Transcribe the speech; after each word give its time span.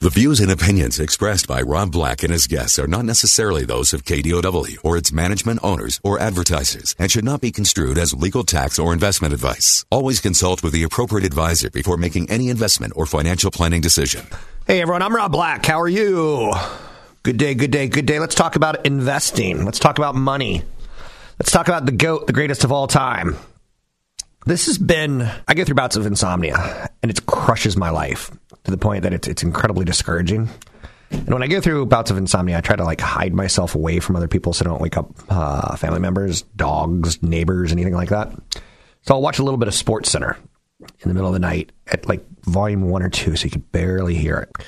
The 0.00 0.10
views 0.10 0.40
and 0.40 0.50
opinions 0.50 1.00
expressed 1.00 1.48
by 1.48 1.62
Rob 1.62 1.90
Black 1.90 2.22
and 2.22 2.30
his 2.30 2.46
guests 2.46 2.78
are 2.78 2.86
not 2.86 3.06
necessarily 3.06 3.64
those 3.64 3.94
of 3.94 4.04
KDOW 4.04 4.76
or 4.84 4.98
its 4.98 5.10
management 5.10 5.60
owners 5.62 6.00
or 6.04 6.18
advertisers 6.18 6.94
and 6.98 7.10
should 7.10 7.24
not 7.24 7.40
be 7.40 7.50
construed 7.50 7.96
as 7.96 8.12
legal 8.12 8.44
tax 8.44 8.78
or 8.78 8.92
investment 8.92 9.32
advice. 9.32 9.86
Always 9.90 10.20
consult 10.20 10.62
with 10.62 10.74
the 10.74 10.82
appropriate 10.82 11.24
advisor 11.24 11.70
before 11.70 11.96
making 11.96 12.28
any 12.28 12.50
investment 12.50 12.92
or 12.94 13.06
financial 13.06 13.50
planning 13.50 13.80
decision. 13.80 14.26
Hey 14.66 14.82
everyone, 14.82 15.00
I'm 15.00 15.16
Rob 15.16 15.32
Black. 15.32 15.64
How 15.64 15.80
are 15.80 15.88
you? 15.88 16.52
Good 17.22 17.38
day, 17.38 17.54
good 17.54 17.70
day, 17.70 17.88
good 17.88 18.04
day. 18.04 18.18
Let's 18.18 18.34
talk 18.34 18.54
about 18.54 18.84
investing. 18.84 19.64
Let's 19.64 19.78
talk 19.78 19.96
about 19.96 20.14
money. 20.14 20.62
Let's 21.40 21.52
talk 21.52 21.68
about 21.68 21.86
the 21.86 21.92
GOAT, 21.92 22.26
the 22.26 22.34
greatest 22.34 22.64
of 22.64 22.70
all 22.70 22.86
time. 22.86 23.38
This 24.44 24.66
has 24.66 24.76
been, 24.76 25.26
I 25.48 25.54
go 25.54 25.64
through 25.64 25.74
bouts 25.74 25.96
of 25.96 26.04
insomnia 26.04 26.90
and 27.02 27.10
it 27.10 27.24
crushes 27.24 27.78
my 27.78 27.88
life 27.88 28.30
to 28.66 28.72
the 28.72 28.76
point 28.76 29.04
that 29.04 29.12
it's, 29.12 29.28
it's 29.28 29.42
incredibly 29.44 29.84
discouraging. 29.84 30.50
And 31.10 31.32
when 31.32 31.42
I 31.42 31.46
go 31.46 31.60
through 31.60 31.86
bouts 31.86 32.10
of 32.10 32.16
insomnia, 32.16 32.58
I 32.58 32.60
try 32.60 32.74
to 32.74 32.82
like 32.82 33.00
hide 33.00 33.32
myself 33.32 33.76
away 33.76 34.00
from 34.00 34.16
other 34.16 34.26
people 34.26 34.52
so 34.52 34.64
I 34.64 34.68
don't 34.68 34.80
wake 34.80 34.96
up 34.96 35.08
uh, 35.28 35.76
family 35.76 36.00
members, 36.00 36.42
dogs, 36.42 37.22
neighbors, 37.22 37.70
anything 37.70 37.94
like 37.94 38.08
that. 38.08 38.32
So 39.02 39.14
I'll 39.14 39.22
watch 39.22 39.38
a 39.38 39.44
little 39.44 39.56
bit 39.56 39.68
of 39.68 39.74
SportsCenter 39.74 40.36
in 40.80 41.08
the 41.08 41.14
middle 41.14 41.28
of 41.28 41.32
the 41.32 41.38
night 41.38 41.70
at 41.86 42.08
like 42.08 42.26
volume 42.40 42.90
one 42.90 43.04
or 43.04 43.08
two 43.08 43.36
so 43.36 43.44
you 43.44 43.50
can 43.50 43.60
barely 43.60 44.16
hear 44.16 44.38
it. 44.38 44.66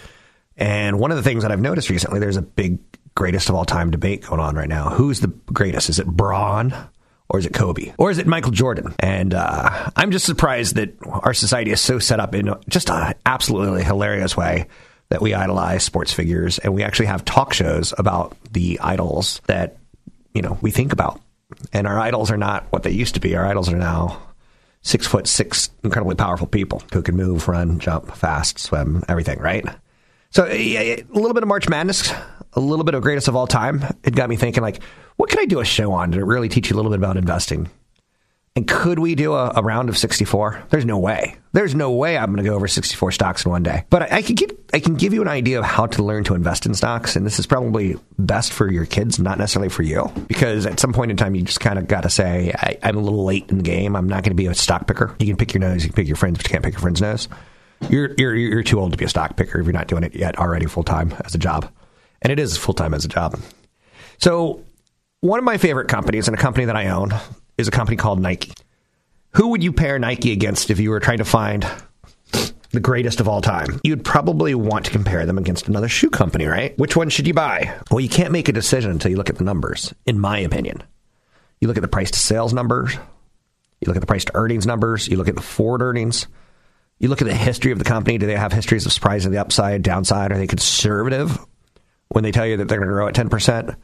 And 0.57 1.01
one 1.01 1.11
of 1.11 1.17
the 1.17 1.25
things 1.25 1.43
that 1.43 1.51
I've 1.51 1.61
noticed 1.61 1.91
recently, 1.91 2.21
there's 2.21 2.37
a 2.37 2.43
big 2.43 2.79
greatest 3.17 3.49
of 3.49 3.57
all 3.57 3.65
time 3.65 3.91
debate 3.91 4.23
going 4.23 4.41
on 4.41 4.55
right 4.55 4.69
now. 4.69 4.91
Who's 4.91 5.19
the 5.19 5.29
greatest? 5.53 5.89
Is 5.89 5.99
it 5.99 6.07
Braun 6.07 6.73
or 7.29 7.39
is 7.39 7.47
it 7.47 7.53
Kobe? 7.53 7.93
Or 7.99 8.11
is 8.11 8.19
it 8.19 8.27
Michael 8.27 8.53
Jordan? 8.53 8.95
And 8.99 9.35
uh, 9.35 9.91
I'm 9.97 10.11
just 10.11 10.25
surprised 10.25 10.77
that 10.77 10.95
our 11.07 11.35
society 11.35 11.71
is 11.71 11.81
so 11.81 11.99
set 11.99 12.21
up 12.21 12.35
in 12.35 12.55
just 12.69 12.91
an 12.91 13.15
absolutely 13.27 13.85
hilarious 13.85 14.37
way 14.37 14.67
that 15.11 15.21
we 15.21 15.35
idolize 15.35 15.85
sports 15.85 16.13
figures 16.13 16.59
and 16.59 16.75
we 16.75 16.83
actually 16.83 17.07
have 17.07 17.25
talk 17.25 17.53
shows 17.53 17.95
about 17.97 18.37
the 18.53 18.79
idols 18.81 19.41
that, 19.47 19.79
you 20.35 20.43
know, 20.43 20.59
we 20.61 20.71
think 20.71 20.93
about. 20.93 21.21
And 21.73 21.87
our 21.87 21.99
idols 21.99 22.31
are 22.31 22.37
not 22.37 22.67
what 22.71 22.83
they 22.83 22.91
used 22.91 23.15
to 23.15 23.21
be. 23.21 23.35
Our 23.35 23.47
idols 23.47 23.73
are 23.73 23.77
now 23.77 24.21
six 24.83 25.07
foot 25.07 25.27
six, 25.27 25.71
incredibly 25.83 26.15
powerful 26.15 26.47
people 26.47 26.83
who 26.93 27.03
can 27.03 27.17
move, 27.17 27.49
run, 27.49 27.79
jump, 27.79 28.15
fast, 28.15 28.59
swim, 28.59 29.03
everything, 29.09 29.39
right? 29.39 29.65
So 30.31 30.45
a 30.47 31.05
little 31.11 31.33
bit 31.35 31.43
of 31.43 31.49
March 31.49 31.69
Madness, 31.69 32.13
a 32.53 32.61
little 32.61 32.85
bit 32.85 32.95
of 32.95 33.03
greatest 33.03 33.29
of 33.29 33.37
all 33.37 33.47
time. 33.47 33.83
It 34.05 34.15
got 34.15 34.29
me 34.29 34.37
thinking, 34.37 34.63
like, 34.63 34.81
what 35.19 35.29
could 35.29 35.41
I 35.41 35.45
do 35.45 35.61
a 35.61 35.65
show 35.65 35.93
on 35.93 36.13
to 36.13 36.25
really 36.25 36.49
teach 36.49 36.71
you 36.71 36.77
a 36.77 36.79
little 36.79 36.91
bit 36.91 36.99
about 36.99 37.17
investing? 37.17 37.69
And 38.57 38.67
could 38.67 38.99
we 38.99 39.15
do 39.15 39.35
a, 39.35 39.53
a 39.57 39.63
round 39.63 39.89
of 39.89 39.99
64? 39.99 40.65
There's 40.71 40.85
no 40.85 40.99
way. 40.99 41.37
There's 41.53 41.75
no 41.75 41.93
way 41.93 42.17
I'm 42.17 42.27
going 42.27 42.43
to 42.43 42.49
go 42.49 42.57
over 42.57 42.67
64 42.67 43.13
stocks 43.13 43.45
in 43.45 43.51
one 43.51 43.63
day. 43.63 43.85
But 43.91 44.03
I, 44.03 44.17
I, 44.17 44.23
can 44.23 44.37
give 44.37 44.51
I 44.73 44.81
can 44.81 44.95
give 44.95 45.13
you 45.13 45.23
an 45.23 45.29
idea 45.29 45.59
of 45.59 45.65
how 45.65 45.87
to 45.87 46.03
learn 46.03 46.25
to 46.25 46.35
invest 46.35 46.67
in 46.67 46.75
stocks, 46.75 47.15
and 47.15 47.27
this 47.27 47.39
is 47.39 47.47
probably 47.47 47.97
best 48.19 48.53
for 48.53 48.71
your 48.71 48.87
kids, 48.87 49.19
not 49.19 49.39
necessarily 49.39 49.69
for 49.69 49.83
you, 49.83 50.11
because 50.29 50.67
at 50.67 50.81
some 50.81 50.93
point 50.93 51.11
in 51.11 51.17
time 51.17 51.35
you 51.35 51.43
just 51.43 51.61
kind 51.61 51.79
of 51.79 51.89
got 51.89 52.03
to 52.03 52.11
say, 52.11 52.53
I, 52.57 52.79
I'm 52.83 52.97
a 52.97 53.01
little 53.01 53.25
late 53.25 53.49
in 53.49 53.59
the 53.59 53.63
game. 53.63 53.95
I'm 53.97 54.09
not 54.09 54.23
going 54.23 54.31
to 54.31 54.35
be 54.35 54.47
a 54.47 54.55
stock 54.55 54.87
picker. 54.87 55.15
You 55.19 55.27
can 55.27 55.37
pick 55.37 55.55
your 55.55 55.61
nose, 55.61 55.85
you 55.85 55.91
can 55.91 55.97
pick 55.97 56.09
your 56.09 56.17
friends, 56.17 56.39
but 56.39 56.47
you 56.47 56.51
can't 56.51 56.65
pick 56.65 56.75
your 56.75 56.81
friend's 56.81 57.01
nose. 57.01 57.29
You're 57.91 58.15
you're 58.19 58.35
you're 58.35 58.63
too 58.65 58.81
old 58.81 58.93
to 58.93 58.99
be 58.99 59.05
a 59.05 59.09
stock 59.09 59.37
picker 59.37 59.61
if 59.61 59.67
you're 59.67 59.73
not 59.73 59.89
doing 59.89 60.05
it 60.05 60.17
yet 60.17 60.39
already 60.39 60.67
full 60.67 60.85
time 60.85 61.15
as 61.25 61.35
a 61.35 61.39
job, 61.39 61.71
and 62.23 62.33
it 62.33 62.39
is 62.39 62.57
full 62.57 62.75
time 62.75 62.93
as 62.93 63.05
a 63.05 63.09
job. 63.09 63.39
So 64.19 64.65
one 65.21 65.39
of 65.39 65.45
my 65.45 65.59
favorite 65.59 65.89
companies 65.89 66.29
and 66.29 66.37
a 66.37 66.41
company 66.41 66.67
that 66.67 66.77
I 66.77 66.89
own 66.89 67.11
is 67.57 67.67
a 67.69 67.73
company 67.73 67.97
called 67.97 68.21
Nike. 68.21 68.53
Who 69.35 69.49
would 69.49 69.63
you 69.63 69.73
pair 69.73 69.99
Nike 69.99 70.33
against 70.33 70.71
if 70.71 70.79
you 70.79 70.91
were 70.91 71.01
trying 71.01 71.19
to 71.19 71.25
find 71.25 71.67
the 72.71 72.81
greatest 72.81 73.21
of 73.21 73.29
all 73.29 73.41
time? 73.41 73.81
You'd 73.83 74.05
probably 74.05 74.55
want 74.55 74.85
to 74.87 74.91
compare 74.91 75.27
them 75.27 75.39
against 75.39 75.69
another 75.69 75.89
shoe 75.89 76.11
company, 76.11 76.47
right? 76.47 76.79
Which 76.79 76.97
one 76.97 77.09
should 77.09 77.27
you 77.27 77.35
buy? 77.35 77.77
Well, 77.91 78.01
you 78.01 78.09
can't 78.09 78.33
make 78.33 78.49
a 78.49 78.53
decision 78.53 78.91
until 78.91 79.11
you 79.11 79.17
look 79.17 79.31
at 79.31 79.37
the 79.37 79.45
numbers, 79.45 79.93
in 80.07 80.21
my 80.21 80.39
opinion. 80.39 80.83
You 81.61 81.67
look 81.67 81.77
at 81.77 81.83
the 81.83 81.89
price 81.89 82.13
to 82.13 82.19
sales 82.19 82.53
numbers, 82.55 82.95
you 83.81 83.87
look 83.87 83.97
at 83.97 84.01
the 84.01 84.07
price 84.07 84.25
to 84.27 84.37
earnings 84.37 84.67
numbers, 84.67 85.09
you 85.09 85.17
look 85.17 85.29
at 85.29 85.35
the 85.35 85.43
forward 85.43 85.83
earnings, 85.83 86.29
you 87.01 87.09
look 87.09 87.21
at 87.21 87.29
the 87.29 87.35
history 87.35 87.73
of 87.73 87.79
the 87.79 87.85
company. 87.85 88.19
Do 88.19 88.27
they 88.27 88.37
have 88.37 88.53
histories 88.53 88.87
of 88.87 88.93
surprising 88.93 89.33
the 89.33 89.41
upside, 89.41 89.83
downside? 89.83 90.31
Are 90.31 90.39
they 90.39 90.47
conservative 90.47 91.39
when 92.09 92.23
they 92.23 92.33
tell 92.33 92.47
you 92.47 92.57
that 92.57 92.69
they're 92.69 92.79
going 92.79 92.89
to 92.89 92.95
grow 92.95 93.09
at 93.09 93.15
10% 93.15 93.77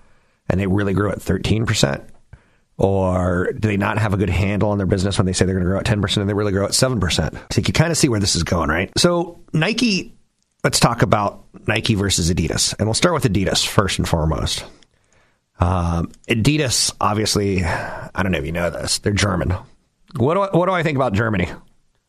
and 0.48 0.60
they 0.60 0.66
really 0.66 0.92
grew 0.92 1.10
at 1.10 1.18
13%? 1.18 2.08
Or 2.76 3.52
do 3.52 3.68
they 3.68 3.76
not 3.76 3.98
have 3.98 4.14
a 4.14 4.16
good 4.16 4.30
handle 4.30 4.70
on 4.70 4.78
their 4.78 4.86
business 4.86 5.16
when 5.16 5.26
they 5.26 5.32
say 5.32 5.44
they're 5.44 5.54
going 5.54 5.64
to 5.64 5.70
grow 5.70 5.78
at 5.78 5.86
10% 5.86 6.16
and 6.16 6.28
they 6.28 6.34
really 6.34 6.52
grow 6.52 6.64
at 6.64 6.72
7%? 6.72 7.52
So 7.52 7.58
you 7.58 7.62
can 7.62 7.72
kind 7.72 7.92
of 7.92 7.98
see 7.98 8.08
where 8.08 8.18
this 8.18 8.34
is 8.34 8.42
going, 8.42 8.68
right? 8.68 8.90
So 8.98 9.40
Nike, 9.52 10.16
let's 10.64 10.80
talk 10.80 11.02
about 11.02 11.44
Nike 11.68 11.94
versus 11.94 12.32
Adidas. 12.32 12.74
And 12.78 12.88
we'll 12.88 12.94
start 12.94 13.14
with 13.14 13.24
Adidas 13.24 13.64
first 13.64 13.98
and 13.98 14.08
foremost. 14.08 14.64
Um, 15.60 16.10
Adidas, 16.28 16.92
obviously, 17.00 17.62
I 17.64 18.22
don't 18.22 18.32
know 18.32 18.38
if 18.38 18.46
you 18.46 18.52
know 18.52 18.70
this, 18.70 18.98
they're 18.98 19.12
German. 19.12 19.54
What 20.16 20.34
do 20.34 20.40
I, 20.40 20.56
what 20.56 20.66
do 20.66 20.72
I 20.72 20.82
think 20.82 20.96
about 20.96 21.12
Germany? 21.12 21.48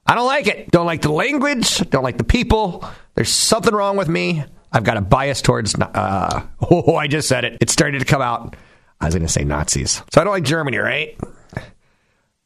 I 0.08 0.16
don't 0.16 0.28
like 0.28 0.48
it. 0.48 0.72
Don't 0.72 0.86
like 0.86 1.02
the 1.02 1.12
language. 1.12 1.78
Don't 1.90 2.04
like 2.04 2.18
the 2.18 2.24
people. 2.24 2.88
There's 3.16 3.30
something 3.30 3.74
wrong 3.74 3.98
with 3.98 4.08
me. 4.08 4.44
I've 4.76 4.84
got 4.84 4.98
a 4.98 5.02
bias 5.02 5.42
towards. 5.42 5.76
Uh, 5.76 6.46
oh, 6.72 6.96
I 6.96 7.08
just 7.08 7.28
said 7.28 7.46
it. 7.46 7.58
It 7.62 7.70
started 7.70 8.00
to 8.00 8.06
come 8.06 8.22
out. 8.22 8.56
I 9.02 9.06
was 9.06 9.16
going 9.16 9.26
to 9.26 9.32
say 9.32 9.44
Nazis. 9.44 10.02
So 10.14 10.22
I 10.22 10.24
don't 10.24 10.34
like 10.34 10.44
Germany, 10.44 10.78
right? 10.78 11.18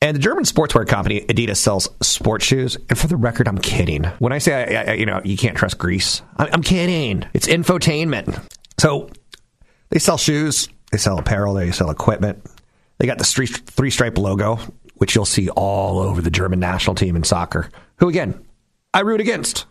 And 0.02 0.16
the 0.16 0.22
German 0.22 0.46
sportswear 0.46 0.88
company 0.88 1.22
Adidas 1.22 1.58
sells 1.58 1.90
sports 2.02 2.46
shoes. 2.46 2.78
And 2.88 2.98
for 2.98 3.08
the 3.08 3.18
record, 3.18 3.48
I'm 3.48 3.58
kidding. 3.58 4.06
When 4.20 4.32
I 4.32 4.38
say 4.38 4.78
I, 4.78 4.92
I, 4.92 4.94
you 4.94 5.06
know 5.06 5.22
you 5.26 5.36
can't 5.36 5.58
trust 5.58 5.78
Greece, 5.78 6.22
I'm, 6.38 6.48
I'm 6.54 6.64
kidding. 6.64 7.28
It's 7.34 7.48
infotainment. 7.48 8.42
So 8.80 9.10
they 9.90 10.00
sell 10.00 10.18
shoes. 10.18 10.70
They 10.92 10.98
sell 10.98 11.20
apparel. 11.20 11.54
They 11.54 11.72
sell 11.72 11.90
equipment. 11.92 12.46
They 12.98 13.08
got 13.08 13.18
the 13.18 13.26
three 13.26 13.92
stripe 13.92 14.18
logo 14.18 14.60
which 15.00 15.16
you'll 15.16 15.26
see 15.26 15.50
all 15.50 16.00
over 16.00 16.22
the 16.22 16.30
German 16.30 16.60
national 16.60 16.94
team 16.96 17.16
in 17.16 17.24
soccer, 17.24 17.70
who 17.98 18.10
again, 18.10 18.46
I 18.94 19.00
root 19.00 19.22
against. 19.22 19.66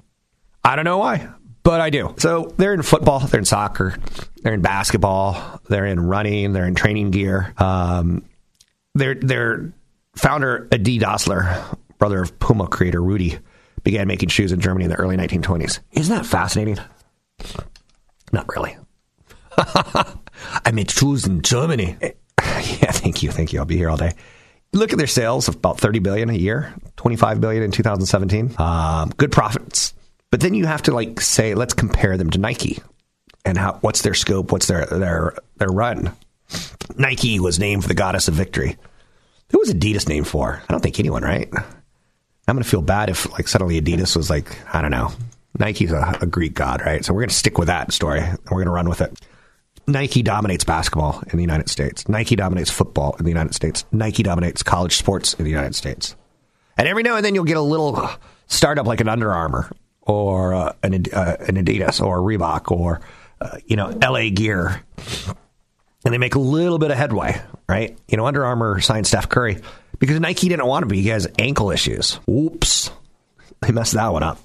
I 0.65 0.75
don't 0.75 0.87
know 0.87 0.99
why, 0.99 1.29
but 1.63 1.81
I 1.81 1.91
do. 1.91 2.15
So 2.19 2.55
they're 2.57 2.75
in 2.75 2.83
football, 2.83 3.21
they're 3.21 3.41
in 3.41 3.45
soccer, 3.45 3.97
they're 4.43 4.55
in 4.55 4.63
basketball, 4.63 5.61
they're 5.69 5.87
in 5.87 6.01
running, 6.01 6.53
they're 6.53 6.67
in 6.67 6.75
training 6.75 7.11
gear. 7.11 7.53
Um, 7.59 8.25
their 8.95 9.15
their 9.15 9.73
founder 10.17 10.69
Adi 10.73 10.99
Dassler, 10.99 11.79
brother 11.99 12.23
of 12.23 12.39
Puma 12.39 12.69
creator 12.69 13.03
Rudy, 13.03 13.39
began 13.83 14.09
making 14.09 14.29
shoes 14.31 14.53
in 14.53 14.61
Germany 14.61 14.85
in 14.85 14.91
the 14.91 14.97
early 14.97 15.17
1920s. 15.17 15.81
Isn't 15.93 16.15
that 16.15 16.27
fascinating? 16.27 16.79
Not 18.33 18.49
really. 18.49 18.77
I 19.57 20.71
made 20.73 20.91
shoes 20.91 21.27
in 21.27 21.43
Germany. 21.43 21.97
Yeah, 22.83 22.91
thank 22.91 23.23
you, 23.23 23.31
thank 23.31 23.53
you. 23.53 23.61
I'll 23.61 23.67
be 23.67 23.77
here 23.77 23.89
all 23.89 23.97
day 23.97 24.13
look 24.73 24.93
at 24.93 24.99
their 24.99 25.07
sales 25.07 25.49
of 25.49 25.57
about 25.57 25.79
30 25.79 25.99
billion 26.01 26.31
a 26.31 26.35
year 26.35 26.75
25 26.97 27.41
billion 27.41 27.63
in 27.63 27.71
2017 27.71 28.55
um, 28.59 29.11
good 29.17 29.33
profits 29.33 29.95
but 30.31 30.41
then 30.41 30.55
you 30.55 30.67
have 30.67 30.83
to 30.83 30.93
like 30.93 31.21
say 31.21 31.55
let's 31.55 31.75
compare 31.75 32.17
them 32.17 32.31
to 32.31 32.39
nike 32.39 32.79
and 33.49 33.57
how 33.57 33.79
what's 33.81 34.03
their 34.03 34.15
scope 34.15 34.53
what's 34.53 34.67
their 34.67 34.87
their 34.87 35.35
their 35.57 35.69
run. 35.69 36.15
Nike 36.97 37.41
was 37.41 37.59
named 37.59 37.83
for 37.83 37.89
the 37.89 37.95
goddess 37.95 38.29
of 38.29 38.35
victory. 38.35 38.77
Who 39.51 39.59
was 39.59 39.73
adidas 39.73 40.09
named 40.09 40.29
for? 40.29 40.63
I 40.69 40.73
don't 40.73 40.81
think 40.81 40.99
anyone 40.99 41.23
right? 41.23 41.49
I'm 41.53 42.57
gonna 42.57 42.65
feel 42.65 42.83
bad 42.83 43.11
if 43.11 43.31
like 43.33 43.49
suddenly 43.49 43.81
adidas 43.81 44.17
was 44.17 44.31
like 44.31 44.57
i 44.75 44.81
don't 44.83 44.91
know. 44.91 45.11
Nike's 45.59 45.93
a, 45.93 46.19
a 46.21 46.27
greek 46.27 46.55
god 46.55 46.83
right? 46.85 47.05
So 47.05 47.13
we're 47.13 47.23
gonna 47.23 47.33
stick 47.33 47.59
with 47.59 47.69
that 47.69 47.93
story. 47.93 48.21
And 48.21 48.39
we're 48.51 48.63
gonna 48.65 48.75
run 48.75 48.89
with 48.89 49.01
it. 49.01 49.19
Nike 49.87 50.23
dominates 50.23 50.65
basketball 50.65 51.23
in 51.33 51.39
the 51.39 51.43
United 51.43 51.71
States. 51.71 52.09
Nike 52.09 52.37
dominates 52.37 52.71
football 52.71 53.17
in 53.19 53.25
the 53.25 53.31
United 53.31 53.55
States. 53.55 53.87
Nike 53.91 54.23
dominates 54.23 54.63
college 54.63 54.97
sports 54.97 55.33
in 55.35 55.45
the 55.45 55.51
United 55.51 55.75
States. 55.75 56.15
And 56.77 56.87
every 56.87 57.03
now 57.03 57.17
and 57.17 57.25
then 57.25 57.35
you'll 57.35 57.45
get 57.45 57.57
a 57.57 57.63
little 57.63 58.09
startup 58.47 58.87
like 58.87 59.01
an 59.01 59.09
Under 59.09 59.33
Armour 59.33 59.71
or 60.09 60.55
uh, 60.55 60.73
an, 60.83 61.05
uh, 61.13 61.37
an, 61.47 61.57
Adidas 61.57 62.05
or 62.05 62.19
Reebok 62.19 62.73
or 62.73 63.01
uh, 63.41 63.59
you 63.67 63.77
know 63.77 63.91
LA 64.03 64.31
Gear, 64.31 64.83
and 66.05 66.13
they 66.13 66.19
make 66.19 66.35
a 66.35 66.41
little 66.41 66.79
bit 66.79 66.91
of 66.91 66.97
headway, 66.97 67.41
right? 67.69 67.97
You 68.09 68.17
know, 68.17 68.27
Under 68.27 68.45
Armour 68.45 68.81
signed 68.81 69.07
Steph 69.07 69.29
Curry 69.29 69.59
because 70.01 70.19
Nike 70.19 70.49
didn't 70.49 70.67
want 70.67 70.83
to 70.83 70.89
be. 70.89 71.03
He 71.03 71.11
has 71.11 71.29
ankle 71.39 71.71
issues. 71.71 72.19
Oops, 72.29 72.91
they 73.61 73.71
messed 73.71 73.93
that 73.93 74.09
one 74.13 74.23
up. 74.23 74.39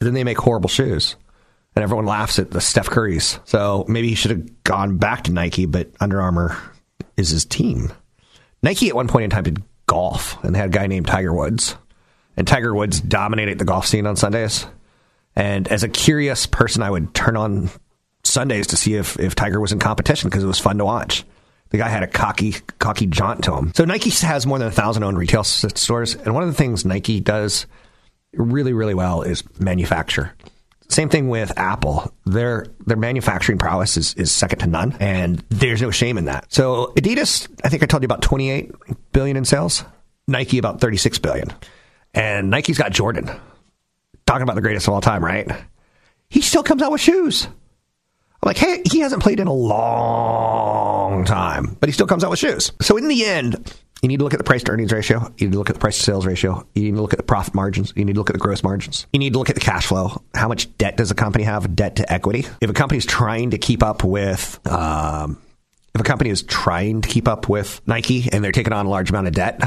And 0.00 0.06
then 0.06 0.14
they 0.14 0.24
make 0.24 0.38
horrible 0.38 0.68
shoes. 0.68 1.16
And 1.74 1.82
everyone 1.82 2.06
laughs 2.06 2.38
at 2.38 2.50
the 2.50 2.60
Steph 2.60 2.88
Curry's. 2.88 3.38
So 3.44 3.84
maybe 3.88 4.08
he 4.08 4.14
should 4.14 4.30
have 4.30 4.64
gone 4.64 4.98
back 4.98 5.24
to 5.24 5.32
Nike, 5.32 5.66
but 5.66 5.90
Under 6.00 6.20
Armour 6.20 6.56
is 7.16 7.30
his 7.30 7.44
team. 7.44 7.92
Nike 8.62 8.88
at 8.88 8.94
one 8.94 9.08
point 9.08 9.24
in 9.24 9.30
time 9.30 9.44
did 9.44 9.62
golf, 9.86 10.42
and 10.44 10.54
they 10.54 10.58
had 10.58 10.70
a 10.70 10.72
guy 10.72 10.86
named 10.86 11.06
Tiger 11.06 11.32
Woods. 11.32 11.76
And 12.36 12.46
Tiger 12.46 12.74
Woods 12.74 13.00
dominated 13.00 13.58
the 13.58 13.64
golf 13.64 13.86
scene 13.86 14.06
on 14.06 14.16
Sundays. 14.16 14.66
And 15.38 15.68
as 15.68 15.84
a 15.84 15.88
curious 15.88 16.46
person, 16.46 16.82
I 16.82 16.90
would 16.90 17.14
turn 17.14 17.36
on 17.36 17.70
Sundays 18.24 18.66
to 18.66 18.76
see 18.76 18.96
if, 18.96 19.18
if 19.20 19.36
Tiger 19.36 19.60
was 19.60 19.70
in 19.70 19.78
competition 19.78 20.28
because 20.28 20.42
it 20.42 20.48
was 20.48 20.58
fun 20.58 20.78
to 20.78 20.84
watch. 20.84 21.24
The 21.70 21.78
guy 21.78 21.88
had 21.88 22.02
a 22.02 22.08
cocky, 22.08 22.56
cocky 22.80 23.06
jaunt 23.06 23.44
to 23.44 23.54
him. 23.54 23.72
So 23.76 23.84
Nike 23.84 24.10
has 24.10 24.46
more 24.46 24.58
than 24.58 24.66
a 24.66 24.72
thousand 24.72 25.04
owned 25.04 25.16
retail 25.16 25.44
stores, 25.44 26.16
and 26.16 26.34
one 26.34 26.42
of 26.42 26.48
the 26.48 26.56
things 26.56 26.84
Nike 26.84 27.20
does 27.20 27.66
really, 28.32 28.72
really 28.72 28.94
well 28.94 29.22
is 29.22 29.44
manufacture. 29.60 30.34
Same 30.88 31.08
thing 31.08 31.28
with 31.28 31.56
Apple. 31.56 32.12
Their 32.24 32.66
their 32.86 32.96
manufacturing 32.96 33.58
prowess 33.58 33.96
is, 33.96 34.14
is 34.14 34.32
second 34.32 34.60
to 34.60 34.66
none, 34.66 34.96
and 34.98 35.44
there's 35.50 35.82
no 35.82 35.90
shame 35.90 36.18
in 36.18 36.24
that. 36.24 36.52
So 36.52 36.94
Adidas, 36.96 37.48
I 37.62 37.68
think 37.68 37.82
I 37.82 37.86
told 37.86 38.02
you 38.02 38.06
about 38.06 38.22
28 38.22 38.72
billion 39.12 39.36
in 39.36 39.44
sales. 39.44 39.84
Nike 40.26 40.58
about 40.58 40.80
36 40.80 41.18
billion, 41.18 41.52
and 42.14 42.50
Nike's 42.50 42.78
got 42.78 42.90
Jordan. 42.92 43.30
Talking 44.28 44.42
about 44.42 44.56
the 44.56 44.60
greatest 44.60 44.86
of 44.86 44.92
all 44.92 45.00
time, 45.00 45.24
right? 45.24 45.50
He 46.28 46.42
still 46.42 46.62
comes 46.62 46.82
out 46.82 46.92
with 46.92 47.00
shoes. 47.00 47.46
I'm 47.46 47.54
like, 48.42 48.58
hey, 48.58 48.82
he 48.84 49.00
hasn't 49.00 49.22
played 49.22 49.40
in 49.40 49.46
a 49.46 49.52
long 49.54 51.24
time, 51.24 51.78
but 51.80 51.88
he 51.88 51.94
still 51.94 52.06
comes 52.06 52.22
out 52.22 52.28
with 52.28 52.38
shoes. 52.38 52.70
So 52.82 52.98
in 52.98 53.08
the 53.08 53.24
end, 53.24 53.74
you 54.02 54.08
need 54.08 54.18
to 54.18 54.24
look 54.24 54.34
at 54.34 54.38
the 54.38 54.44
price 54.44 54.62
to 54.64 54.72
earnings 54.72 54.92
ratio. 54.92 55.32
You 55.38 55.46
need 55.46 55.52
to 55.52 55.58
look 55.58 55.70
at 55.70 55.76
the 55.76 55.80
price 55.80 55.96
to 55.96 56.02
sales 56.02 56.26
ratio. 56.26 56.66
You 56.74 56.82
need 56.82 56.96
to 56.96 57.00
look 57.00 57.14
at 57.14 57.16
the 57.16 57.22
profit 57.22 57.54
margins. 57.54 57.94
You 57.96 58.04
need 58.04 58.16
to 58.16 58.20
look 58.20 58.28
at 58.28 58.34
the 58.34 58.38
gross 58.38 58.62
margins. 58.62 59.06
You 59.14 59.18
need 59.18 59.32
to 59.32 59.38
look 59.38 59.48
at 59.48 59.54
the 59.54 59.62
cash 59.62 59.86
flow. 59.86 60.22
How 60.34 60.48
much 60.48 60.76
debt 60.76 60.98
does 60.98 61.10
a 61.10 61.14
company 61.14 61.44
have? 61.44 61.74
Debt 61.74 61.96
to 61.96 62.12
equity. 62.12 62.44
If 62.60 62.68
a 62.68 62.74
company's 62.74 63.06
trying 63.06 63.52
to 63.52 63.58
keep 63.58 63.82
up 63.82 64.04
with, 64.04 64.60
um, 64.68 65.40
if 65.98 66.02
a 66.02 66.04
company 66.04 66.30
is 66.30 66.42
trying 66.44 67.02
to 67.02 67.08
keep 67.08 67.26
up 67.26 67.48
with 67.48 67.80
Nike 67.86 68.28
and 68.30 68.44
they're 68.44 68.52
taking 68.52 68.72
on 68.72 68.86
a 68.86 68.88
large 68.88 69.10
amount 69.10 69.26
of 69.26 69.34
debt, 69.34 69.60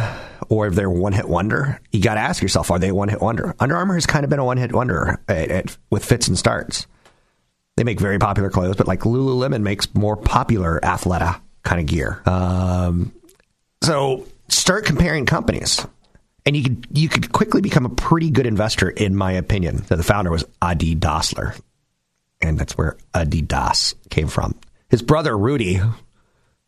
or 0.48 0.68
if 0.68 0.76
they're 0.76 0.90
one 0.90 1.12
hit 1.12 1.28
wonder, 1.28 1.82
you 1.92 2.02
got 2.02 2.14
to 2.14 2.22
ask 2.22 2.42
yourself, 2.42 2.72
are 2.72 2.80
they 2.80 2.92
one 2.92 3.10
hit 3.10 3.22
wonder? 3.22 3.54
Under 3.60 3.76
Armour 3.76 3.96
has 3.96 4.06
kind 4.06 4.24
of 4.24 4.30
been 4.30 4.40
a 4.40 4.46
one 4.46 4.58
hit 4.58 4.72
wonder 4.72 5.22
at, 5.28 5.52
at, 5.52 5.78
with 5.90 6.06
fits 6.06 6.30
and 6.30 6.38
starts. 6.38 6.88
They 7.76 7.84
make 7.84 8.00
very 8.00 8.18
popular 8.18 8.50
clothes, 8.50 8.78
but 8.78 8.88
like 8.88 9.02
Lululemon 9.02 9.62
makes 9.62 9.94
more 9.94 10.16
popular 10.16 10.80
Athleta 10.82 11.42
kind 11.64 11.82
of 11.82 11.88
gear. 11.88 12.22
Um, 12.26 13.14
so 13.82 14.26
start 14.48 14.86
comparing 14.86 15.26
companies. 15.26 15.86
And 16.46 16.58
you 16.58 16.64
could 16.64 16.88
you 16.92 17.08
could 17.08 17.32
quickly 17.32 17.62
become 17.62 17.86
a 17.86 17.90
pretty 17.90 18.32
good 18.32 18.48
investor, 18.48 18.90
in 18.90 19.16
my 19.16 19.34
opinion. 19.34 19.84
The 19.88 20.02
founder 20.02 20.32
was 20.32 20.44
Adi 20.60 20.96
Dassler, 20.96 21.60
and 22.42 22.58
that's 22.58 22.76
where 22.76 22.98
Adidas 23.14 23.94
came 24.10 24.28
from. 24.28 24.56
His 24.90 25.04
brother 25.04 25.38
Rudy 25.38 25.80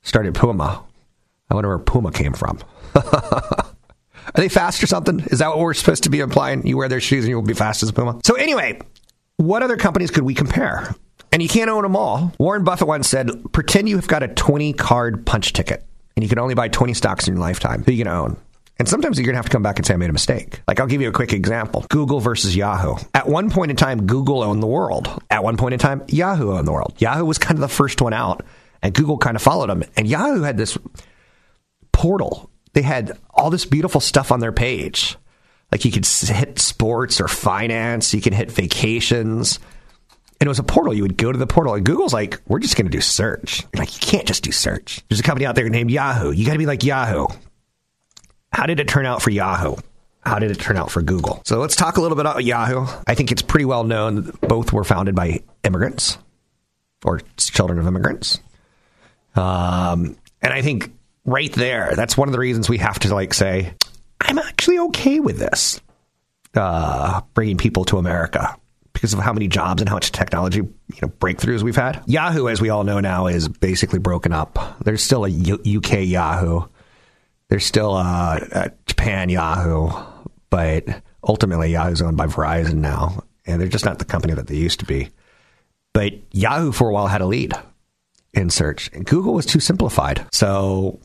started 0.04 0.36
Puma. 0.36 0.84
I 1.50 1.54
wonder 1.54 1.70
where 1.70 1.80
Puma 1.80 2.12
came 2.12 2.34
from. 2.34 2.60
Are 2.96 3.74
they 4.36 4.50
fast 4.50 4.82
or 4.82 4.88
something? 4.88 5.20
Is 5.20 5.40
that 5.40 5.50
what 5.50 5.60
we're 5.60 5.74
supposed 5.74 6.04
to 6.04 6.10
be 6.10 6.20
implying? 6.20 6.66
You 6.66 6.78
wear 6.78 6.88
their 6.88 7.02
shoes 7.02 7.26
and 7.26 7.30
you 7.30 7.36
will 7.36 7.44
be 7.44 7.54
fast 7.54 7.84
as 7.84 7.92
Puma. 7.92 8.20
So 8.24 8.36
anyway, 8.36 8.80
what 9.38 9.64
other 9.64 9.78
companies 9.78 10.12
could 10.12 10.24
we 10.24 10.34
compare? 10.34 10.96
And 11.32 11.42
you 11.42 11.50
can't 11.50 11.70
own 11.70 11.84
them 11.84 11.96
all. 11.96 12.32
Warren 12.38 12.64
Buffett 12.64 12.88
once 12.88 13.08
said, 13.08 13.32
pretend 13.52 13.90
you 13.90 13.96
have 13.98 14.08
got 14.08 14.24
a 14.24 14.28
20 14.28 14.74
card 14.74 15.26
punch 15.26 15.54
ticket 15.54 15.84
and 16.16 16.24
you 16.24 16.30
can 16.30 16.40
only 16.40 16.54
buy 16.54 16.68
20 16.68 16.94
stocks 16.94 17.28
in 17.28 17.34
your 17.36 17.42
lifetime. 17.42 17.84
Who 17.84 17.92
are 17.92 17.94
you 17.94 18.04
going 18.04 18.16
to 18.16 18.22
own? 18.22 18.38
And 18.80 18.90
sometimes 18.90 19.18
you're 19.18 19.26
going 19.26 19.34
to 19.34 19.38
have 19.38 19.46
to 19.46 19.52
come 19.52 19.64
back 19.64 19.78
and 19.78 19.86
say, 19.86 19.94
I 19.94 19.98
made 19.98 20.10
a 20.10 20.14
mistake. 20.14 20.62
Like, 20.68 20.80
I'll 20.80 20.88
give 20.88 21.02
you 21.02 21.08
a 21.08 21.12
quick 21.12 21.32
example 21.32 21.86
Google 21.90 22.20
versus 22.20 22.56
Yahoo. 22.56 22.96
At 23.14 23.28
one 23.28 23.50
point 23.50 23.72
in 23.72 23.78
time, 23.78 24.08
Google 24.08 24.42
owned 24.42 24.64
the 24.64 24.68
world. 24.68 25.22
At 25.30 25.44
one 25.44 25.58
point 25.58 25.74
in 25.74 25.80
time, 25.80 26.04
Yahoo 26.08 26.52
owned 26.54 26.68
the 26.68 26.72
world. 26.72 26.96
Yahoo 26.98 27.24
was 27.24 27.38
kind 27.38 27.56
of 27.56 27.62
the 27.62 27.68
first 27.68 28.02
one 28.02 28.14
out, 28.14 28.44
and 28.84 28.94
Google 28.94 29.18
kind 29.18 29.36
of 29.36 29.42
followed 29.42 29.70
them. 29.70 29.84
And 29.98 30.08
Yahoo 30.08 30.44
had 30.44 30.58
this 30.58 30.78
portal, 31.92 32.52
they 32.74 32.84
had 32.84 33.18
all 33.32 33.50
this 33.50 33.66
beautiful 33.66 34.02
stuff 34.02 34.32
on 34.32 34.40
their 34.40 34.52
page. 34.52 35.18
Like, 35.72 35.86
you 35.86 35.92
could 35.92 36.06
hit 36.06 36.60
sports 36.60 37.20
or 37.20 37.28
finance, 37.28 38.14
you 38.14 38.22
could 38.22 38.36
hit 38.36 38.52
vacations 38.52 39.60
and 40.44 40.48
it 40.48 40.50
was 40.50 40.60
a 40.60 40.64
portal. 40.64 40.94
You 40.94 41.04
would 41.04 41.16
go 41.16 41.32
to 41.32 41.38
the 41.38 41.48
portal, 41.48 41.74
and 41.74 41.86
Google's 41.86 42.12
like, 42.12 42.42
"We're 42.50 42.60
just 42.60 42.76
going 42.76 42.86
to 42.86 42.92
do 42.92 43.00
search." 43.00 43.62
You're 43.74 43.80
like, 43.80 43.94
you 43.94 44.02
can't 44.02 44.28
just 44.28 44.44
do 44.44 44.52
search. 44.52 45.02
There's 45.08 45.22
a 45.22 45.24
company 45.24 45.46
out 45.46 45.56
there 45.56 45.70
named 45.70 45.90
Yahoo. 45.90 46.32
You 46.32 46.46
got 46.46 46.52
to 46.52 46.58
be 46.58 46.66
like 46.66 46.84
Yahoo. 46.84 47.28
How 48.52 48.66
did 48.66 48.82
it 48.82 48.90
turn 48.90 49.06
out 49.06 49.22
for 49.22 49.30
Yahoo? 49.30 49.78
How 50.26 50.40
did 50.40 50.52
it 50.52 50.60
turn 50.60 50.76
out 50.76 50.92
for 50.92 51.02
Google? 51.02 51.42
So 51.46 51.60
let's 51.60 51.78
talk 51.78 51.96
a 51.96 52.02
little 52.02 52.18
bit 52.18 52.26
about 52.26 52.44
Yahoo. 52.44 52.86
I 53.08 53.16
think 53.16 53.32
it's 53.32 53.42
pretty 53.42 53.64
well 53.64 53.86
known 53.86 54.16
that 54.16 54.42
both 54.42 54.74
were 54.74 54.84
founded 54.84 55.16
by 55.16 55.44
immigrants 55.64 56.18
or 57.06 57.22
children 57.38 57.80
of 57.80 57.88
immigrants. 57.88 58.40
Um, 59.36 60.18
and 60.42 60.54
I 60.54 60.62
think 60.62 60.94
right 61.26 61.52
there, 61.54 61.94
that's 61.96 62.18
one 62.18 62.28
of 62.28 62.34
the 62.34 62.40
reasons 62.40 62.70
we 62.70 62.78
have 62.80 63.00
to 63.00 63.14
like 63.14 63.34
say, 63.34 63.74
I'm 64.22 64.38
actually 64.38 64.80
okay 64.80 65.20
with 65.20 65.38
this, 65.38 65.82
uh, 66.56 67.22
bringing 67.34 67.58
people 67.58 67.86
to 67.86 67.98
America 67.98 68.56
because 68.94 69.14
of 69.14 69.20
how 69.20 69.34
many 69.34 69.48
jobs 69.48 69.82
and 69.82 69.90
how 69.90 69.96
much 69.96 70.12
technology 70.12 70.60
you 70.60 71.00
know 71.02 71.10
breakthroughs 71.10 71.62
we've 71.64 71.76
had. 71.76 72.02
Yahoo, 72.06 72.48
as 72.48 72.62
we 72.62 72.70
all 72.70 72.84
know 72.84 73.00
now, 73.00 73.28
is 73.28 73.48
basically 73.48 74.00
broken 74.00 74.32
up. 74.32 74.78
There's 74.84 75.04
still 75.04 75.26
a 75.26 75.30
U- 75.30 75.80
UK 75.80 76.06
Yahoo. 76.06 76.62
There's 77.50 77.66
still 77.66 77.96
a, 77.96 78.48
a 78.52 78.72
Japan 78.86 79.30
Yahoo, 79.30 79.90
but 80.50 80.86
ultimately 81.28 81.72
Yahoo's 81.72 82.02
owned 82.02 82.18
by 82.18 82.28
Verizon 82.28 82.76
now, 82.76 83.24
and 83.46 83.60
they're 83.60 83.68
just 83.68 83.86
not 83.86 84.00
the 84.00 84.06
company 84.06 84.34
that 84.34 84.48
they 84.48 84.56
used 84.56 84.80
to 84.80 84.86
be. 84.86 85.10
But 85.94 86.14
Yahoo 86.32 86.72
for 86.72 86.90
a 86.90 86.94
while 86.94 87.08
had 87.08 87.22
a 87.22 87.26
lead 87.28 87.54
in 88.34 88.50
search, 88.50 88.92
Google 89.06 89.34
was 89.34 89.46
too 89.46 89.60
simplified. 89.60 90.26
So, 90.32 91.00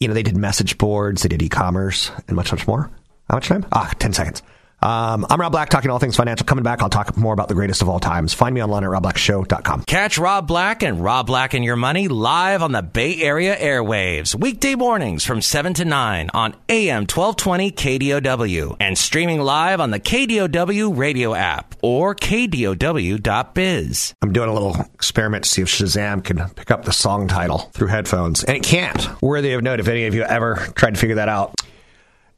you 0.00 0.08
know, 0.08 0.14
they 0.14 0.22
did 0.22 0.36
message 0.36 0.78
boards, 0.78 1.22
they 1.22 1.28
did 1.28 1.42
e-commerce, 1.42 2.10
and 2.28 2.36
much, 2.36 2.52
much 2.52 2.66
more. 2.66 2.90
How 3.28 3.36
much 3.36 3.48
time? 3.48 3.66
Ah, 3.72 3.92
10 3.98 4.12
seconds. 4.12 4.42
Um, 4.84 5.24
I'm 5.30 5.40
Rob 5.40 5.50
Black, 5.50 5.70
talking 5.70 5.90
all 5.90 5.98
things 5.98 6.14
financial. 6.14 6.44
Coming 6.44 6.62
back, 6.62 6.82
I'll 6.82 6.90
talk 6.90 7.16
more 7.16 7.32
about 7.32 7.48
the 7.48 7.54
greatest 7.54 7.80
of 7.80 7.88
all 7.88 7.98
times. 7.98 8.34
Find 8.34 8.54
me 8.54 8.62
online 8.62 8.84
at 8.84 8.90
robblackshow.com. 8.90 9.84
Catch 9.84 10.18
Rob 10.18 10.46
Black 10.46 10.82
and 10.82 11.02
Rob 11.02 11.26
Black 11.26 11.54
and 11.54 11.64
Your 11.64 11.76
Money 11.76 12.06
live 12.06 12.62
on 12.62 12.72
the 12.72 12.82
Bay 12.82 13.22
Area 13.22 13.56
airwaves, 13.56 14.34
weekday 14.34 14.74
mornings 14.74 15.24
from 15.24 15.40
7 15.40 15.72
to 15.74 15.86
9 15.86 16.30
on 16.34 16.54
AM 16.68 17.06
1220 17.06 17.70
KDOW 17.70 18.76
and 18.78 18.98
streaming 18.98 19.40
live 19.40 19.80
on 19.80 19.90
the 19.90 19.98
KDOW 19.98 20.94
radio 20.94 21.34
app 21.34 21.74
or 21.80 22.14
KDOW.biz. 22.14 24.14
I'm 24.20 24.32
doing 24.34 24.50
a 24.50 24.52
little 24.52 24.76
experiment 24.92 25.44
to 25.44 25.50
see 25.50 25.62
if 25.62 25.68
Shazam 25.68 26.22
can 26.22 26.46
pick 26.50 26.70
up 26.70 26.84
the 26.84 26.92
song 26.92 27.26
title 27.26 27.70
through 27.72 27.88
headphones, 27.88 28.44
and 28.44 28.58
it 28.58 28.62
can't. 28.62 29.22
Worthy 29.22 29.54
of 29.54 29.62
note 29.62 29.80
if 29.80 29.88
any 29.88 30.04
of 30.04 30.14
you 30.14 30.24
ever 30.24 30.56
tried 30.74 30.92
to 30.92 31.00
figure 31.00 31.16
that 31.16 31.30
out. 31.30 31.54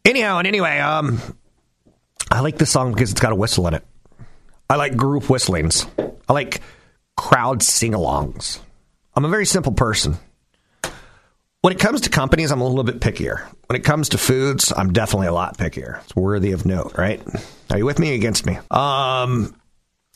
Anyhow, 0.04 0.38
and 0.38 0.46
anyway, 0.46 0.78
um, 0.78 1.20
I 2.30 2.40
like 2.40 2.58
this 2.58 2.70
song 2.70 2.92
because 2.92 3.10
it's 3.10 3.20
got 3.20 3.32
a 3.32 3.36
whistle 3.36 3.66
in 3.68 3.74
it. 3.74 3.84
I 4.68 4.76
like 4.76 4.96
group 4.96 5.30
whistlings. 5.30 5.86
I 6.28 6.32
like 6.32 6.60
crowd 7.16 7.62
sing 7.62 7.92
alongs. 7.92 8.58
I'm 9.14 9.24
a 9.24 9.28
very 9.28 9.46
simple 9.46 9.72
person. 9.72 10.16
When 11.62 11.72
it 11.72 11.78
comes 11.78 12.02
to 12.02 12.10
companies, 12.10 12.52
I'm 12.52 12.60
a 12.60 12.66
little 12.66 12.84
bit 12.84 13.00
pickier. 13.00 13.40
When 13.66 13.76
it 13.76 13.84
comes 13.84 14.10
to 14.10 14.18
foods, 14.18 14.72
I'm 14.76 14.92
definitely 14.92 15.28
a 15.28 15.32
lot 15.32 15.56
pickier. 15.56 16.02
It's 16.04 16.14
worthy 16.14 16.52
of 16.52 16.66
note, 16.66 16.96
right? 16.96 17.20
Are 17.70 17.78
you 17.78 17.86
with 17.86 17.98
me 17.98 18.12
or 18.12 18.14
against 18.14 18.46
me? 18.46 18.58
Um, 18.70 19.54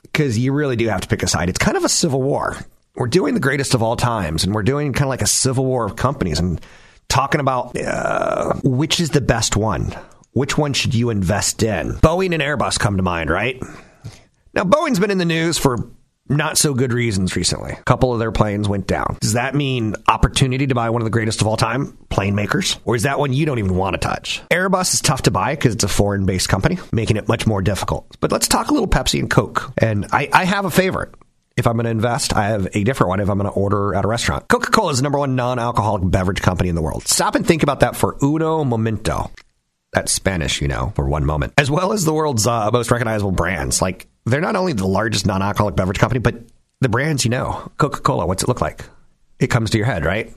because 0.03 0.39
you 0.39 0.53
really 0.53 0.77
do 0.77 0.89
have 0.89 1.01
to 1.01 1.09
pick 1.09 1.23
a 1.23 1.27
side. 1.27 1.49
It's 1.49 1.59
kind 1.59 1.77
of 1.77 1.85
a 1.85 1.89
civil 1.89 2.23
war. 2.23 2.57
We're 2.95 3.07
doing 3.07 3.35
the 3.35 3.41
greatest 3.41 3.75
of 3.75 3.83
all 3.83 3.97
times, 3.97 4.45
and 4.45 4.55
we're 4.55 4.63
doing 4.63 4.93
kind 4.93 5.05
of 5.05 5.11
like 5.11 5.23
a 5.23 5.27
civil 5.27 5.65
war 5.65 5.85
of 5.85 5.97
companies 5.97 6.39
and 6.39 6.61
talking 7.09 7.41
about 7.41 7.77
uh, 7.77 8.55
which 8.63 9.01
is 9.01 9.11
the 9.11 9.21
best 9.21 9.57
one 9.57 9.95
which 10.33 10.57
one 10.57 10.73
should 10.73 10.95
you 10.95 11.11
invest 11.11 11.63
in? 11.63 11.93
Boeing 11.95 12.33
and 12.35 12.43
Airbus 12.43 12.79
come 12.79 12.97
to 12.97 13.03
mind, 13.03 13.31
right? 13.31 13.61
Now, 14.55 14.65
Boeing's 14.65 14.99
been 14.99 15.11
in 15.11 15.19
the 15.19 15.25
news 15.25 15.59
for 15.59 15.91
not 16.29 16.57
so 16.57 16.75
good 16.75 16.93
reasons 16.93 17.35
recently. 17.35 17.73
A 17.73 17.83
couple 17.83 18.13
of 18.13 18.21
their 18.21 18.31
planes 18.31 18.69
went 18.69 18.87
down. 18.87 19.19
Does 19.21 19.33
that 19.33 19.55
mean 19.55 19.97
opportunity 20.07 20.69
to 20.69 20.75
buy 20.75 20.91
one 20.91 21.03
of 21.03 21.05
the 21.05 21.11
greatest 21.11 21.41
of 21.41 21.47
all 21.47 21.57
time 21.57 21.99
plane 22.09 22.35
makers? 22.35 22.79
Or 22.85 22.95
is 22.95 23.03
that 23.03 23.19
one 23.19 23.33
you 23.33 23.47
don't 23.47 23.59
even 23.59 23.75
want 23.75 23.95
to 23.95 23.99
touch? 23.99 24.41
Airbus 24.51 24.95
is 24.95 25.01
tough 25.01 25.23
to 25.23 25.31
buy 25.31 25.55
because 25.55 25.75
it's 25.75 25.85
a 25.85 25.89
foreign 25.89 26.27
based 26.27 26.49
company, 26.49 26.79
making 26.93 27.17
it 27.17 27.29
much 27.29 27.47
more 27.47 27.61
difficult. 27.61 28.17
But 28.21 28.31
let's 28.33 28.49
talk 28.49 28.69
a 28.71 28.73
little 28.73 28.89
Pepsi 28.89 29.19
and 29.19 29.29
Coke. 29.29 29.73
And 29.79 30.07
I, 30.13 30.29
I 30.33 30.45
have 30.45 30.65
a 30.65 30.71
favorite. 30.71 31.15
If 31.57 31.67
I'm 31.67 31.75
going 31.75 31.85
to 31.85 31.91
invest, 31.91 32.35
I 32.35 32.49
have 32.49 32.69
a 32.75 32.85
different 32.85 33.09
one 33.09 33.21
if 33.21 33.29
I'm 33.29 33.37
going 33.37 33.51
to 33.51 33.57
order 33.57 33.95
at 33.95 34.05
a 34.05 34.09
restaurant. 34.09 34.49
Coca 34.49 34.71
Cola 34.71 34.93
is 34.93 34.99
the 34.99 35.03
number 35.03 35.19
one 35.19 35.35
non 35.35 35.59
alcoholic 35.59 36.09
beverage 36.09 36.41
company 36.41 36.69
in 36.69 36.75
the 36.77 36.83
world. 36.83 37.07
Stop 37.07 37.35
and 37.35 37.47
think 37.47 37.63
about 37.63 37.81
that 37.81 37.97
for 37.97 38.17
uno 38.23 38.65
momento. 38.65 39.31
That's 39.93 40.13
Spanish, 40.13 40.61
you 40.61 40.69
know, 40.69 40.93
for 40.95 41.09
one 41.09 41.25
moment. 41.25 41.53
As 41.59 41.71
well 41.71 41.93
as 41.93 42.05
the 42.05 42.15
world's 42.15 42.47
uh, 42.47 42.71
most 42.71 42.91
recognizable 42.91 43.33
brands. 43.33 43.83
Like, 43.83 44.07
they're 44.25 44.41
not 44.41 44.57
only 44.57 44.73
the 44.73 44.87
largest 44.87 45.27
non 45.27 45.43
alcoholic 45.43 45.75
beverage 45.77 45.99
company, 45.99 46.21
but 46.21 46.37
the 46.81 46.89
brands 46.89 47.25
you 47.25 47.31
know. 47.31 47.71
Coca 47.77 48.01
Cola, 48.01 48.27
what's 48.27 48.43
it 48.43 48.49
look 48.49 48.61
like? 48.61 48.85
It 49.39 49.49
comes 49.49 49.71
to 49.71 49.79
your 49.79 49.87
head, 49.87 50.05
right? 50.05 50.33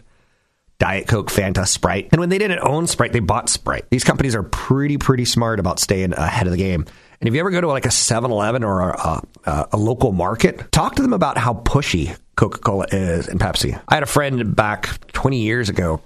Diet 0.80 1.08
Coke, 1.08 1.30
Fanta, 1.30 1.68
Sprite. 1.68 2.10
And 2.12 2.20
when 2.20 2.30
they 2.30 2.38
didn't 2.38 2.60
own 2.60 2.88
Sprite, 2.88 3.14
they 3.14 3.20
bought 3.20 3.48
Sprite. 3.48 3.86
These 3.90 4.04
companies 4.04 4.36
are 4.36 4.44
pretty, 4.44 4.98
pretty 4.98 5.26
smart 5.26 5.60
about 5.60 5.80
staying 5.80 6.14
ahead 6.14 6.48
of 6.48 6.52
the 6.52 6.58
game. 6.58 6.86
And 7.22 7.28
if 7.28 7.34
you 7.34 7.40
ever 7.40 7.52
go 7.52 7.62
to 7.62 7.68
like 7.68 7.86
a 7.86 7.92
7 7.92 8.32
Eleven 8.32 8.64
or 8.64 8.90
a, 8.90 9.22
a, 9.46 9.68
a, 9.72 9.78
local 9.78 10.12
market, 10.12 10.72
talk 10.74 10.96
to 10.96 11.02
them 11.02 11.14
about 11.14 11.38
how 11.38 11.54
pushy 11.54 12.18
Coca 12.36 12.60
Cola 12.60 12.86
is 12.92 13.30
and 13.30 13.40
Pepsi. 13.40 13.80
I 13.88 13.94
had 13.94 14.04
a 14.04 14.08
friend 14.08 14.56
back 14.56 15.08
20 15.14 15.40
years 15.40 15.70
ago. 15.70 16.02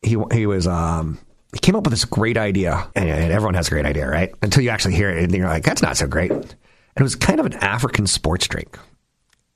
He, 0.00 0.16
he 0.32 0.46
was, 0.46 0.66
um, 0.66 1.18
he 1.54 1.60
came 1.60 1.76
up 1.76 1.84
with 1.84 1.92
this 1.92 2.04
great 2.04 2.36
idea, 2.36 2.88
and, 2.94 3.08
everyone 3.08 3.54
has 3.54 3.68
a 3.68 3.70
great 3.70 3.86
idea, 3.86 4.08
right? 4.08 4.34
Until 4.42 4.62
you 4.62 4.70
actually 4.70 4.94
hear 4.94 5.10
it, 5.10 5.24
and 5.24 5.34
you're 5.34 5.48
like, 5.48 5.64
that's 5.64 5.82
not 5.82 5.96
so 5.96 6.06
great. 6.06 6.30
And 6.30 6.54
it 6.96 7.02
was 7.02 7.16
kind 7.16 7.40
of 7.40 7.46
an 7.46 7.54
African 7.54 8.06
sports 8.06 8.46
drink. 8.46 8.78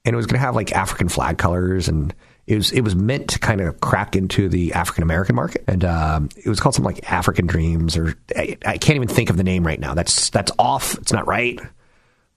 And 0.04 0.14
it 0.14 0.16
was 0.16 0.26
going 0.26 0.40
to 0.40 0.46
have 0.46 0.54
like 0.54 0.72
African 0.72 1.08
flag 1.08 1.36
colors 1.38 1.88
and 1.88 2.14
it 2.48 2.56
was 2.56 2.72
it 2.72 2.80
was 2.80 2.96
meant 2.96 3.28
to 3.30 3.38
kind 3.38 3.60
of 3.60 3.78
crack 3.80 4.16
into 4.16 4.48
the 4.48 4.72
African 4.72 5.02
American 5.02 5.36
market, 5.36 5.64
and 5.68 5.84
um, 5.84 6.30
it 6.34 6.48
was 6.48 6.60
called 6.60 6.74
something 6.74 6.94
like 6.94 7.12
African 7.12 7.46
Dreams, 7.46 7.94
or 7.96 8.14
I, 8.34 8.56
I, 8.64 8.78
can't 8.78 8.96
even 8.96 9.08
think 9.08 9.28
of 9.28 9.36
the 9.36 9.44
name 9.44 9.66
right 9.66 9.78
now. 9.78 9.92
That's 9.92 10.30
that's 10.30 10.50
off. 10.58 10.94
It's 10.94 11.12
not 11.12 11.26
right. 11.26 11.60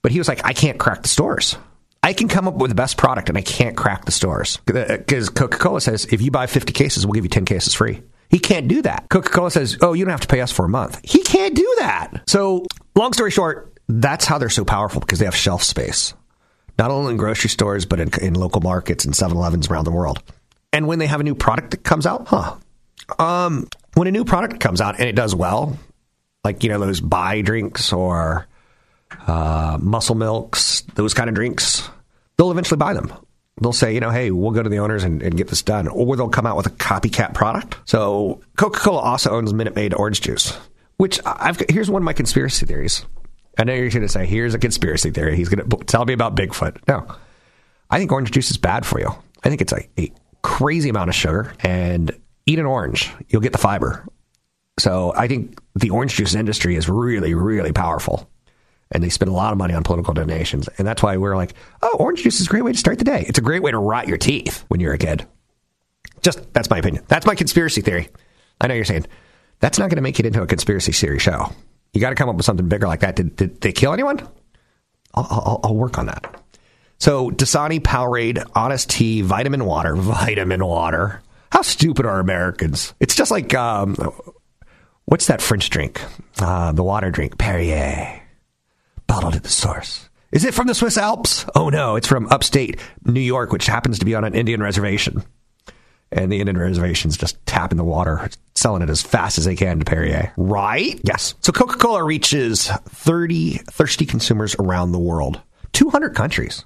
But 0.02 0.12
he 0.12 0.18
was 0.18 0.28
like, 0.28 0.44
I 0.44 0.52
can't 0.52 0.78
crack 0.78 1.00
the 1.00 1.08
stores. 1.08 1.56
I 2.02 2.12
can 2.12 2.28
come 2.28 2.46
up 2.46 2.56
with 2.56 2.70
the 2.70 2.74
best 2.74 2.98
product, 2.98 3.30
and 3.30 3.38
I 3.38 3.40
can't 3.40 3.74
crack 3.74 4.04
the 4.04 4.12
stores 4.12 4.58
because 4.66 5.30
Coca 5.30 5.56
Cola 5.56 5.80
says 5.80 6.04
if 6.12 6.20
you 6.20 6.30
buy 6.30 6.46
fifty 6.46 6.74
cases, 6.74 7.06
we'll 7.06 7.14
give 7.14 7.24
you 7.24 7.30
ten 7.30 7.46
cases 7.46 7.72
free. 7.72 8.02
He 8.32 8.40
can't 8.40 8.66
do 8.66 8.82
that. 8.82 9.08
Coca 9.08 9.30
Cola 9.30 9.52
says, 9.52 9.78
oh, 9.80 9.92
you 9.92 10.04
don't 10.04 10.10
have 10.10 10.22
to 10.22 10.26
pay 10.26 10.40
us 10.40 10.50
for 10.50 10.64
a 10.64 10.68
month. 10.68 11.00
He 11.04 11.22
can't 11.22 11.54
do 11.54 11.74
that. 11.78 12.24
So, 12.26 12.66
long 12.96 13.12
story 13.12 13.30
short, 13.30 13.78
that's 13.88 14.24
how 14.24 14.38
they're 14.38 14.48
so 14.48 14.64
powerful 14.64 15.00
because 15.00 15.20
they 15.20 15.26
have 15.26 15.36
shelf 15.36 15.62
space 15.62 16.14
not 16.78 16.90
only 16.90 17.12
in 17.12 17.16
grocery 17.16 17.50
stores, 17.50 17.86
but 17.86 18.00
in, 18.00 18.10
in 18.20 18.34
local 18.34 18.60
markets 18.60 19.04
and 19.04 19.14
7 19.14 19.36
Elevens 19.36 19.68
around 19.68 19.84
the 19.84 19.90
world. 19.90 20.22
And 20.72 20.86
when 20.86 20.98
they 20.98 21.06
have 21.06 21.20
a 21.20 21.24
new 21.24 21.34
product 21.34 21.72
that 21.72 21.84
comes 21.84 22.06
out, 22.06 22.28
huh? 22.28 22.56
Um, 23.18 23.68
when 23.94 24.08
a 24.08 24.10
new 24.10 24.24
product 24.24 24.60
comes 24.60 24.80
out 24.80 24.98
and 24.98 25.08
it 25.08 25.14
does 25.14 25.34
well, 25.34 25.78
like, 26.44 26.64
you 26.64 26.70
know, 26.70 26.78
those 26.78 27.00
buy 27.00 27.42
drinks 27.42 27.92
or 27.92 28.46
uh, 29.26 29.78
muscle 29.80 30.14
milks, 30.14 30.82
those 30.94 31.14
kind 31.14 31.28
of 31.28 31.34
drinks, 31.34 31.88
they'll 32.36 32.50
eventually 32.50 32.78
buy 32.78 32.94
them. 32.94 33.12
They'll 33.62 33.72
say, 33.72 33.94
you 33.94 34.00
know, 34.00 34.10
hey, 34.10 34.30
we'll 34.30 34.50
go 34.50 34.62
to 34.62 34.68
the 34.68 34.78
owners 34.78 35.04
and, 35.04 35.22
and 35.22 35.36
get 35.36 35.48
this 35.48 35.62
done. 35.62 35.88
Or 35.88 36.16
they'll 36.16 36.28
come 36.28 36.46
out 36.46 36.56
with 36.56 36.66
a 36.66 36.70
copycat 36.70 37.34
product. 37.34 37.76
So 37.84 38.40
Coca 38.56 38.80
Cola 38.80 39.00
also 39.00 39.30
owns 39.30 39.54
Minute 39.54 39.74
Maid 39.74 39.94
orange 39.94 40.20
juice, 40.20 40.58
which 40.96 41.20
I've, 41.24 41.62
here's 41.68 41.90
one 41.90 42.02
of 42.02 42.04
my 42.04 42.12
conspiracy 42.12 42.66
theories. 42.66 43.04
I 43.58 43.64
know 43.64 43.74
you're 43.74 43.90
going 43.90 44.02
to 44.02 44.08
say, 44.08 44.26
here's 44.26 44.54
a 44.54 44.58
conspiracy 44.58 45.10
theory. 45.10 45.36
He's 45.36 45.48
going 45.48 45.68
to 45.68 45.76
tell 45.84 46.04
me 46.04 46.12
about 46.12 46.34
Bigfoot. 46.34 46.76
No. 46.88 47.06
I 47.90 47.98
think 47.98 48.10
orange 48.10 48.30
juice 48.30 48.50
is 48.50 48.56
bad 48.56 48.86
for 48.86 48.98
you. 48.98 49.10
I 49.44 49.48
think 49.48 49.60
it's 49.60 49.72
a, 49.72 49.86
a 49.98 50.12
crazy 50.42 50.88
amount 50.88 51.10
of 51.10 51.14
sugar. 51.14 51.52
And 51.60 52.18
eat 52.46 52.58
an 52.58 52.66
orange, 52.66 53.12
you'll 53.28 53.42
get 53.42 53.52
the 53.52 53.58
fiber. 53.58 54.06
So 54.78 55.12
I 55.14 55.28
think 55.28 55.60
the 55.74 55.90
orange 55.90 56.14
juice 56.14 56.34
industry 56.34 56.76
is 56.76 56.88
really, 56.88 57.34
really 57.34 57.72
powerful. 57.72 58.28
And 58.92 59.02
they 59.02 59.08
spend 59.08 59.30
a 59.30 59.34
lot 59.34 59.52
of 59.52 59.58
money 59.58 59.74
on 59.74 59.82
political 59.82 60.14
donations. 60.14 60.68
And 60.78 60.86
that's 60.86 61.02
why 61.02 61.16
we're 61.16 61.36
like, 61.36 61.54
oh, 61.82 61.96
orange 61.98 62.22
juice 62.22 62.40
is 62.40 62.46
a 62.46 62.50
great 62.50 62.62
way 62.62 62.72
to 62.72 62.78
start 62.78 62.98
the 62.98 63.04
day. 63.04 63.24
It's 63.26 63.38
a 63.38 63.42
great 63.42 63.62
way 63.62 63.70
to 63.70 63.78
rot 63.78 64.06
your 64.06 64.18
teeth 64.18 64.64
when 64.68 64.80
you're 64.80 64.92
a 64.92 64.98
kid. 64.98 65.26
Just, 66.20 66.52
that's 66.52 66.70
my 66.70 66.78
opinion. 66.78 67.04
That's 67.08 67.26
my 67.26 67.34
conspiracy 67.34 67.80
theory. 67.80 68.08
I 68.60 68.66
know 68.68 68.74
you're 68.74 68.84
saying, 68.84 69.06
that's 69.60 69.78
not 69.78 69.90
going 69.90 69.96
to 69.96 70.02
make 70.02 70.20
it 70.20 70.26
into 70.26 70.42
a 70.42 70.46
conspiracy 70.46 70.92
theory 70.92 71.18
show. 71.18 71.52
You 71.92 72.00
got 72.00 72.10
to 72.10 72.14
come 72.14 72.28
up 72.28 72.36
with 72.36 72.46
something 72.46 72.68
bigger 72.68 72.86
like 72.86 73.00
that. 73.00 73.16
Did, 73.16 73.36
did 73.36 73.60
they 73.60 73.72
kill 73.72 73.92
anyone? 73.92 74.20
I'll, 75.14 75.26
I'll, 75.30 75.60
I'll 75.64 75.74
work 75.74 75.98
on 75.98 76.06
that. 76.06 76.42
So 76.98 77.30
Dasani, 77.30 77.80
Powerade, 77.80 78.48
Honest 78.54 78.88
Tea, 78.90 79.22
Vitamin 79.22 79.64
Water, 79.64 79.96
Vitamin 79.96 80.64
Water. 80.64 81.22
How 81.50 81.62
stupid 81.62 82.06
are 82.06 82.20
Americans? 82.20 82.94
It's 83.00 83.14
just 83.14 83.30
like 83.30 83.52
um, 83.54 83.96
what's 85.04 85.26
that 85.26 85.42
French 85.42 85.68
drink? 85.68 86.00
Uh, 86.38 86.72
the 86.72 86.82
water 86.82 87.10
drink, 87.10 87.36
Perrier, 87.38 88.21
bottled 89.12 89.36
at 89.36 89.42
the 89.42 89.50
source. 89.50 90.08
Is 90.30 90.46
it 90.46 90.54
from 90.54 90.68
the 90.68 90.74
Swiss 90.74 90.96
Alps? 90.96 91.44
Oh 91.54 91.68
no, 91.68 91.96
it's 91.96 92.06
from 92.06 92.26
upstate 92.28 92.80
New 93.04 93.20
York, 93.20 93.52
which 93.52 93.66
happens 93.66 93.98
to 93.98 94.06
be 94.06 94.14
on 94.14 94.24
an 94.24 94.34
Indian 94.34 94.62
reservation 94.62 95.22
and 96.10 96.32
the 96.32 96.40
Indian 96.40 96.56
reservations 96.56 97.18
just 97.18 97.44
tapping 97.44 97.76
the 97.76 97.84
water, 97.84 98.30
selling 98.54 98.80
it 98.80 98.88
as 98.88 99.02
fast 99.02 99.36
as 99.36 99.44
they 99.44 99.54
can 99.54 99.78
to 99.80 99.84
Perrier. 99.84 100.32
Right? 100.38 100.98
Yes. 101.04 101.34
So 101.40 101.52
Coca 101.52 101.76
Cola 101.76 102.02
reaches 102.02 102.68
30 102.68 103.58
thirsty 103.70 104.06
consumers 104.06 104.56
around 104.58 104.92
the 104.92 104.98
world, 104.98 105.42
200 105.72 106.14
countries. 106.14 106.64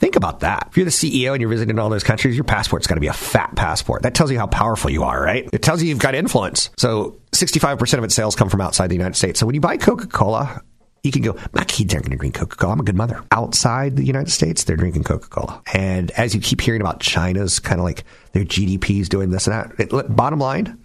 Think 0.00 0.16
about 0.16 0.40
that. 0.40 0.68
If 0.70 0.76
you're 0.76 0.84
the 0.84 0.90
CEO 0.90 1.32
and 1.32 1.40
you're 1.40 1.48
visiting 1.48 1.78
all 1.78 1.88
those 1.88 2.04
countries, 2.04 2.34
your 2.34 2.44
passport's 2.44 2.86
got 2.86 2.96
to 2.96 3.00
be 3.00 3.06
a 3.06 3.14
fat 3.14 3.56
passport. 3.56 4.02
That 4.02 4.14
tells 4.14 4.30
you 4.30 4.38
how 4.38 4.46
powerful 4.48 4.90
you 4.90 5.02
are, 5.04 5.22
right? 5.22 5.48
It 5.50 5.62
tells 5.62 5.82
you 5.82 5.88
you've 5.88 5.98
got 5.98 6.14
influence. 6.14 6.68
So 6.76 7.20
65% 7.32 7.98
of 7.98 8.04
its 8.04 8.14
sales 8.14 8.36
come 8.36 8.50
from 8.50 8.60
outside 8.60 8.88
the 8.88 8.94
United 8.94 9.16
States. 9.16 9.40
So 9.40 9.46
when 9.46 9.54
you 9.54 9.62
buy 9.62 9.78
Coca 9.78 10.06
Cola, 10.06 10.62
you 11.02 11.10
can 11.10 11.22
go, 11.22 11.36
my 11.52 11.64
kids 11.64 11.94
aren't 11.94 12.06
going 12.06 12.16
to 12.16 12.18
drink 12.18 12.34
Coca 12.34 12.56
Cola. 12.56 12.74
I'm 12.74 12.80
a 12.80 12.84
good 12.84 12.96
mother. 12.96 13.22
Outside 13.32 13.96
the 13.96 14.04
United 14.04 14.30
States, 14.30 14.64
they're 14.64 14.76
drinking 14.76 15.04
Coca 15.04 15.28
Cola. 15.28 15.62
And 15.72 16.10
as 16.12 16.34
you 16.34 16.40
keep 16.40 16.60
hearing 16.60 16.80
about 16.80 17.00
China's 17.00 17.58
kind 17.58 17.80
of 17.80 17.84
like 17.84 18.04
their 18.32 18.44
GDP 18.44 19.00
is 19.00 19.08
doing 19.08 19.30
this 19.30 19.46
and 19.46 19.54
that, 19.54 19.92
it, 19.92 20.14
bottom 20.14 20.38
line, 20.38 20.78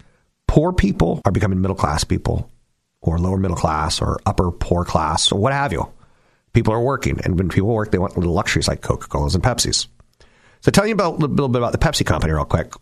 poor 0.48 0.72
people 0.72 1.20
are 1.24 1.32
becoming 1.32 1.60
middle 1.60 1.76
class 1.76 2.04
people 2.04 2.50
or 3.02 3.18
lower 3.18 3.36
middle 3.36 3.56
class 3.56 4.00
or 4.00 4.18
upper 4.26 4.50
poor 4.50 4.84
class 4.84 5.30
or 5.30 5.38
what 5.38 5.52
have 5.52 5.72
you. 5.72 5.92
People 6.52 6.72
are 6.72 6.82
working. 6.82 7.20
And 7.22 7.38
when 7.38 7.50
people 7.50 7.68
work, 7.68 7.90
they 7.90 7.98
want 7.98 8.16
little 8.16 8.32
luxuries 8.32 8.68
like 8.68 8.80
Coca 8.80 9.08
Colas 9.08 9.34
and 9.34 9.44
Pepsis. 9.44 9.86
So 10.60 10.70
tell 10.70 10.86
you 10.86 10.94
about 10.94 11.14
a 11.14 11.26
little 11.26 11.48
bit 11.48 11.60
about 11.60 11.72
the 11.72 11.78
Pepsi 11.78 12.04
company 12.04 12.32
real 12.32 12.46
quick. 12.46 12.72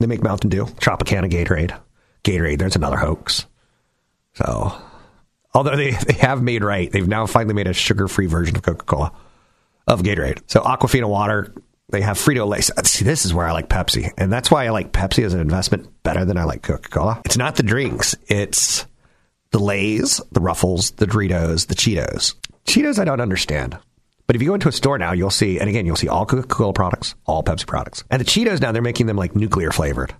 They 0.00 0.06
make 0.06 0.22
Mountain 0.22 0.50
Dew, 0.50 0.64
Tropicana 0.64 1.30
Gatorade. 1.30 1.78
Gatorade, 2.24 2.58
there's 2.58 2.76
another 2.76 2.96
hoax. 2.96 3.46
So 4.34 4.80
Although 5.54 5.76
they, 5.76 5.90
they 6.06 6.14
have 6.14 6.42
made 6.42 6.62
right. 6.62 6.90
They've 6.90 7.08
now 7.08 7.26
finally 7.26 7.54
made 7.54 7.66
a 7.66 7.72
sugar 7.72 8.08
free 8.08 8.26
version 8.26 8.56
of 8.56 8.62
Coca 8.62 8.84
Cola, 8.84 9.12
of 9.86 10.02
Gatorade. 10.02 10.42
So 10.46 10.60
Aquafina 10.60 11.08
water, 11.08 11.54
they 11.90 12.00
have 12.02 12.18
Frito 12.18 12.46
Lay. 12.46 12.60
See, 12.60 13.04
this 13.04 13.24
is 13.24 13.32
where 13.32 13.46
I 13.46 13.52
like 13.52 13.68
Pepsi. 13.68 14.12
And 14.18 14.32
that's 14.32 14.50
why 14.50 14.66
I 14.66 14.70
like 14.70 14.92
Pepsi 14.92 15.24
as 15.24 15.34
an 15.34 15.40
investment 15.40 15.88
better 16.02 16.24
than 16.24 16.36
I 16.36 16.44
like 16.44 16.62
Coca 16.62 16.88
Cola. 16.88 17.22
It's 17.24 17.38
not 17.38 17.56
the 17.56 17.62
drinks, 17.62 18.14
it's 18.28 18.86
the 19.50 19.58
Lays, 19.58 20.20
the 20.32 20.40
Ruffles, 20.40 20.90
the 20.92 21.06
Doritos, 21.06 21.68
the 21.68 21.74
Cheetos. 21.74 22.34
Cheetos, 22.66 22.98
I 22.98 23.04
don't 23.04 23.20
understand. 23.20 23.78
But 24.26 24.36
if 24.36 24.42
you 24.42 24.48
go 24.48 24.54
into 24.54 24.68
a 24.68 24.72
store 24.72 24.98
now, 24.98 25.12
you'll 25.12 25.30
see, 25.30 25.58
and 25.58 25.70
again, 25.70 25.86
you'll 25.86 25.96
see 25.96 26.08
all 26.08 26.26
Coca 26.26 26.46
Cola 26.46 26.74
products, 26.74 27.14
all 27.24 27.42
Pepsi 27.42 27.66
products. 27.66 28.04
And 28.10 28.20
the 28.20 28.26
Cheetos 28.26 28.60
now, 28.60 28.72
they're 28.72 28.82
making 28.82 29.06
them 29.06 29.16
like 29.16 29.34
nuclear 29.34 29.70
flavored. 29.70 30.14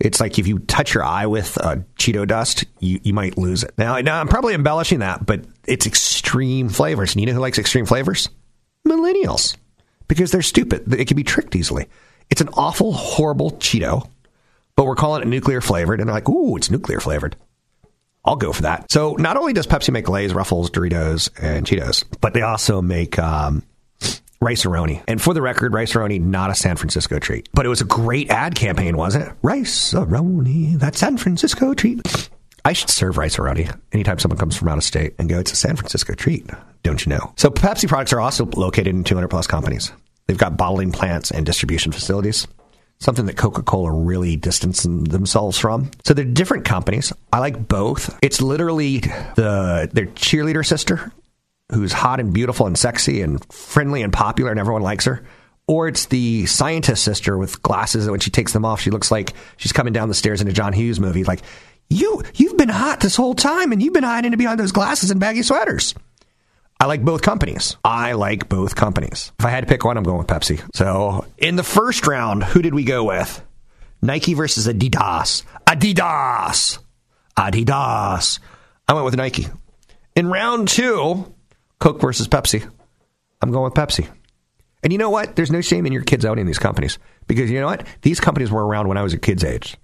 It's 0.00 0.20
like 0.20 0.38
if 0.38 0.46
you 0.46 0.58
touch 0.60 0.94
your 0.94 1.04
eye 1.04 1.26
with 1.26 1.56
uh, 1.58 1.76
Cheeto 1.96 2.26
dust, 2.26 2.64
you, 2.80 3.00
you 3.02 3.14
might 3.14 3.38
lose 3.38 3.62
it. 3.62 3.72
Now, 3.78 3.98
now, 4.00 4.20
I'm 4.20 4.28
probably 4.28 4.54
embellishing 4.54 4.98
that, 4.98 5.24
but 5.24 5.44
it's 5.66 5.86
extreme 5.86 6.68
flavors. 6.68 7.14
And 7.14 7.20
you 7.20 7.26
know 7.26 7.32
who 7.32 7.40
likes 7.40 7.58
extreme 7.58 7.86
flavors? 7.86 8.28
Millennials. 8.86 9.56
Because 10.08 10.30
they're 10.30 10.42
stupid. 10.42 10.92
It 10.92 11.06
can 11.06 11.16
be 11.16 11.24
tricked 11.24 11.56
easily. 11.56 11.86
It's 12.28 12.40
an 12.40 12.48
awful, 12.54 12.92
horrible 12.92 13.52
Cheeto, 13.52 14.08
but 14.76 14.84
we're 14.84 14.96
calling 14.96 15.22
it 15.22 15.28
nuclear 15.28 15.60
flavored. 15.60 16.00
And 16.00 16.08
they're 16.08 16.14
like, 16.14 16.28
ooh, 16.28 16.56
it's 16.56 16.70
nuclear 16.70 17.00
flavored. 17.00 17.36
I'll 18.24 18.36
go 18.36 18.52
for 18.52 18.62
that. 18.62 18.90
So 18.90 19.14
not 19.14 19.36
only 19.36 19.52
does 19.52 19.66
Pepsi 19.66 19.92
make 19.92 20.08
Lay's, 20.08 20.34
Ruffles, 20.34 20.70
Doritos, 20.70 21.30
and 21.40 21.66
Cheetos, 21.66 22.04
but 22.20 22.32
they 22.32 22.42
also 22.42 22.80
make 22.82 23.18
um, 23.18 23.62
Rice-A-Roni. 24.44 25.02
And 25.08 25.20
for 25.20 25.34
the 25.34 25.42
record, 25.42 25.72
Rice-A-Roni, 25.72 26.20
not 26.20 26.50
a 26.50 26.54
San 26.54 26.76
Francisco 26.76 27.18
treat. 27.18 27.48
But 27.54 27.66
it 27.66 27.70
was 27.70 27.80
a 27.80 27.86
great 27.86 28.30
ad 28.30 28.54
campaign, 28.54 28.96
wasn't 28.96 29.26
it? 29.26 29.32
Rice-A-Roni, 29.42 30.78
that 30.78 30.94
San 30.94 31.16
Francisco 31.16 31.74
treat. 31.74 32.30
I 32.64 32.74
should 32.74 32.90
serve 32.90 33.16
Rice-A-Roni 33.18 33.74
anytime 33.92 34.18
someone 34.18 34.38
comes 34.38 34.56
from 34.56 34.68
out 34.68 34.78
of 34.78 34.84
state 34.84 35.14
and 35.18 35.28
go, 35.28 35.38
it's 35.38 35.52
a 35.52 35.56
San 35.56 35.76
Francisco 35.76 36.14
treat. 36.14 36.48
Don't 36.82 37.04
you 37.04 37.10
know? 37.10 37.32
So 37.36 37.50
Pepsi 37.50 37.88
products 37.88 38.12
are 38.12 38.20
also 38.20 38.44
located 38.44 38.88
in 38.88 39.02
200 39.04 39.28
plus 39.28 39.46
companies. 39.46 39.90
They've 40.26 40.38
got 40.38 40.56
bottling 40.56 40.92
plants 40.92 41.30
and 41.30 41.44
distribution 41.44 41.92
facilities. 41.92 42.46
Something 43.00 43.26
that 43.26 43.36
Coca 43.36 43.62
Cola 43.62 43.90
really 43.90 44.36
distanced 44.36 44.84
themselves 44.84 45.58
from. 45.58 45.90
So 46.04 46.14
they're 46.14 46.24
different 46.24 46.64
companies. 46.64 47.12
I 47.32 47.40
like 47.40 47.66
both. 47.66 48.16
It's 48.22 48.40
literally 48.40 49.00
the 49.00 49.90
their 49.92 50.06
cheerleader 50.06 50.64
sister 50.64 51.12
who's 51.74 51.92
hot 51.92 52.20
and 52.20 52.32
beautiful 52.32 52.66
and 52.66 52.78
sexy 52.78 53.20
and 53.20 53.44
friendly 53.52 54.02
and 54.02 54.12
popular 54.12 54.50
and 54.50 54.58
everyone 54.58 54.82
likes 54.82 55.04
her. 55.04 55.24
Or 55.66 55.88
it's 55.88 56.06
the 56.06 56.46
scientist 56.46 57.02
sister 57.04 57.38
with 57.38 57.62
glasses 57.62 58.04
that 58.04 58.10
when 58.10 58.20
she 58.20 58.30
takes 58.30 58.52
them 58.52 58.64
off, 58.64 58.80
she 58.80 58.90
looks 58.90 59.10
like 59.10 59.34
she's 59.56 59.72
coming 59.72 59.92
down 59.92 60.08
the 60.08 60.14
stairs 60.14 60.40
in 60.40 60.48
a 60.48 60.52
John 60.52 60.72
Hughes 60.72 61.00
movie. 61.00 61.24
Like, 61.24 61.40
you, 61.88 62.22
you've 62.34 62.56
been 62.56 62.68
hot 62.68 63.00
this 63.00 63.16
whole 63.16 63.34
time 63.34 63.72
and 63.72 63.82
you've 63.82 63.94
been 63.94 64.04
hiding 64.04 64.36
behind 64.36 64.60
those 64.60 64.72
glasses 64.72 65.10
and 65.10 65.20
baggy 65.20 65.42
sweaters. 65.42 65.94
I 66.80 66.86
like 66.86 67.02
both 67.02 67.22
companies. 67.22 67.76
I 67.84 68.12
like 68.12 68.48
both 68.48 68.74
companies. 68.74 69.32
If 69.38 69.46
I 69.46 69.50
had 69.50 69.60
to 69.60 69.66
pick 69.66 69.84
one, 69.84 69.96
I'm 69.96 70.04
going 70.04 70.18
with 70.18 70.26
Pepsi. 70.26 70.62
So 70.74 71.24
in 71.38 71.56
the 71.56 71.62
first 71.62 72.06
round, 72.06 72.44
who 72.44 72.60
did 72.60 72.74
we 72.74 72.84
go 72.84 73.04
with? 73.04 73.42
Nike 74.02 74.34
versus 74.34 74.68
Adidas. 74.68 75.44
Adidas. 75.66 76.78
Adidas. 77.38 78.38
I 78.86 78.92
went 78.92 79.06
with 79.06 79.16
Nike. 79.16 79.46
In 80.14 80.28
round 80.28 80.68
two, 80.68 81.33
Coke 81.84 82.00
versus 82.00 82.26
Pepsi. 82.26 82.66
I'm 83.42 83.52
going 83.52 83.64
with 83.64 83.74
Pepsi. 83.74 84.08
And 84.82 84.90
you 84.90 84.98
know 84.98 85.10
what? 85.10 85.36
There's 85.36 85.50
no 85.50 85.60
shame 85.60 85.84
in 85.84 85.92
your 85.92 86.02
kids 86.02 86.24
owning 86.24 86.46
these 86.46 86.58
companies 86.58 86.98
because 87.26 87.50
you 87.50 87.60
know 87.60 87.66
what? 87.66 87.86
These 88.00 88.20
companies 88.20 88.50
were 88.50 88.66
around 88.66 88.88
when 88.88 88.96
I 88.96 89.02
was 89.02 89.12
a 89.12 89.18
kid's 89.18 89.44
age. 89.44 89.76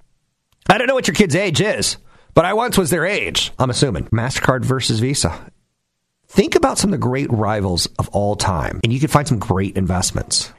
I 0.66 0.78
don't 0.78 0.86
know 0.86 0.94
what 0.94 1.08
your 1.08 1.14
kid's 1.14 1.36
age 1.36 1.60
is, 1.60 1.98
but 2.32 2.46
I 2.46 2.54
once 2.54 2.78
was 2.78 2.88
their 2.88 3.04
age, 3.04 3.52
I'm 3.58 3.68
assuming. 3.68 4.04
MasterCard 4.04 4.64
versus 4.64 4.98
Visa. 5.00 5.52
Think 6.26 6.54
about 6.54 6.78
some 6.78 6.88
of 6.88 6.92
the 6.92 7.06
great 7.06 7.30
rivals 7.30 7.84
of 7.98 8.08
all 8.14 8.34
time, 8.34 8.80
and 8.82 8.94
you 8.94 8.98
can 8.98 9.08
find 9.08 9.28
some 9.28 9.38
great 9.38 9.76
investments. 9.76 10.54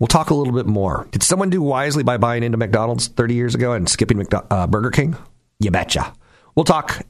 We'll 0.00 0.08
talk 0.08 0.30
a 0.30 0.34
little 0.34 0.54
bit 0.54 0.66
more. 0.66 1.06
Did 1.12 1.22
someone 1.22 1.50
do 1.50 1.62
wisely 1.62 2.02
by 2.02 2.16
buying 2.16 2.42
into 2.42 2.58
McDonald's 2.58 3.06
30 3.06 3.34
years 3.34 3.54
ago 3.54 3.74
and 3.74 3.88
skipping 3.88 4.18
McDo- 4.18 4.46
uh, 4.50 4.66
Burger 4.66 4.90
King? 4.90 5.16
You 5.60 5.70
betcha. 5.70 6.12
We'll 6.56 6.64
talk 6.64 7.04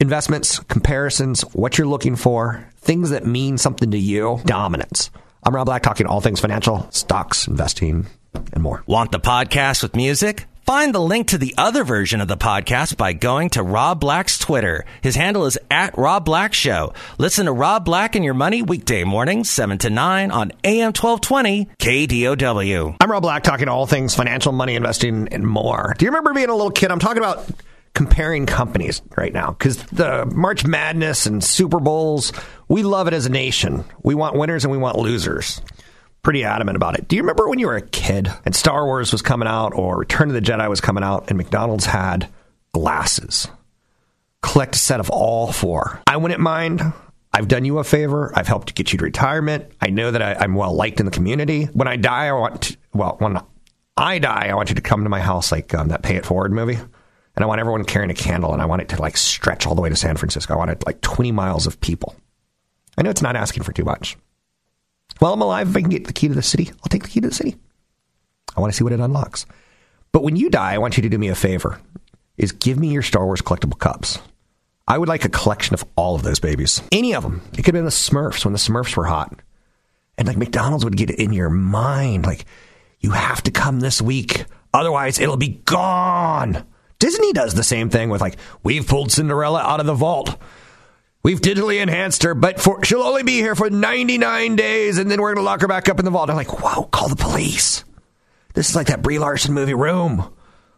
investments, 0.00 0.58
comparisons, 0.60 1.42
what 1.52 1.76
you're 1.76 1.86
looking 1.86 2.16
for, 2.16 2.66
things 2.78 3.10
that 3.10 3.26
mean 3.26 3.58
something 3.58 3.90
to 3.90 3.98
you, 3.98 4.40
dominance. 4.46 5.10
I'm 5.42 5.54
Rob 5.54 5.66
Black, 5.66 5.82
talking 5.82 6.06
all 6.06 6.20
things 6.20 6.40
financial, 6.40 6.90
stocks, 6.90 7.46
investing, 7.46 8.06
and 8.52 8.62
more. 8.62 8.82
Want 8.86 9.12
the 9.12 9.20
podcast 9.20 9.82
with 9.82 9.94
music? 9.94 10.46
Find 10.66 10.94
the 10.94 11.00
link 11.00 11.28
to 11.28 11.38
the 11.38 11.54
other 11.58 11.84
version 11.84 12.20
of 12.20 12.28
the 12.28 12.36
podcast 12.36 12.96
by 12.96 13.12
going 13.12 13.50
to 13.50 13.62
Rob 13.62 13.98
Black's 13.98 14.38
Twitter. 14.38 14.84
His 15.02 15.16
handle 15.16 15.46
is 15.46 15.58
at 15.70 15.98
Rob 15.98 16.24
Black 16.24 16.54
Show. 16.54 16.92
Listen 17.18 17.46
to 17.46 17.52
Rob 17.52 17.84
Black 17.84 18.14
and 18.14 18.24
Your 18.24 18.34
Money 18.34 18.62
weekday 18.62 19.02
mornings, 19.02 19.50
7 19.50 19.78
to 19.78 19.90
9 19.90 20.30
on 20.30 20.52
AM 20.62 20.92
1220 20.92 21.66
KDOW. 21.78 22.96
I'm 23.00 23.10
Rob 23.10 23.22
Black, 23.22 23.42
talking 23.42 23.68
all 23.68 23.86
things 23.86 24.14
financial, 24.14 24.52
money, 24.52 24.76
investing, 24.76 25.28
and 25.28 25.44
more. 25.44 25.94
Do 25.98 26.04
you 26.04 26.10
remember 26.10 26.32
being 26.34 26.50
a 26.50 26.54
little 26.54 26.70
kid? 26.70 26.90
I'm 26.90 27.00
talking 27.00 27.22
about 27.22 27.50
comparing 27.94 28.46
companies 28.46 29.02
right 29.16 29.32
now 29.32 29.50
because 29.50 29.82
the 29.84 30.26
March 30.26 30.64
Madness 30.64 31.26
and 31.26 31.42
Super 31.42 31.80
Bowls, 31.80 32.32
we 32.68 32.82
love 32.82 33.08
it 33.08 33.14
as 33.14 33.26
a 33.26 33.30
nation. 33.30 33.84
We 34.02 34.14
want 34.14 34.36
winners 34.36 34.64
and 34.64 34.72
we 34.72 34.78
want 34.78 34.96
losers. 34.96 35.60
Pretty 36.22 36.44
adamant 36.44 36.76
about 36.76 36.98
it. 36.98 37.08
Do 37.08 37.16
you 37.16 37.22
remember 37.22 37.48
when 37.48 37.58
you 37.58 37.66
were 37.66 37.76
a 37.76 37.82
kid 37.82 38.30
and 38.44 38.54
Star 38.54 38.84
Wars 38.84 39.10
was 39.10 39.22
coming 39.22 39.48
out 39.48 39.74
or 39.74 39.98
Return 39.98 40.28
of 40.28 40.34
the 40.34 40.40
Jedi 40.40 40.68
was 40.68 40.80
coming 40.80 41.02
out 41.02 41.28
and 41.28 41.36
McDonald's 41.36 41.86
had 41.86 42.28
glasses? 42.72 43.48
Collect 44.42 44.74
a 44.74 44.78
set 44.78 45.00
of 45.00 45.10
all 45.10 45.50
four. 45.52 46.00
I 46.06 46.16
wouldn't 46.16 46.40
mind. 46.40 46.82
I've 47.32 47.48
done 47.48 47.64
you 47.64 47.78
a 47.78 47.84
favor. 47.84 48.32
I've 48.34 48.48
helped 48.48 48.74
get 48.74 48.92
you 48.92 48.98
to 48.98 49.04
retirement. 49.04 49.70
I 49.80 49.88
know 49.88 50.10
that 50.10 50.22
I, 50.22 50.44
am 50.44 50.54
well 50.54 50.74
liked 50.74 51.00
in 51.00 51.06
the 51.06 51.12
community. 51.12 51.64
When 51.66 51.88
I 51.88 51.96
die, 51.96 52.28
I 52.28 52.32
want 52.32 52.62
to, 52.62 52.76
well, 52.92 53.16
when 53.18 53.40
I 53.96 54.18
die, 54.18 54.48
I 54.50 54.54
want 54.54 54.68
you 54.68 54.74
to 54.74 54.80
come 54.80 55.04
to 55.04 55.10
my 55.10 55.20
house 55.20 55.52
like 55.52 55.72
um, 55.74 55.88
that 55.88 56.02
Pay 56.02 56.16
It 56.16 56.26
Forward 56.26 56.52
movie 56.52 56.78
and 57.36 57.44
I 57.44 57.46
want 57.46 57.60
everyone 57.60 57.84
carrying 57.84 58.10
a 58.10 58.14
candle, 58.14 58.52
and 58.52 58.60
I 58.60 58.66
want 58.66 58.82
it 58.82 58.88
to 58.90 59.00
like 59.00 59.16
stretch 59.16 59.66
all 59.66 59.74
the 59.74 59.82
way 59.82 59.88
to 59.88 59.96
San 59.96 60.16
Francisco. 60.16 60.54
I 60.54 60.56
want 60.56 60.70
it 60.70 60.84
like 60.86 61.00
20 61.00 61.32
miles 61.32 61.66
of 61.66 61.80
people. 61.80 62.14
I 62.98 63.02
know 63.02 63.10
it's 63.10 63.22
not 63.22 63.36
asking 63.36 63.62
for 63.62 63.72
too 63.72 63.84
much. 63.84 64.16
While 65.18 65.32
I'm 65.32 65.42
alive, 65.42 65.70
if 65.70 65.76
I 65.76 65.80
can 65.80 65.90
get 65.90 66.06
the 66.06 66.12
key 66.12 66.28
to 66.28 66.34
the 66.34 66.42
city, 66.42 66.70
I'll 66.70 66.88
take 66.88 67.02
the 67.02 67.08
key 67.08 67.20
to 67.20 67.28
the 67.28 67.34
city. 67.34 67.56
I 68.56 68.60
want 68.60 68.72
to 68.72 68.76
see 68.76 68.84
what 68.84 68.92
it 68.92 69.00
unlocks. 69.00 69.46
But 70.12 70.22
when 70.22 70.36
you 70.36 70.50
die, 70.50 70.74
I 70.74 70.78
want 70.78 70.96
you 70.96 71.02
to 71.02 71.08
do 71.08 71.18
me 71.18 71.28
a 71.28 71.34
favor: 71.34 71.80
is 72.36 72.52
give 72.52 72.78
me 72.78 72.88
your 72.88 73.02
Star 73.02 73.24
Wars 73.24 73.42
collectible 73.42 73.78
cups. 73.78 74.18
I 74.88 74.98
would 74.98 75.08
like 75.08 75.24
a 75.24 75.28
collection 75.28 75.74
of 75.74 75.84
all 75.94 76.16
of 76.16 76.22
those 76.22 76.40
babies, 76.40 76.82
any 76.90 77.14
of 77.14 77.22
them. 77.22 77.42
It 77.52 77.58
could 77.58 77.66
have 77.66 77.74
been 77.74 77.84
the 77.84 77.90
Smurfs 77.90 78.44
when 78.44 78.52
the 78.52 78.58
Smurfs 78.58 78.96
were 78.96 79.04
hot, 79.04 79.40
and 80.18 80.26
like 80.26 80.36
McDonald's 80.36 80.84
would 80.84 80.96
get 80.96 81.10
it 81.10 81.20
in 81.20 81.32
your 81.32 81.50
mind, 81.50 82.26
like 82.26 82.44
you 82.98 83.12
have 83.12 83.42
to 83.44 83.50
come 83.50 83.80
this 83.80 84.02
week, 84.02 84.46
otherwise 84.74 85.20
it'll 85.20 85.36
be 85.36 85.60
gone. 85.64 86.66
Disney 87.00 87.32
does 87.32 87.54
the 87.54 87.64
same 87.64 87.90
thing 87.90 88.10
with 88.10 88.20
like, 88.20 88.36
we've 88.62 88.86
pulled 88.86 89.10
Cinderella 89.10 89.60
out 89.60 89.80
of 89.80 89.86
the 89.86 89.94
vault. 89.94 90.36
We've 91.22 91.40
digitally 91.40 91.82
enhanced 91.82 92.22
her, 92.22 92.34
but 92.34 92.60
for, 92.60 92.84
she'll 92.84 93.02
only 93.02 93.24
be 93.24 93.40
here 93.40 93.54
for 93.54 93.68
99 93.68 94.56
days, 94.56 94.98
and 94.98 95.10
then 95.10 95.20
we're 95.20 95.34
going 95.34 95.44
to 95.44 95.50
lock 95.50 95.62
her 95.62 95.68
back 95.68 95.88
up 95.88 95.98
in 95.98 96.04
the 96.04 96.10
vault. 96.10 96.30
I'm 96.30 96.36
like, 96.36 96.62
wow, 96.62 96.88
call 96.90 97.08
the 97.08 97.16
police. 97.16 97.84
This 98.54 98.68
is 98.68 98.76
like 98.76 98.86
that 98.88 99.02
Brie 99.02 99.18
Larson 99.18 99.54
movie 99.54 99.74
Room. 99.74 100.32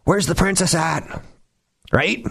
Where's 0.05 0.27
the 0.27 0.35
princess 0.35 0.75
at? 0.75 1.23
Right? 1.93 2.27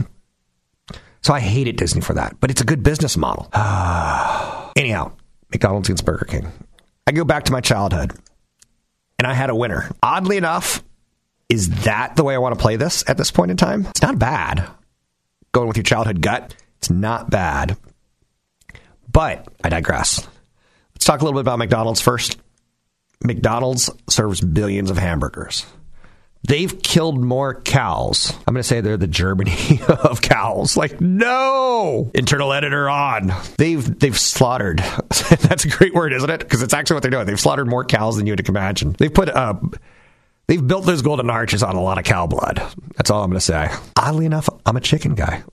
So 1.22 1.34
I 1.34 1.40
hated 1.40 1.76
Disney 1.76 2.02
for 2.02 2.14
that, 2.14 2.38
but 2.40 2.50
it's 2.50 2.62
a 2.62 2.66
good 2.66 2.84
business 2.84 3.16
model. 3.16 3.50
Anyhow, 4.76 5.12
McDonald's 5.52 5.90
against 5.90 6.06
Burger 6.06 6.26
King. 6.26 6.52
I 7.06 7.12
go 7.12 7.26
back 7.26 7.46
to 7.46 7.52
my 7.52 7.62
childhood, 7.62 8.14
and 9.20 9.28
I 9.28 9.34
had 9.34 9.50
a 9.50 9.56
winner. 9.56 9.90
Oddly 10.02 10.38
enough, 10.38 10.84
is 11.52 11.70
that 11.84 12.16
the 12.16 12.24
way 12.24 12.34
I 12.34 12.38
want 12.38 12.58
to 12.58 12.62
play 12.62 12.78
this 12.78 13.04
at 13.10 13.18
this 13.18 13.30
point 13.30 13.52
in 13.52 13.58
time? 13.58 13.86
It's 13.88 14.02
not 14.02 14.18
bad. 14.18 14.66
Going 15.52 15.68
with 15.68 15.76
your 15.76 15.84
childhood 15.84 16.22
gut, 16.22 16.56
it's 16.78 16.90
not 16.90 17.30
bad. 17.30 17.76
But 19.12 19.50
I 19.62 19.68
digress. 19.68 20.26
Let's 20.96 21.04
talk 21.04 21.20
a 21.20 21.26
little 21.26 21.38
bit 21.38 21.42
about 21.42 21.60
McDonald's 21.60 22.00
first. 22.00 22.38
McDonald's 23.22 23.90
serves 24.10 24.40
billions 24.40 24.90
of 24.90 24.98
hamburgers. 24.98 25.66
They've 26.48 26.82
killed 26.82 27.22
more 27.22 27.60
cows. 27.60 28.32
I'm 28.48 28.54
going 28.54 28.62
to 28.62 28.64
say 28.64 28.80
they're 28.80 28.96
the 28.96 29.06
Germany 29.06 29.82
of 29.90 30.22
cows. 30.22 30.78
Like, 30.78 31.02
no! 31.02 32.12
Internal 32.16 32.54
editor 32.54 32.90
on. 32.90 33.34
They've 33.58 34.00
they've 34.00 34.18
slaughtered. 34.18 34.78
That's 35.10 35.66
a 35.66 35.70
great 35.70 35.94
word, 35.94 36.14
isn't 36.14 36.30
it? 36.30 36.40
Because 36.40 36.64
it's 36.64 36.74
actually 36.74 36.94
what 36.94 37.04
they're 37.04 37.12
doing. 37.12 37.26
They've 37.26 37.38
slaughtered 37.38 37.68
more 37.68 37.84
cows 37.84 38.16
than 38.16 38.26
you 38.26 38.32
would 38.32 38.48
imagine. 38.48 38.94
They've 38.94 39.14
put 39.14 39.28
uh, 39.28 39.56
They've 40.48 40.66
built 40.66 40.86
those 40.86 41.02
golden 41.02 41.30
arches 41.30 41.64
on 41.64 41.76
a 41.76 41.82
lot 41.82 41.98
of 41.98 42.04
cow 42.04 42.28
blood. 42.28 42.62
That's 42.98 43.10
all 43.10 43.24
I'm 43.24 43.30
going 43.30 43.40
to 43.40 43.46
say. 43.46 43.70
Oddly 43.98 44.26
enough, 44.26 44.50
I'm 44.66 44.76
a 44.76 44.82
chicken 44.82 45.16
guy. 45.16 45.44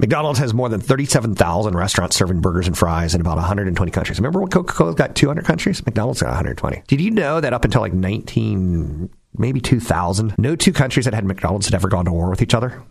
McDonald's 0.00 0.38
has 0.38 0.54
more 0.54 0.70
than 0.70 0.80
37,000 0.80 1.76
restaurants 1.76 2.16
serving 2.16 2.40
burgers 2.40 2.66
and 2.66 2.76
fries 2.76 3.14
in 3.14 3.20
about 3.20 3.36
120 3.36 3.90
countries. 3.92 4.18
Remember 4.18 4.40
when 4.40 4.48
Coca 4.48 4.72
Cola's 4.72 4.94
got 4.94 5.14
200 5.14 5.44
countries? 5.44 5.84
McDonald's 5.84 6.22
got 6.22 6.28
120. 6.28 6.82
Did 6.88 7.02
you 7.02 7.10
know 7.10 7.38
that 7.38 7.52
up 7.52 7.66
until 7.66 7.82
like 7.82 7.92
19, 7.92 9.10
maybe 9.36 9.60
2000, 9.60 10.34
no 10.38 10.56
two 10.56 10.72
countries 10.72 11.04
that 11.04 11.12
had 11.12 11.26
McDonald's 11.26 11.66
had 11.66 11.74
ever 11.74 11.88
gone 11.88 12.06
to 12.06 12.12
war 12.12 12.30
with 12.30 12.40
each 12.40 12.54
other? 12.54 12.82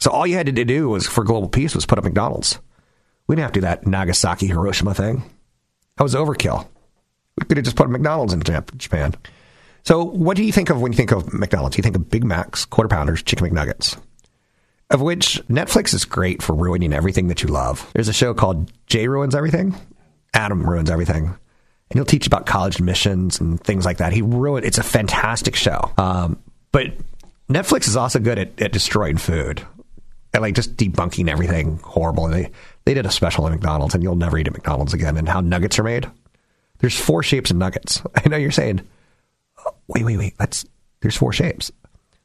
So 0.00 0.10
all 0.10 0.26
you 0.26 0.34
had 0.34 0.46
to 0.46 0.64
do 0.64 0.88
was 0.88 1.06
for 1.06 1.22
global 1.22 1.48
peace 1.48 1.74
was 1.74 1.86
put 1.86 1.98
up 1.98 2.04
McDonald's. 2.04 2.58
We 3.28 3.36
didn't 3.36 3.44
have 3.44 3.52
to 3.52 3.60
do 3.60 3.66
that 3.66 3.86
Nagasaki 3.86 4.48
Hiroshima 4.48 4.92
thing. 4.92 5.22
That 5.98 6.02
was 6.02 6.16
overkill. 6.16 6.66
We 7.38 7.46
could 7.46 7.58
have 7.58 7.64
just 7.64 7.76
put 7.76 7.86
a 7.86 7.90
McDonald's 7.90 8.32
in 8.32 8.42
Japan. 8.42 9.14
So, 9.82 10.04
what 10.04 10.36
do 10.36 10.44
you 10.44 10.52
think 10.52 10.70
of 10.70 10.80
when 10.80 10.92
you 10.92 10.96
think 10.96 11.12
of 11.12 11.32
McDonald's? 11.32 11.76
You 11.76 11.82
think 11.82 11.96
of 11.96 12.10
Big 12.10 12.24
Macs, 12.24 12.64
quarter 12.64 12.88
pounders, 12.88 13.22
chicken 13.22 13.48
McNuggets, 13.48 13.98
of 14.90 15.00
which 15.00 15.40
Netflix 15.48 15.94
is 15.94 16.04
great 16.04 16.42
for 16.42 16.54
ruining 16.54 16.92
everything 16.92 17.28
that 17.28 17.42
you 17.42 17.48
love. 17.48 17.90
There's 17.94 18.08
a 18.08 18.12
show 18.12 18.34
called 18.34 18.70
Jay 18.86 19.08
Ruins 19.08 19.34
Everything, 19.34 19.74
Adam 20.34 20.68
Ruins 20.68 20.90
Everything. 20.90 21.24
And 21.24 21.98
he'll 21.98 22.04
teach 22.04 22.28
about 22.28 22.46
college 22.46 22.76
admissions 22.76 23.40
and 23.40 23.60
things 23.60 23.84
like 23.84 23.96
that. 23.98 24.12
He 24.12 24.22
ruined. 24.22 24.64
It's 24.64 24.78
a 24.78 24.82
fantastic 24.82 25.56
show. 25.56 25.90
Um, 25.98 26.40
but 26.70 26.92
Netflix 27.48 27.88
is 27.88 27.96
also 27.96 28.20
good 28.20 28.38
at, 28.38 28.62
at 28.62 28.70
destroying 28.72 29.16
food 29.16 29.66
and 30.32 30.42
like 30.42 30.54
just 30.54 30.76
debunking 30.76 31.28
everything 31.28 31.80
horrible. 31.82 32.26
And 32.26 32.34
they 32.34 32.50
they 32.84 32.94
did 32.94 33.06
a 33.06 33.10
special 33.10 33.46
at 33.46 33.52
McDonald's, 33.52 33.94
and 33.94 34.02
you'll 34.02 34.16
never 34.16 34.38
eat 34.38 34.46
at 34.46 34.52
McDonald's 34.52 34.94
again. 34.94 35.16
And 35.16 35.28
how 35.28 35.40
nuggets 35.40 35.78
are 35.78 35.82
made. 35.82 36.08
There's 36.78 36.98
four 36.98 37.22
shapes 37.22 37.50
of 37.50 37.56
nuggets. 37.56 38.02
I 38.14 38.28
know 38.28 38.36
you're 38.36 38.50
saying 38.50 38.86
wait, 39.88 40.04
wait, 40.04 40.18
wait. 40.18 40.34
That's 40.38 40.64
there's 41.00 41.16
four 41.16 41.32
shapes. 41.32 41.70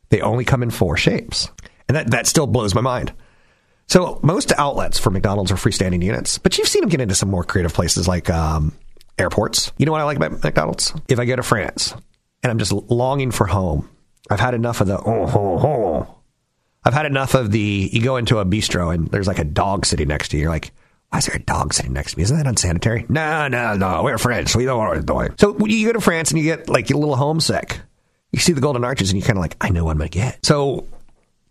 They 0.10 0.21
only 0.21 0.45
come 0.45 0.63
in 0.63 0.69
four 0.69 0.97
shapes, 0.97 1.49
and 1.88 1.95
that 1.95 2.12
that 2.12 2.27
still 2.27 2.47
blows 2.47 2.75
my 2.75 2.81
mind. 2.81 3.13
So 3.88 4.19
most 4.23 4.51
outlets 4.58 4.97
for 4.97 5.12
McDonald's 5.12 5.51
are 5.51 5.55
freestanding 5.55 6.03
units, 6.03 6.38
but 6.38 6.58
you've 6.58 6.67
seen 6.67 6.81
them 6.81 6.89
get 6.89 7.01
into 7.01 7.15
some 7.15 7.29
more 7.29 7.43
creative 7.43 7.73
places 7.73 8.08
like 8.08 8.29
um, 8.29 8.73
airports. 9.17 9.71
You 9.77 9.86
know 9.86 9.91
what 9.91 10.01
I 10.01 10.05
like 10.05 10.17
about 10.17 10.43
McDonald's? 10.43 10.93
If 11.08 11.19
I 11.19 11.25
go 11.25 11.36
to 11.36 11.43
France 11.43 11.93
and 12.41 12.51
I'm 12.51 12.58
just 12.58 12.71
longing 12.71 13.31
for 13.31 13.45
home, 13.45 13.89
I've 14.29 14.39
had 14.39 14.53
enough 14.53 14.81
of 14.81 14.88
the 14.88 14.97
oh, 14.97 15.31
oh, 15.34 15.67
oh. 15.67 16.21
I've 16.84 16.93
had 16.93 17.05
enough 17.05 17.34
of 17.34 17.51
the 17.51 17.89
you 17.91 18.01
go 18.01 18.17
into 18.17 18.39
a 18.39 18.45
bistro 18.45 18.93
and 18.93 19.08
there's 19.08 19.27
like 19.27 19.39
a 19.39 19.43
dog 19.43 19.86
sitting 19.86 20.08
next 20.08 20.29
to 20.29 20.38
you. 20.38 20.43
You're 20.43 20.51
like, 20.51 20.71
why 21.10 21.20
is 21.20 21.26
there 21.26 21.36
a 21.36 21.39
dog 21.39 21.74
sitting 21.74 21.94
next 21.94 22.12
to 22.12 22.18
me? 22.18 22.24
Isn't 22.24 22.38
that 22.38 22.48
unsanitary? 22.48 23.06
No, 23.08 23.48
no, 23.48 23.76
no. 23.76 24.04
We're 24.04 24.18
French. 24.18 24.56
We 24.56 24.65
know 24.65 24.78
what 24.78 24.89
we're 24.89 25.02
doing. 25.02 25.34
So 25.38 25.58
you 25.65 25.88
go 25.88 25.94
to 25.94 26.02
France 26.02 26.32
and 26.32 26.39
you 26.39 26.46
get 26.46 26.70
like 26.70 26.89
a 26.91 26.98
little 26.98 27.15
homesick, 27.15 27.80
you 28.32 28.39
see 28.39 28.54
the 28.54 28.62
golden 28.62 28.84
arches 28.84 29.12
and 29.12 29.20
you're 29.20 29.26
kind 29.26 29.38
of 29.38 29.41
like, 29.41 29.56
I 29.62 29.70
know 29.70 29.86
what 29.86 29.91
I'm 29.91 29.98
going 29.98 30.10
to 30.10 30.18
get. 30.18 30.46
So 30.46 30.86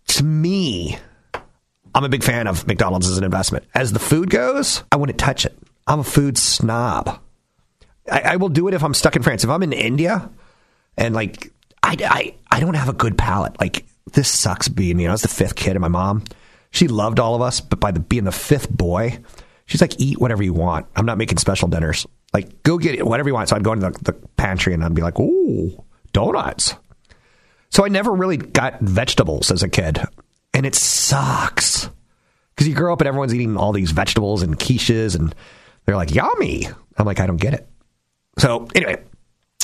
to 0.09 0.25
me, 0.25 0.99
I'm 1.95 2.05
a 2.05 2.09
big 2.09 2.23
fan 2.23 2.47
of 2.47 2.67
McDonald's 2.67 3.09
as 3.09 3.17
an 3.17 3.25
investment. 3.25 3.64
As 3.75 3.93
the 3.93 3.99
food 3.99 4.29
goes, 4.29 4.83
I 4.93 4.97
wouldn't 4.97 5.19
touch 5.19 5.47
it. 5.47 5.57
I'm 5.87 6.01
a 6.01 6.05
food 6.05 6.37
snob. 6.37 7.21
I, 8.11 8.21
I 8.21 8.37
will 8.37 8.49
do 8.49 8.69
it 8.69 8.75
if 8.75 8.83
I'm 8.83 8.95
stuck 8.95 9.17
in 9.17 9.23
France. 9.23 9.45
If 9.45 9.51
I'm 9.51 9.62
in 9.62 9.73
India 9.73 10.29
and 10.97 11.14
like 11.14 11.53
I, 11.83 11.97
I, 12.01 12.35
I 12.51 12.61
don't 12.61 12.75
have 12.75 12.88
a 12.88 12.95
good 12.95 13.17
palate. 13.17 13.59
Like 13.61 13.87
this 14.12 14.29
sucks 14.29 14.69
being, 14.69 14.99
you 14.99 15.07
know, 15.07 15.12
I 15.12 15.14
was 15.14 15.23
the 15.23 15.29
fifth 15.29 15.57
kid 15.57 15.71
and 15.71 15.81
my 15.81 15.88
mom, 15.88 16.25
she 16.71 16.88
loved 16.88 17.21
all 17.21 17.35
of 17.35 17.40
us, 17.40 17.61
but 17.61 17.81
by 17.81 17.93
the 17.93 18.01
being 18.01 18.25
the 18.25 18.33
fifth 18.33 18.69
boy, 18.69 19.21
She's 19.66 19.81
like, 19.81 19.98
eat 20.00 20.20
whatever 20.20 20.42
you 20.42 20.53
want. 20.53 20.87
I'm 20.94 21.07
not 21.07 21.18
making 21.18 21.38
special 21.38 21.68
dinners. 21.68 22.07
Like, 22.33 22.62
go 22.62 22.79
get 22.79 22.94
it, 22.94 23.07
whatever 23.07 23.29
you 23.29 23.35
want. 23.35 23.48
So 23.48 23.57
I'd 23.57 23.64
go 23.64 23.72
into 23.72 23.90
the, 23.90 23.98
the 24.00 24.12
pantry 24.12 24.74
and 24.74 24.85
I'd 24.85 24.94
be 24.94 25.03
like, 25.03 25.18
ooh, 25.18 25.83
donuts. 26.12 26.74
So 27.70 27.85
I 27.85 27.88
never 27.88 28.12
really 28.12 28.37
got 28.37 28.81
vegetables 28.81 29.50
as 29.50 29.62
a 29.62 29.68
kid. 29.68 30.00
And 30.53 30.66
it 30.66 30.74
sucks. 30.74 31.88
Because 32.55 32.68
you 32.68 32.74
grow 32.74 32.92
up 32.92 33.00
and 33.00 33.09
everyone's 33.09 33.35
eating 33.35 33.57
all 33.57 33.72
these 33.72 33.90
vegetables 33.90 34.42
and 34.42 34.59
quiches 34.59 35.16
and 35.18 35.35
they're 35.85 35.96
like, 35.96 36.14
yummy. 36.14 36.68
I'm 36.96 37.07
like, 37.07 37.20
I 37.20 37.27
don't 37.27 37.38
get 37.38 37.55
it. 37.55 37.68
So 38.38 38.68
anyway, 38.74 39.03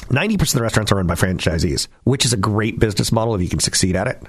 90% 0.08 0.42
of 0.42 0.52
the 0.52 0.62
restaurants 0.62 0.90
are 0.92 0.96
run 0.96 1.06
by 1.06 1.14
franchisees, 1.14 1.88
which 2.04 2.24
is 2.24 2.32
a 2.32 2.36
great 2.36 2.78
business 2.78 3.12
model 3.12 3.34
if 3.34 3.42
you 3.42 3.48
can 3.48 3.60
succeed 3.60 3.94
at 3.94 4.08
it. 4.08 4.22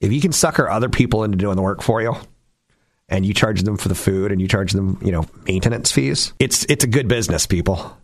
If 0.00 0.12
you 0.12 0.20
can 0.20 0.32
sucker 0.32 0.68
other 0.68 0.88
people 0.88 1.24
into 1.24 1.36
doing 1.36 1.56
the 1.56 1.62
work 1.62 1.82
for 1.82 2.02
you, 2.02 2.16
and 3.08 3.24
you 3.24 3.34
charge 3.34 3.62
them 3.62 3.76
for 3.76 3.88
the 3.88 3.94
food 3.94 4.32
and 4.32 4.40
you 4.40 4.48
charge 4.48 4.72
them, 4.72 4.98
you 5.02 5.12
know, 5.12 5.26
maintenance 5.46 5.92
fees. 5.92 6.32
It's 6.38 6.64
it's 6.68 6.84
a 6.84 6.88
good 6.88 7.08
business, 7.08 7.46
people. 7.46 7.96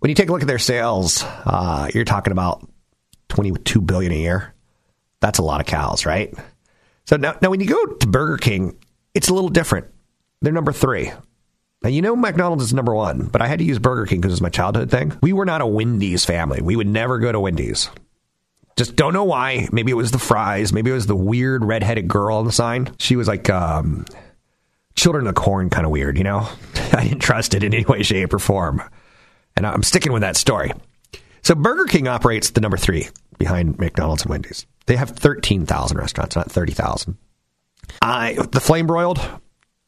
When 0.00 0.08
you 0.08 0.14
take 0.14 0.28
a 0.28 0.32
look 0.32 0.42
at 0.42 0.48
their 0.48 0.58
sales, 0.58 1.24
uh, 1.24 1.88
you're 1.92 2.04
talking 2.04 2.32
about 2.32 2.66
22 3.30 3.80
billion 3.80 4.12
a 4.12 4.16
year. 4.16 4.54
That's 5.20 5.38
a 5.38 5.42
lot 5.42 5.60
of 5.60 5.66
cows, 5.66 6.06
right? 6.06 6.32
So 7.06 7.16
now, 7.16 7.36
now 7.42 7.50
when 7.50 7.60
you 7.60 7.66
go 7.66 7.86
to 7.86 8.06
Burger 8.06 8.36
King, 8.36 8.76
it's 9.14 9.28
a 9.28 9.34
little 9.34 9.48
different. 9.48 9.88
They're 10.40 10.52
number 10.52 10.72
three. 10.72 11.10
Now, 11.82 11.90
you 11.90 12.02
know, 12.02 12.14
McDonald's 12.14 12.64
is 12.64 12.74
number 12.74 12.94
one, 12.94 13.26
but 13.26 13.40
I 13.40 13.46
had 13.46 13.60
to 13.60 13.64
use 13.64 13.78
Burger 13.78 14.06
King 14.06 14.20
because 14.20 14.32
it's 14.32 14.42
my 14.42 14.48
childhood 14.48 14.90
thing. 14.90 15.16
We 15.20 15.32
were 15.32 15.44
not 15.44 15.60
a 15.60 15.66
Wendy's 15.66 16.24
family. 16.24 16.60
We 16.60 16.76
would 16.76 16.88
never 16.88 17.18
go 17.18 17.32
to 17.32 17.40
Wendy's. 17.40 17.88
Just 18.76 18.94
don't 18.94 19.12
know 19.12 19.24
why. 19.24 19.68
Maybe 19.72 19.90
it 19.90 19.96
was 19.96 20.12
the 20.12 20.18
fries. 20.18 20.72
Maybe 20.72 20.90
it 20.90 20.94
was 20.94 21.06
the 21.06 21.16
weird 21.16 21.64
redheaded 21.64 22.06
girl 22.06 22.36
on 22.36 22.44
the 22.44 22.52
sign. 22.52 22.94
She 22.98 23.16
was 23.16 23.26
like, 23.26 23.50
um, 23.50 24.06
Children 24.98 25.28
of 25.28 25.36
Corn 25.36 25.70
kind 25.70 25.86
of 25.86 25.92
weird, 25.92 26.18
you 26.18 26.24
know? 26.24 26.48
I 26.92 27.04
didn't 27.04 27.20
trust 27.20 27.54
it 27.54 27.62
in 27.62 27.72
any 27.72 27.84
way, 27.84 28.02
shape, 28.02 28.34
or 28.34 28.40
form. 28.40 28.82
And 29.56 29.64
I'm 29.64 29.84
sticking 29.84 30.12
with 30.12 30.22
that 30.22 30.36
story. 30.36 30.72
So 31.42 31.54
Burger 31.54 31.84
King 31.84 32.08
operates 32.08 32.50
the 32.50 32.60
number 32.60 32.76
three 32.76 33.08
behind 33.38 33.78
McDonald's 33.78 34.22
and 34.22 34.30
Wendy's. 34.30 34.66
They 34.86 34.96
have 34.96 35.10
13,000 35.10 35.96
restaurants, 35.96 36.34
not 36.34 36.50
30,000. 36.50 37.16
I 38.02 38.38
the 38.50 38.60
flame 38.60 38.88
broiled. 38.88 39.20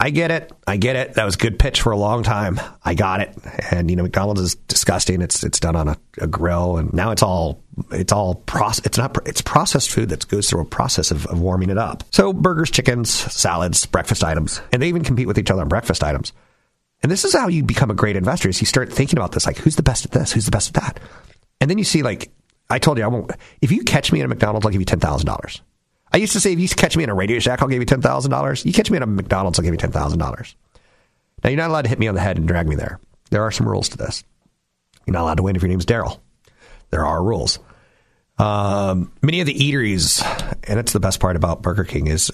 I 0.02 0.08
get 0.08 0.30
it. 0.30 0.50
I 0.66 0.78
get 0.78 0.96
it. 0.96 1.14
That 1.14 1.24
was 1.24 1.34
a 1.34 1.38
good 1.38 1.58
pitch 1.58 1.82
for 1.82 1.92
a 1.92 1.96
long 1.96 2.22
time. 2.22 2.58
I 2.82 2.94
got 2.94 3.20
it. 3.20 3.36
And 3.70 3.90
you 3.90 3.96
know, 3.96 4.02
McDonald's 4.02 4.40
is 4.40 4.54
disgusting. 4.54 5.20
It's 5.20 5.44
it's 5.44 5.60
done 5.60 5.76
on 5.76 5.88
a, 5.88 5.98
a 6.16 6.26
grill, 6.26 6.78
and 6.78 6.90
now 6.94 7.10
it's 7.10 7.22
all 7.22 7.62
it's 7.92 8.10
all 8.10 8.36
process. 8.36 8.86
It's 8.86 8.96
not. 8.96 9.14
It's 9.26 9.42
processed 9.42 9.90
food 9.90 10.08
that 10.08 10.26
goes 10.28 10.48
through 10.48 10.62
a 10.62 10.64
process 10.64 11.10
of, 11.10 11.26
of 11.26 11.38
warming 11.38 11.68
it 11.68 11.76
up. 11.76 12.02
So 12.12 12.32
burgers, 12.32 12.70
chickens, 12.70 13.10
salads, 13.10 13.84
breakfast 13.84 14.24
items, 14.24 14.62
and 14.72 14.80
they 14.80 14.88
even 14.88 15.04
compete 15.04 15.26
with 15.26 15.38
each 15.38 15.50
other 15.50 15.60
on 15.60 15.68
breakfast 15.68 16.02
items. 16.02 16.32
And 17.02 17.12
this 17.12 17.26
is 17.26 17.34
how 17.34 17.48
you 17.48 17.62
become 17.62 17.90
a 17.90 17.94
great 17.94 18.16
investor: 18.16 18.48
is 18.48 18.58
you 18.58 18.66
start 18.66 18.90
thinking 18.90 19.18
about 19.18 19.32
this, 19.32 19.44
like 19.44 19.58
who's 19.58 19.76
the 19.76 19.82
best 19.82 20.06
at 20.06 20.12
this, 20.12 20.32
who's 20.32 20.46
the 20.46 20.50
best 20.50 20.74
at 20.74 20.82
that, 20.82 21.00
and 21.60 21.68
then 21.68 21.76
you 21.76 21.84
see, 21.84 22.02
like 22.02 22.30
I 22.70 22.78
told 22.78 22.96
you, 22.96 23.04
I 23.04 23.08
won't. 23.08 23.30
If 23.60 23.70
you 23.70 23.84
catch 23.84 24.12
me 24.12 24.20
at 24.20 24.24
a 24.24 24.28
McDonald's, 24.28 24.64
I'll 24.64 24.72
give 24.72 24.80
you 24.80 24.86
ten 24.86 25.00
thousand 25.00 25.26
dollars. 25.26 25.60
I 26.12 26.16
used 26.16 26.32
to 26.32 26.40
say, 26.40 26.52
if 26.52 26.58
you 26.58 26.68
catch 26.68 26.96
me 26.96 27.04
in 27.04 27.10
a 27.10 27.14
Radio 27.14 27.38
Shack, 27.38 27.62
I'll 27.62 27.68
give 27.68 27.80
you 27.80 27.86
ten 27.86 28.02
thousand 28.02 28.30
dollars. 28.30 28.64
You 28.64 28.72
catch 28.72 28.90
me 28.90 28.96
in 28.96 29.02
a 29.02 29.06
McDonald's, 29.06 29.58
I'll 29.58 29.64
give 29.64 29.74
you 29.74 29.78
ten 29.78 29.92
thousand 29.92 30.18
dollars. 30.18 30.56
Now 31.42 31.50
you're 31.50 31.56
not 31.56 31.70
allowed 31.70 31.82
to 31.82 31.88
hit 31.88 31.98
me 31.98 32.08
on 32.08 32.14
the 32.14 32.20
head 32.20 32.36
and 32.36 32.46
drag 32.46 32.66
me 32.68 32.76
there. 32.76 33.00
There 33.30 33.42
are 33.42 33.50
some 33.50 33.68
rules 33.68 33.88
to 33.90 33.96
this. 33.96 34.24
You're 35.06 35.12
not 35.12 35.22
allowed 35.22 35.36
to 35.36 35.42
win 35.42 35.56
if 35.56 35.62
your 35.62 35.68
name's 35.68 35.86
Daryl. 35.86 36.20
There 36.90 37.06
are 37.06 37.22
rules. 37.22 37.58
Um, 38.38 39.12
many 39.22 39.40
of 39.40 39.46
the 39.46 39.54
eateries, 39.54 40.22
and 40.64 40.78
it's 40.78 40.92
the 40.92 41.00
best 41.00 41.20
part 41.20 41.36
about 41.36 41.62
Burger 41.62 41.84
King 41.84 42.06
is 42.06 42.30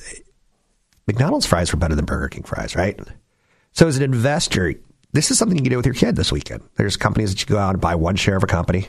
McDonald's 1.07 1.47
fries 1.47 1.73
were 1.73 1.79
better 1.79 1.95
than 1.95 2.05
Burger 2.05 2.29
King 2.29 2.45
fries, 2.45 2.75
right? 2.75 2.99
So 3.73 3.87
as 3.87 3.97
an 3.97 4.03
investor, 4.03 4.75
this 5.13 5.31
is 5.31 5.39
something 5.39 5.57
you 5.57 5.63
can 5.63 5.71
do 5.71 5.77
with 5.77 5.87
your 5.87 5.95
kid 5.95 6.17
this 6.17 6.33
weekend. 6.33 6.63
There's 6.77 6.97
companies 6.97 7.31
that 7.31 7.41
you 7.41 7.47
go 7.47 7.59
out 7.59 7.75
and 7.75 7.81
buy 7.81 7.95
one 7.95 8.17
share 8.17 8.37
of 8.37 8.43
a 8.43 8.47
company. 8.47 8.89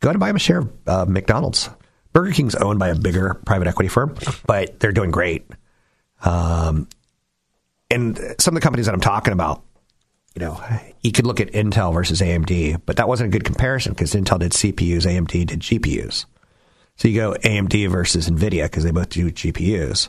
Go 0.00 0.08
out 0.08 0.14
and 0.14 0.20
buy 0.20 0.28
them 0.28 0.36
a 0.36 0.40
share 0.40 0.58
of 0.58 0.72
uh, 0.86 1.04
McDonald's. 1.06 1.68
Burger 2.12 2.32
King's 2.32 2.54
owned 2.54 2.78
by 2.78 2.88
a 2.88 2.94
bigger 2.94 3.34
private 3.46 3.68
equity 3.68 3.88
firm, 3.88 4.14
but 4.46 4.78
they're 4.80 4.92
doing 4.92 5.10
great. 5.10 5.46
Um, 6.24 6.88
and 7.90 8.18
some 8.38 8.54
of 8.54 8.60
the 8.60 8.64
companies 8.64 8.86
that 8.86 8.94
I'm 8.94 9.00
talking 9.00 9.32
about, 9.32 9.62
you 10.34 10.40
know, 10.40 10.62
you 11.02 11.12
could 11.12 11.26
look 11.26 11.40
at 11.40 11.52
Intel 11.52 11.92
versus 11.92 12.20
AMD, 12.20 12.82
but 12.86 12.96
that 12.96 13.08
wasn't 13.08 13.28
a 13.28 13.30
good 13.30 13.44
comparison 13.44 13.92
because 13.92 14.14
Intel 14.14 14.38
did 14.38 14.52
CPUs, 14.52 15.04
AMD 15.04 15.46
did 15.46 15.60
GPUs. 15.60 16.24
So 16.96 17.08
you 17.08 17.20
go 17.20 17.32
AMD 17.42 17.90
versus 17.90 18.28
NVIDIA 18.28 18.64
because 18.64 18.84
they 18.84 18.90
both 18.90 19.10
do 19.10 19.30
GPUs. 19.30 20.08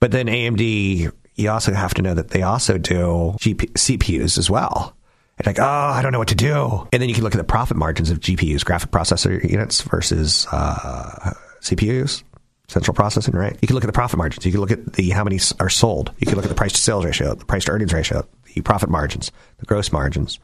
But 0.00 0.10
then 0.10 0.26
AMD, 0.26 1.12
you 1.34 1.50
also 1.50 1.72
have 1.72 1.94
to 1.94 2.02
know 2.02 2.14
that 2.14 2.30
they 2.30 2.42
also 2.42 2.78
do 2.78 3.36
GP- 3.38 3.72
CPUs 3.72 4.36
as 4.36 4.50
well. 4.50 4.96
Like, 5.44 5.58
oh, 5.58 5.64
I 5.64 6.00
don't 6.02 6.12
know 6.12 6.18
what 6.18 6.28
to 6.28 6.34
do. 6.34 6.88
And 6.92 7.02
then 7.02 7.08
you 7.08 7.14
can 7.14 7.22
look 7.22 7.34
at 7.34 7.38
the 7.38 7.44
profit 7.44 7.76
margins 7.76 8.10
of 8.10 8.20
GPUs, 8.20 8.64
graphic 8.64 8.90
processor 8.90 9.48
units 9.48 9.82
versus 9.82 10.46
uh, 10.50 11.34
CPUs, 11.60 12.22
central 12.68 12.94
processing, 12.94 13.34
right? 13.34 13.56
You 13.60 13.68
can 13.68 13.74
look 13.74 13.84
at 13.84 13.88
the 13.88 13.92
profit 13.92 14.16
margins. 14.16 14.46
You 14.46 14.52
can 14.52 14.60
look 14.60 14.70
at 14.70 14.94
the 14.94 15.10
how 15.10 15.24
many 15.24 15.38
are 15.60 15.68
sold. 15.68 16.12
You 16.18 16.26
can 16.26 16.36
look 16.36 16.44
at 16.44 16.48
the 16.48 16.54
price 16.54 16.72
to 16.72 16.80
sales 16.80 17.04
ratio, 17.04 17.34
the 17.34 17.44
price 17.44 17.66
to 17.66 17.72
earnings 17.72 17.92
ratio, 17.92 18.26
the 18.54 18.62
profit 18.62 18.88
margins, 18.88 19.30
the 19.58 19.66
gross 19.66 19.92
margins. 19.92 20.40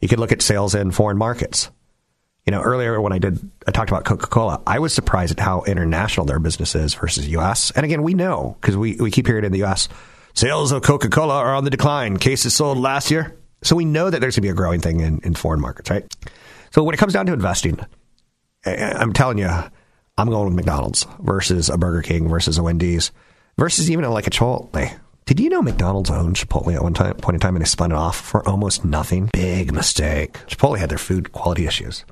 You 0.00 0.08
can 0.08 0.20
look 0.20 0.30
at 0.30 0.42
sales 0.42 0.74
in 0.74 0.90
foreign 0.90 1.16
markets. 1.16 1.70
You 2.44 2.50
know, 2.50 2.60
earlier 2.60 3.00
when 3.00 3.14
I 3.14 3.18
did, 3.18 3.50
I 3.66 3.70
talked 3.70 3.90
about 3.90 4.04
Coca 4.04 4.26
Cola. 4.26 4.60
I 4.66 4.78
was 4.78 4.92
surprised 4.92 5.32
at 5.32 5.40
how 5.40 5.62
international 5.62 6.26
their 6.26 6.38
business 6.38 6.74
is 6.74 6.92
versus 6.92 7.26
U.S. 7.28 7.70
And 7.70 7.86
again, 7.86 8.02
we 8.02 8.12
know 8.12 8.58
because 8.60 8.76
we, 8.76 8.96
we 8.96 9.10
keep 9.10 9.26
hearing 9.26 9.46
in 9.46 9.52
the 9.52 9.60
U.S. 9.60 9.88
sales 10.34 10.70
of 10.70 10.82
Coca 10.82 11.08
Cola 11.08 11.36
are 11.36 11.54
on 11.54 11.64
the 11.64 11.70
decline. 11.70 12.18
Cases 12.18 12.54
sold 12.54 12.76
last 12.76 13.10
year. 13.10 13.34
So 13.64 13.74
we 13.74 13.84
know 13.84 14.10
that 14.10 14.20
there's 14.20 14.36
going 14.36 14.42
to 14.42 14.48
be 14.48 14.50
a 14.50 14.54
growing 14.54 14.80
thing 14.80 15.00
in, 15.00 15.20
in 15.24 15.34
foreign 15.34 15.60
markets, 15.60 15.90
right? 15.90 16.04
So 16.70 16.84
when 16.84 16.94
it 16.94 16.98
comes 16.98 17.14
down 17.14 17.26
to 17.26 17.32
investing, 17.32 17.80
I'm 18.64 19.12
telling 19.12 19.38
you, 19.38 19.48
I'm 20.16 20.28
going 20.28 20.46
with 20.46 20.54
McDonald's 20.54 21.06
versus 21.20 21.68
a 21.70 21.78
Burger 21.78 22.02
King 22.02 22.28
versus 22.28 22.58
a 22.58 22.62
Wendy's 22.62 23.10
versus 23.58 23.90
even 23.90 24.08
like 24.10 24.26
a 24.26 24.30
Chipotle. 24.30 24.98
Did 25.26 25.40
you 25.40 25.48
know 25.48 25.62
McDonald's 25.62 26.10
owned 26.10 26.36
Chipotle 26.36 26.74
at 26.74 26.82
one 26.82 26.92
time, 26.92 27.14
point 27.14 27.36
in 27.36 27.40
time 27.40 27.56
and 27.56 27.64
they 27.64 27.68
spun 27.68 27.90
it 27.90 27.96
off 27.96 28.20
for 28.20 28.46
almost 28.46 28.84
nothing? 28.84 29.30
Big 29.32 29.72
mistake. 29.72 30.34
Chipotle 30.46 30.78
had 30.78 30.90
their 30.90 30.98
food 30.98 31.32
quality 31.32 31.66
issues, 31.66 32.04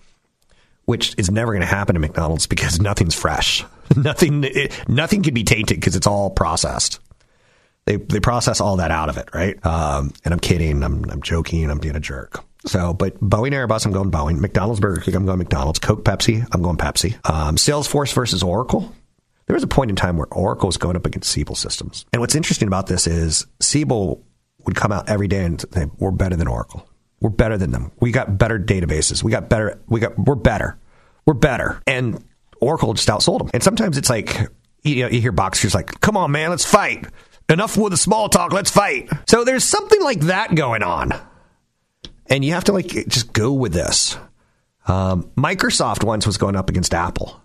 which 0.87 1.15
is 1.19 1.31
never 1.31 1.53
going 1.53 1.61
to 1.61 1.67
happen 1.67 1.95
at 1.95 2.01
McDonald's 2.01 2.47
because 2.47 2.81
nothing's 2.81 3.15
fresh. 3.15 3.67
nothing, 3.97 4.45
it, 4.45 4.73
nothing 4.89 5.23
can 5.23 5.35
be 5.35 5.45
tainted 5.45 5.79
because 5.79 5.97
it's 5.97 6.07
all 6.07 6.31
processed. 6.31 7.01
They 7.85 7.97
they 7.97 8.21
process 8.21 8.61
all 8.61 8.77
that 8.77 8.91
out 8.91 9.09
of 9.09 9.17
it, 9.17 9.31
right? 9.35 9.65
Um, 9.67 10.13
and 10.25 10.33
I'm 10.33 10.41
kidding. 10.41 10.83
I'm 10.83 11.09
I'm 11.11 11.23
joking. 11.23 11.71
I'm 11.71 11.79
being 11.79 11.97
a 11.97 12.01
jerk. 12.01 12.45
So, 12.65 12.95
but 12.95 13.19
Boeing 13.21 13.51
Airbus, 13.51 13.85
I'm 13.87 13.93
going 13.93 14.11
Boeing. 14.11 14.39
McDonald's 14.39 14.81
Burger 14.81 15.01
King, 15.01 15.17
I'm 15.17 15.27
going 15.27 15.39
McDonald's. 15.39 15.81
Coke 15.81 16.05
Pepsi, 16.05 16.47
I'm 16.53 16.63
going 16.63 16.77
Pepsi. 16.77 17.15
Um, 17.29 17.57
Salesforce 17.57 18.13
versus 18.15 18.43
Oracle. 18.43 18.95
There 19.47 19.55
was 19.55 19.65
a 19.65 19.69
point 19.69 19.91
in 19.91 19.97
time 19.97 20.17
where 20.17 20.29
Oracle 20.29 20.69
was 20.69 20.77
going 20.77 20.95
up 20.97 21.05
against 21.05 21.31
Siebel 21.31 21.57
Systems. 21.57 22.07
And 22.13 22.21
what's 22.21 22.37
interesting 22.37 22.69
about 22.69 22.87
this 22.87 23.09
is 23.09 23.47
Siebel 23.61 24.25
would 24.65 24.77
come 24.77 24.93
out 24.93 25.09
every 25.09 25.27
day 25.27 25.45
and 25.45 25.61
say, 25.73 25.87
"We're 25.99 26.13
better 26.13 26.37
than 26.37 26.47
Oracle. 26.47 26.89
We're 27.21 27.31
better 27.31 27.59
than 27.59 27.73
them. 27.73 27.91
We 27.99 28.13
got 28.13 28.39
better 28.39 28.61
databases. 28.61 29.25
We 29.25 29.33
got 29.33 29.49
better. 29.49 29.81
We 29.89 29.99
got. 29.99 30.17
We're 30.17 30.37
better. 30.37 30.79
We're 31.27 31.35
better." 31.35 31.83
And 31.89 32.25
Oracle 32.61 32.95
just 32.95 33.09
outsold 33.09 33.41
them. 33.41 33.51
And 33.53 33.63
sometimes 33.63 33.99
it's 33.99 34.09
like 34.09 34.49
you 34.85 35.03
know 35.03 35.09
you 35.09 35.21
hear 35.21 35.33
boxers 35.33 35.75
like, 35.75 36.01
"Come 36.01 36.17
on, 36.17 36.31
man, 36.31 36.51
let's 36.51 36.65
fight." 36.65 37.07
Enough 37.49 37.77
with 37.77 37.91
the 37.91 37.97
small 37.97 38.29
talk. 38.29 38.53
Let's 38.53 38.71
fight. 38.71 39.11
So 39.29 39.45
there's 39.45 39.65
something 39.65 40.03
like 40.03 40.21
that 40.21 40.55
going 40.55 40.83
on. 40.83 41.13
And 42.27 42.45
you 42.45 42.53
have 42.55 42.65
to 42.65 42.73
like 42.73 42.87
just 42.87 43.33
go 43.33 43.53
with 43.53 43.73
this. 43.73 44.17
Um, 44.87 45.31
Microsoft 45.37 46.03
once 46.05 46.27
was 46.27 46.39
going 46.39 46.57
up 46.57 46.71
against 46.71 46.95
Apple. 46.95 47.41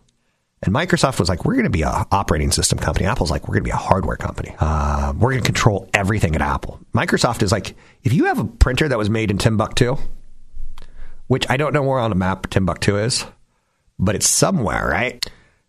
And 0.63 0.73
Microsoft 0.73 1.19
was 1.19 1.29
like, 1.29 1.45
we're 1.45 1.53
going 1.53 1.65
to 1.65 1.69
be 1.69 1.83
an 1.83 2.05
operating 2.11 2.51
system 2.51 2.79
company. 2.79 3.05
Apple's 3.05 3.29
like, 3.29 3.47
we're 3.47 3.53
going 3.53 3.63
to 3.63 3.67
be 3.67 3.73
a 3.73 3.75
hardware 3.75 4.15
company. 4.17 4.55
Uh, 4.59 5.13
we're 5.15 5.31
going 5.31 5.43
to 5.43 5.45
control 5.45 5.87
everything 5.93 6.35
at 6.35 6.41
Apple. 6.41 6.79
Microsoft 6.93 7.43
is 7.43 7.51
like, 7.51 7.75
if 8.03 8.13
you 8.13 8.25
have 8.25 8.39
a 8.39 8.45
printer 8.45 8.87
that 8.87 8.97
was 8.97 9.09
made 9.09 9.29
in 9.29 9.37
Timbuktu, 9.37 9.97
which 11.27 11.47
I 11.49 11.57
don't 11.57 11.73
know 11.73 11.83
where 11.83 11.99
on 11.99 12.09
the 12.09 12.15
map 12.15 12.49
Timbuktu 12.49 12.97
is, 12.97 13.25
but 13.99 14.15
it's 14.15 14.27
somewhere, 14.27 14.87
right? 14.87 15.23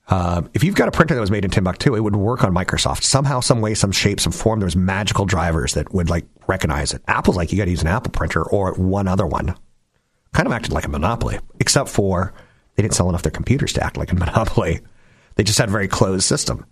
Uh, 0.08 0.42
if 0.54 0.64
you've 0.64 0.74
got 0.74 0.88
a 0.88 0.90
printer 0.90 1.14
that 1.14 1.20
was 1.20 1.30
made 1.30 1.44
in 1.44 1.50
Timbuktu, 1.50 1.94
it 1.94 2.00
would 2.00 2.16
work 2.16 2.42
on 2.42 2.54
Microsoft 2.54 3.02
somehow, 3.02 3.40
some 3.40 3.60
way, 3.60 3.74
some 3.74 3.92
shape, 3.92 4.20
some 4.20 4.32
form. 4.32 4.58
There 4.58 4.66
was 4.66 4.76
magical 4.76 5.26
drivers 5.26 5.74
that 5.74 5.92
would 5.92 6.08
like 6.08 6.26
recognize 6.46 6.94
it. 6.94 7.02
Apple's 7.06 7.36
like 7.36 7.52
you 7.52 7.58
got 7.58 7.66
to 7.66 7.70
use 7.70 7.82
an 7.82 7.88
Apple 7.88 8.10
printer 8.10 8.42
or 8.42 8.72
one 8.74 9.06
other 9.06 9.26
one. 9.26 9.54
Kind 10.32 10.46
of 10.46 10.52
acted 10.52 10.72
like 10.72 10.86
a 10.86 10.90
monopoly, 10.90 11.38
except 11.60 11.90
for 11.90 12.32
they 12.74 12.82
didn't 12.82 12.94
sell 12.94 13.08
enough 13.08 13.22
their 13.22 13.30
computers 13.30 13.74
to 13.74 13.84
act 13.84 13.98
like 13.98 14.10
a 14.10 14.14
monopoly. 14.16 14.80
They 15.34 15.44
just 15.44 15.58
had 15.58 15.68
a 15.68 15.72
very 15.72 15.88
closed 15.88 16.24
system. 16.24 16.64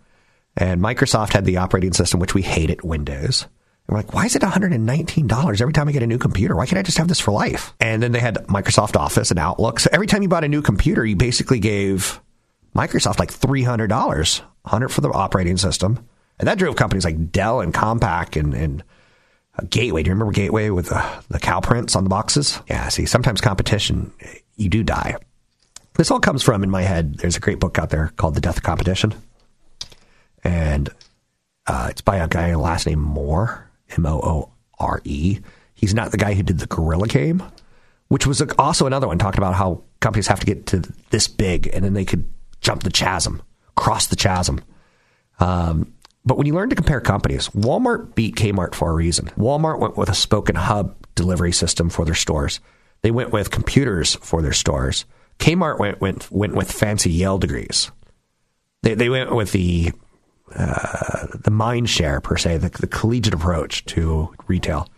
And 0.56 0.80
Microsoft 0.80 1.34
had 1.34 1.44
the 1.44 1.58
operating 1.58 1.92
system, 1.92 2.18
which 2.18 2.34
we 2.34 2.40
hated, 2.40 2.82
Windows. 2.82 3.42
And 3.42 3.94
we're 3.94 3.98
like, 3.98 4.14
why 4.14 4.24
is 4.24 4.34
it 4.34 4.42
$119 4.42 5.60
every 5.60 5.72
time 5.74 5.88
I 5.88 5.92
get 5.92 6.02
a 6.02 6.06
new 6.06 6.18
computer? 6.18 6.56
Why 6.56 6.64
can't 6.64 6.78
I 6.78 6.82
just 6.82 6.96
have 6.96 7.08
this 7.08 7.20
for 7.20 7.32
life? 7.32 7.74
And 7.80 8.02
then 8.02 8.12
they 8.12 8.18
had 8.18 8.36
Microsoft 8.46 8.96
Office 8.96 9.30
and 9.30 9.38
Outlook. 9.38 9.78
So 9.78 9.90
every 9.92 10.06
time 10.06 10.22
you 10.22 10.28
bought 10.28 10.44
a 10.44 10.48
new 10.48 10.62
computer, 10.62 11.04
you 11.04 11.16
basically 11.16 11.60
gave 11.60 12.20
Microsoft 12.76 13.18
like 13.18 13.32
$300, 13.32 14.40
100 14.40 14.88
for 14.88 15.00
the 15.00 15.08
operating 15.08 15.56
system. 15.56 16.06
And 16.38 16.46
that 16.46 16.58
drove 16.58 16.76
companies 16.76 17.04
like 17.04 17.32
Dell 17.32 17.60
and 17.60 17.72
Compaq 17.72 18.38
and, 18.38 18.54
and 18.54 18.84
uh, 19.58 19.64
Gateway. 19.70 20.02
Do 20.02 20.08
you 20.08 20.14
remember 20.14 20.32
Gateway 20.32 20.68
with 20.68 20.92
uh, 20.92 21.20
the 21.28 21.38
cow 21.38 21.60
prints 21.60 21.96
on 21.96 22.04
the 22.04 22.10
boxes? 22.10 22.60
Yeah, 22.68 22.88
see, 22.88 23.06
sometimes 23.06 23.40
competition, 23.40 24.12
you 24.56 24.68
do 24.68 24.82
die. 24.82 25.16
This 25.94 26.10
all 26.10 26.20
comes 26.20 26.42
from, 26.42 26.62
in 26.62 26.70
my 26.70 26.82
head, 26.82 27.14
there's 27.14 27.36
a 27.36 27.40
great 27.40 27.58
book 27.58 27.78
out 27.78 27.88
there 27.88 28.12
called 28.16 28.34
The 28.34 28.40
Death 28.42 28.58
of 28.58 28.62
Competition. 28.62 29.14
And 30.44 30.90
uh, 31.66 31.88
it's 31.90 32.02
by 32.02 32.18
a 32.18 32.28
guy 32.28 32.54
last 32.54 32.86
name 32.86 33.00
Moore, 33.00 33.70
M 33.96 34.04
O 34.04 34.20
O 34.20 34.52
R 34.78 35.00
E. 35.04 35.40
He's 35.72 35.94
not 35.94 36.10
the 36.10 36.18
guy 36.18 36.34
who 36.34 36.42
did 36.42 36.58
the 36.58 36.66
Gorilla 36.66 37.08
Game, 37.08 37.42
which 38.08 38.26
was 38.26 38.42
also 38.58 38.86
another 38.86 39.06
one 39.06 39.18
talking 39.18 39.38
about 39.38 39.54
how 39.54 39.82
companies 40.00 40.26
have 40.26 40.40
to 40.40 40.46
get 40.46 40.66
to 40.66 40.82
this 41.10 41.28
big 41.28 41.70
and 41.72 41.82
then 41.82 41.94
they 41.94 42.04
could 42.04 42.28
jump 42.66 42.82
the 42.82 42.90
chasm, 42.90 43.40
cross 43.76 44.08
the 44.08 44.16
chasm. 44.16 44.60
Um, 45.38 45.92
But 46.26 46.36
when 46.36 46.46
you 46.48 46.54
learn 46.54 46.70
to 46.70 46.76
compare 46.76 47.00
companies, 47.00 47.48
Walmart 47.50 48.16
beat 48.16 48.34
Kmart 48.34 48.74
for 48.74 48.90
a 48.90 48.94
reason. 48.94 49.26
Walmart 49.38 49.78
went 49.78 49.96
with 49.96 50.08
a 50.10 50.14
spoken 50.14 50.56
hub 50.56 50.96
delivery 51.14 51.52
system 51.52 51.88
for 51.88 52.04
their 52.04 52.16
stores. 52.16 52.58
They 53.02 53.12
went 53.12 53.30
with 53.30 53.52
computers 53.52 54.16
for 54.16 54.42
their 54.42 54.52
stores. 54.52 55.04
Kmart 55.38 55.78
went 55.78 56.00
went, 56.00 56.28
went 56.32 56.54
with 56.56 56.72
fancy 56.72 57.10
Yale 57.10 57.38
degrees. 57.38 57.92
They, 58.82 58.94
they 58.94 59.08
went 59.08 59.30
with 59.36 59.52
the 59.52 59.92
uh, 60.54 61.26
the 61.44 61.50
mind 61.50 61.88
share 61.88 62.20
per 62.20 62.36
se, 62.36 62.58
the, 62.58 62.70
the 62.70 62.86
collegiate 62.88 63.34
approach 63.34 63.84
to 63.94 64.34
retail. 64.48 64.88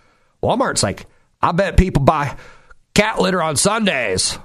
Walmart's 0.43 0.83
like, 0.83 1.07
I 1.43 1.53
bet 1.53 1.77
people 1.77 2.03
buy 2.03 2.37
cat 2.95 3.21
litter 3.21 3.43
on 3.43 3.57
Sundays. 3.57 4.39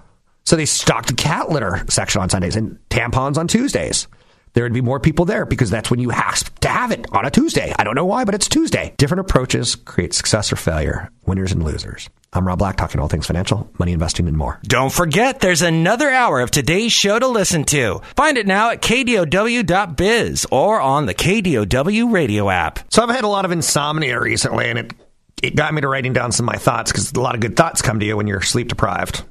So 0.46 0.56
they 0.56 0.66
stocked 0.66 1.08
the 1.08 1.14
cat 1.14 1.50
litter 1.50 1.86
section 1.90 2.22
on 2.22 2.30
Sundays 2.30 2.56
and 2.56 2.78
tampons 2.90 3.38
on 3.38 3.48
Tuesdays. 3.48 4.08
There 4.54 4.64
would 4.64 4.74
be 4.74 4.82
more 4.82 5.00
people 5.00 5.26
there 5.26 5.46
because 5.46 5.72
that's 5.72 5.90
when 5.90 6.00
you 6.00 6.12
have 6.12 6.54
to 6.60 6.68
have 6.68 6.92
it 6.92 7.08
on 7.12 7.26
a 7.26 7.32
Tuesday. 7.32 7.74
I 7.78 7.84
don't 7.84 7.96
know 7.96 8.06
why, 8.06 8.24
but 8.24 8.36
it's 8.36 8.48
Tuesday. 8.48 8.94
Different 8.98 9.22
approaches 9.22 9.76
create 9.76 10.14
success 10.14 10.52
or 10.54 10.58
failure, 10.58 11.10
winners 11.26 11.52
and 11.52 11.64
losers. 11.64 12.08
I'm 12.34 12.48
Rob 12.48 12.60
Black, 12.60 12.78
talking 12.78 13.00
all 13.00 13.08
things 13.08 13.26
financial, 13.26 13.70
money 13.80 13.94
investing, 13.94 14.28
and 14.28 14.38
more. 14.38 14.60
Don't 14.64 14.92
forget, 14.94 15.40
there's 15.40 15.62
another 15.64 16.10
hour 16.10 16.40
of 16.40 16.52
today's 16.52 16.92
show 16.92 17.18
to 17.18 17.28
listen 17.28 17.64
to. 17.66 18.02
Find 18.16 18.38
it 18.38 18.46
now 18.48 18.70
at 18.70 18.82
kdow.biz 18.82 20.46
or 20.52 20.82
on 20.82 21.06
the 21.06 21.16
KDOW 21.16 22.12
radio 22.12 22.50
app. 22.50 22.80
So 22.92 23.04
I've 23.04 23.10
had 23.10 23.24
a 23.24 23.28
lot 23.28 23.46
of 23.46 23.52
insomnia 23.52 24.20
recently, 24.20 24.70
and 24.70 24.80
it 24.80 24.94
it 25.42 25.56
got 25.56 25.74
me 25.74 25.82
to 25.82 25.88
writing 25.88 26.14
down 26.14 26.32
some 26.32 26.48
of 26.48 26.54
my 26.54 26.60
thoughts 26.60 26.92
because 26.92 27.12
a 27.12 27.20
lot 27.20 27.36
of 27.36 27.42
good 27.42 27.58
thoughts 27.58 27.82
come 27.82 28.00
to 28.00 28.06
you 28.06 28.16
when 28.16 28.28
you're 28.28 28.42
sleep 28.42 28.70
deprived. 28.70 29.24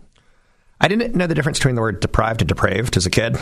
I 0.83 0.88
didn't 0.88 1.14
know 1.14 1.27
the 1.27 1.35
difference 1.35 1.59
between 1.59 1.77
the 1.77 1.81
word 1.81 2.01
deprived 2.01 2.42
and 2.42 2.49
depraved 2.49 2.97
as 2.97 3.07
a 3.07 3.11
kid. 3.11 3.38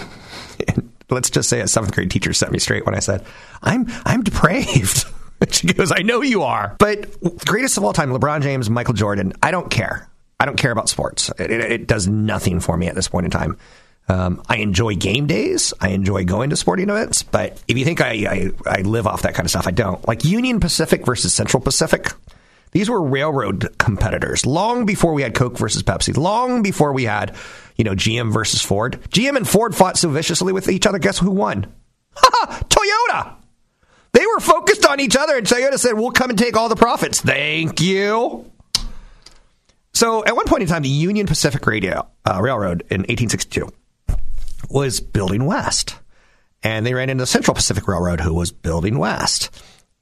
Let's 1.11 1.31
just 1.31 1.48
say 1.48 1.61
a 1.61 1.66
seventh 1.66 1.94
grade 1.94 2.11
teacher 2.11 2.33
set 2.33 2.53
me 2.53 2.59
straight 2.59 2.87
when 2.87 2.94
I 2.94 3.00
said, 3.00 3.24
"I'm 3.62 3.87
I'm 4.05 4.22
depraved." 4.22 5.07
she 5.50 5.66
goes, 5.68 5.90
"I 5.90 6.03
know 6.03 6.22
you 6.22 6.42
are." 6.42 6.76
But 6.79 7.20
greatest 7.46 7.79
of 7.79 7.85
all 7.85 7.92
time, 7.92 8.11
LeBron 8.11 8.42
James, 8.42 8.70
Michael 8.70 8.94
Jordan. 8.94 9.33
I 9.42 9.50
don't 9.50 9.70
care. 9.70 10.09
I 10.38 10.44
don't 10.44 10.57
care 10.57 10.70
about 10.70 10.88
sports. 10.88 11.31
It, 11.38 11.50
it, 11.50 11.72
it 11.72 11.87
does 11.87 12.07
nothing 12.07 12.61
for 12.61 12.76
me 12.76 12.87
at 12.87 12.94
this 12.94 13.09
point 13.09 13.24
in 13.24 13.31
time. 13.31 13.59
Um, 14.09 14.42
I 14.48 14.57
enjoy 14.57 14.96
game 14.96 15.26
days. 15.26 15.72
I 15.81 15.90
enjoy 15.90 16.24
going 16.24 16.50
to 16.50 16.57
sporting 16.57 16.90
events. 16.90 17.22
But 17.22 17.62
if 17.68 17.79
you 17.79 17.85
think 17.85 18.00
I, 18.00 18.11
I, 18.66 18.79
I 18.79 18.81
live 18.83 19.07
off 19.07 19.22
that 19.22 19.35
kind 19.35 19.46
of 19.46 19.50
stuff, 19.50 19.66
I 19.66 19.70
don't. 19.70 20.07
Like 20.09 20.24
Union 20.24 20.59
Pacific 20.59 21.07
versus 21.07 21.33
Central 21.33 21.62
Pacific. 21.62 22.12
These 22.72 22.88
were 22.88 23.02
railroad 23.02 23.76
competitors 23.78 24.46
long 24.46 24.87
before 24.87 25.12
we 25.12 25.22
had 25.22 25.35
Coke 25.35 25.59
versus 25.59 25.83
Pepsi, 25.83 26.16
long 26.16 26.62
before 26.62 26.92
we 26.92 27.04
had, 27.04 27.35
you 27.76 27.85
know, 27.85 27.94
GM 27.94 28.33
versus 28.33 28.62
Ford. 28.62 29.00
GM 29.09 29.37
and 29.37 29.48
Ford 29.48 29.74
fought 29.74 29.98
so 29.98 30.09
viciously 30.09 30.52
with 30.52 30.68
each 30.68 30.87
other. 30.87 30.98
Guess 30.98 31.18
who 31.18 31.30
won? 31.30 31.66
Toyota. 32.16 33.35
They 34.12 34.26
were 34.26 34.40
focused 34.40 34.87
on 34.87 35.00
each 35.00 35.16
other, 35.16 35.37
and 35.37 35.46
Toyota 35.46 35.78
said, 35.78 35.94
We'll 35.94 36.11
come 36.11 36.30
and 36.30 36.38
take 36.38 36.56
all 36.56 36.68
the 36.68 36.76
profits. 36.76 37.20
Thank 37.20 37.80
you. 37.80 38.50
So, 39.92 40.24
at 40.24 40.37
one 40.37 40.46
point 40.46 40.62
in 40.62 40.68
time, 40.68 40.83
the 40.83 40.88
Union 40.88 41.26
Pacific 41.26 41.66
Radio, 41.66 42.09
uh, 42.24 42.40
Railroad 42.40 42.83
in 42.90 43.00
1862 43.02 43.68
was 44.68 45.00
building 45.00 45.44
west. 45.44 45.96
And 46.62 46.85
they 46.85 46.94
ran 46.94 47.11
into 47.11 47.22
the 47.22 47.26
Central 47.26 47.54
Pacific 47.54 47.88
Railroad, 47.88 48.20
who 48.20 48.35
was 48.35 48.52
building 48.52 48.98
west. 48.98 49.50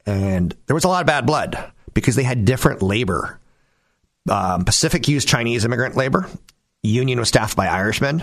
And 0.04 0.54
there 0.66 0.74
was 0.74 0.84
a 0.84 0.88
lot 0.88 1.00
of 1.00 1.06
bad 1.06 1.24
blood 1.24 1.72
because 1.94 2.16
they 2.16 2.22
had 2.22 2.44
different 2.44 2.82
labor. 2.82 3.40
Um, 4.30 4.64
Pacific 4.64 5.08
used 5.08 5.28
Chinese 5.28 5.64
immigrant 5.64 5.96
labor. 5.96 6.28
Union 6.82 7.18
was 7.18 7.28
staffed 7.28 7.56
by 7.56 7.66
Irishmen. 7.66 8.22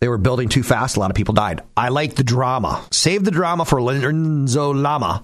They 0.00 0.08
were 0.08 0.18
building 0.18 0.48
too 0.48 0.62
fast. 0.62 0.96
A 0.96 1.00
lot 1.00 1.10
of 1.10 1.16
people 1.16 1.34
died. 1.34 1.62
I 1.76 1.88
like 1.88 2.14
the 2.14 2.24
drama. 2.24 2.84
Save 2.90 3.24
the 3.24 3.30
drama 3.30 3.64
for 3.64 3.82
Lorenzo 3.82 4.72
Lamas. 4.72 5.20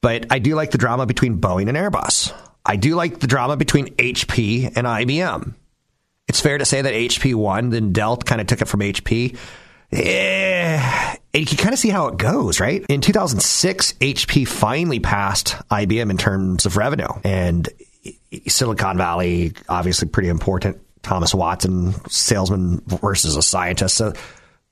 But 0.00 0.26
I 0.30 0.38
do 0.38 0.54
like 0.54 0.70
the 0.70 0.78
drama 0.78 1.06
between 1.06 1.40
Boeing 1.40 1.68
and 1.68 1.76
Airbus. 1.76 2.34
I 2.64 2.76
do 2.76 2.94
like 2.94 3.20
the 3.20 3.26
drama 3.26 3.56
between 3.56 3.94
HP 3.96 4.66
and 4.76 4.86
IBM. 4.86 5.54
It's 6.28 6.40
fair 6.40 6.58
to 6.58 6.64
say 6.64 6.82
that 6.82 6.94
HP 6.94 7.34
won, 7.34 7.70
then 7.70 7.92
Dell 7.92 8.16
kind 8.16 8.40
of 8.40 8.46
took 8.46 8.62
it 8.62 8.68
from 8.68 8.80
HP. 8.80 9.36
Eh, 9.92 11.16
you 11.34 11.46
can 11.46 11.58
kind 11.58 11.72
of 11.72 11.78
see 11.78 11.90
how 11.90 12.08
it 12.08 12.16
goes, 12.16 12.60
right? 12.60 12.84
In 12.88 13.00
2006, 13.00 13.92
HP 13.94 14.46
finally 14.46 15.00
passed 15.00 15.56
IBM 15.70 16.10
in 16.10 16.16
terms 16.16 16.66
of 16.66 16.76
revenue. 16.76 17.08
And 17.24 17.68
Silicon 18.46 18.96
Valley, 18.96 19.52
obviously 19.68 20.08
pretty 20.08 20.28
important. 20.28 20.80
Thomas 21.02 21.34
Watson, 21.34 21.92
salesman 22.08 22.80
versus 22.86 23.36
a 23.36 23.42
scientist. 23.42 23.96
So 23.96 24.12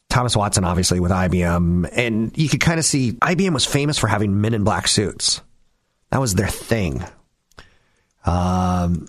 Thomas 0.08 0.36
Watson, 0.36 0.64
obviously, 0.64 1.00
with 1.00 1.10
IBM. 1.10 1.88
And 1.92 2.36
you 2.36 2.48
could 2.48 2.60
kind 2.60 2.78
of 2.78 2.84
see 2.84 3.12
IBM 3.12 3.52
was 3.52 3.64
famous 3.64 3.98
for 3.98 4.06
having 4.06 4.40
men 4.40 4.54
in 4.54 4.64
black 4.64 4.88
suits. 4.88 5.40
That 6.10 6.20
was 6.20 6.34
their 6.34 6.48
thing. 6.48 7.04
Um, 8.24 9.08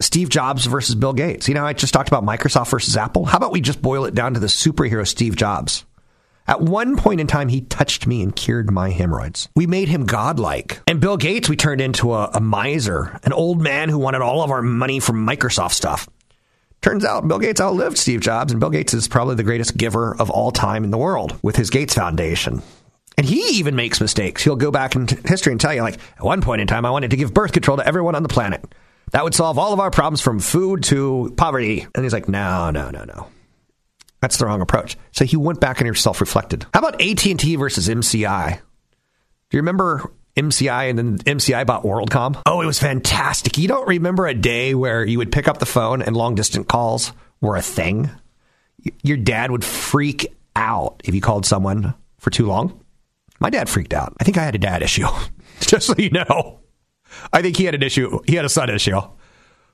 Steve 0.00 0.28
Jobs 0.28 0.66
versus 0.66 0.94
Bill 0.94 1.12
Gates. 1.12 1.48
You 1.48 1.54
know, 1.54 1.64
I 1.64 1.72
just 1.72 1.94
talked 1.94 2.08
about 2.08 2.24
Microsoft 2.24 2.70
versus 2.70 2.96
Apple. 2.96 3.24
How 3.24 3.38
about 3.38 3.52
we 3.52 3.60
just 3.60 3.80
boil 3.80 4.04
it 4.04 4.14
down 4.14 4.34
to 4.34 4.40
the 4.40 4.48
superhero 4.48 5.06
Steve 5.06 5.36
Jobs? 5.36 5.84
At 6.46 6.60
one 6.60 6.96
point 6.96 7.20
in 7.20 7.26
time, 7.26 7.48
he 7.48 7.62
touched 7.62 8.06
me 8.06 8.22
and 8.22 8.34
cured 8.34 8.70
my 8.70 8.90
hemorrhoids. 8.90 9.48
We 9.56 9.66
made 9.66 9.88
him 9.88 10.04
godlike. 10.04 10.80
And 10.86 11.00
Bill 11.00 11.16
Gates, 11.16 11.48
we 11.48 11.56
turned 11.56 11.80
into 11.80 12.12
a, 12.12 12.28
a 12.34 12.40
miser, 12.40 13.18
an 13.22 13.32
old 13.32 13.62
man 13.62 13.88
who 13.88 13.98
wanted 13.98 14.20
all 14.20 14.42
of 14.42 14.50
our 14.50 14.60
money 14.60 15.00
from 15.00 15.26
Microsoft 15.26 15.72
stuff. 15.72 16.08
Turns 16.82 17.04
out 17.04 17.26
Bill 17.26 17.38
Gates 17.38 17.62
outlived 17.62 17.96
Steve 17.96 18.20
Jobs, 18.20 18.52
and 18.52 18.60
Bill 18.60 18.68
Gates 18.68 18.92
is 18.92 19.08
probably 19.08 19.36
the 19.36 19.42
greatest 19.42 19.78
giver 19.78 20.14
of 20.18 20.28
all 20.28 20.50
time 20.50 20.84
in 20.84 20.90
the 20.90 20.98
world 20.98 21.38
with 21.42 21.56
his 21.56 21.70
Gates 21.70 21.94
Foundation. 21.94 22.62
And 23.16 23.26
he 23.26 23.40
even 23.58 23.74
makes 23.74 24.00
mistakes. 24.00 24.44
He'll 24.44 24.56
go 24.56 24.70
back 24.70 24.96
in 24.96 25.06
history 25.24 25.52
and 25.52 25.60
tell 25.60 25.72
you, 25.72 25.80
like, 25.80 25.98
at 26.18 26.24
one 26.24 26.42
point 26.42 26.60
in 26.60 26.66
time, 26.66 26.84
I 26.84 26.90
wanted 26.90 27.12
to 27.12 27.16
give 27.16 27.32
birth 27.32 27.52
control 27.52 27.78
to 27.78 27.86
everyone 27.86 28.16
on 28.16 28.22
the 28.22 28.28
planet. 28.28 28.62
That 29.14 29.22
would 29.22 29.32
solve 29.32 29.60
all 29.60 29.72
of 29.72 29.78
our 29.78 29.92
problems 29.92 30.20
from 30.20 30.40
food 30.40 30.82
to 30.84 31.32
poverty. 31.36 31.86
And 31.94 32.04
he's 32.04 32.12
like, 32.12 32.28
no, 32.28 32.72
no, 32.72 32.90
no, 32.90 33.04
no. 33.04 33.28
That's 34.20 34.38
the 34.38 34.46
wrong 34.46 34.60
approach. 34.60 34.96
So 35.12 35.24
he 35.24 35.36
went 35.36 35.60
back 35.60 35.78
and 35.78 35.86
he 35.88 35.94
self 35.94 36.20
reflected. 36.20 36.66
How 36.74 36.80
about 36.80 37.00
AT&T 37.00 37.54
versus 37.54 37.88
MCI? 37.88 38.56
Do 38.56 39.56
you 39.56 39.60
remember 39.60 40.10
MCI 40.36 40.90
and 40.90 40.98
then 40.98 41.18
MCI 41.18 41.64
bought 41.64 41.84
WorldCom? 41.84 42.42
Oh, 42.44 42.60
it 42.60 42.66
was 42.66 42.80
fantastic. 42.80 43.56
You 43.56 43.68
don't 43.68 43.86
remember 43.86 44.26
a 44.26 44.34
day 44.34 44.74
where 44.74 45.04
you 45.04 45.18
would 45.18 45.30
pick 45.30 45.46
up 45.46 45.58
the 45.58 45.66
phone 45.66 46.02
and 46.02 46.16
long 46.16 46.34
distance 46.34 46.66
calls 46.66 47.12
were 47.40 47.54
a 47.54 47.62
thing? 47.62 48.10
Your 49.04 49.16
dad 49.16 49.52
would 49.52 49.64
freak 49.64 50.26
out 50.56 51.02
if 51.04 51.14
you 51.14 51.20
called 51.20 51.46
someone 51.46 51.94
for 52.18 52.30
too 52.30 52.46
long. 52.46 52.84
My 53.38 53.50
dad 53.50 53.68
freaked 53.68 53.94
out. 53.94 54.16
I 54.18 54.24
think 54.24 54.38
I 54.38 54.44
had 54.44 54.56
a 54.56 54.58
dad 54.58 54.82
issue, 54.82 55.06
just 55.60 55.86
so 55.86 55.94
you 55.96 56.10
know. 56.10 56.58
I 57.32 57.42
think 57.42 57.56
he 57.56 57.64
had 57.64 57.74
an 57.74 57.82
issue. 57.82 58.20
He 58.26 58.36
had 58.36 58.44
a 58.44 58.48
son 58.48 58.70
issue. 58.70 59.00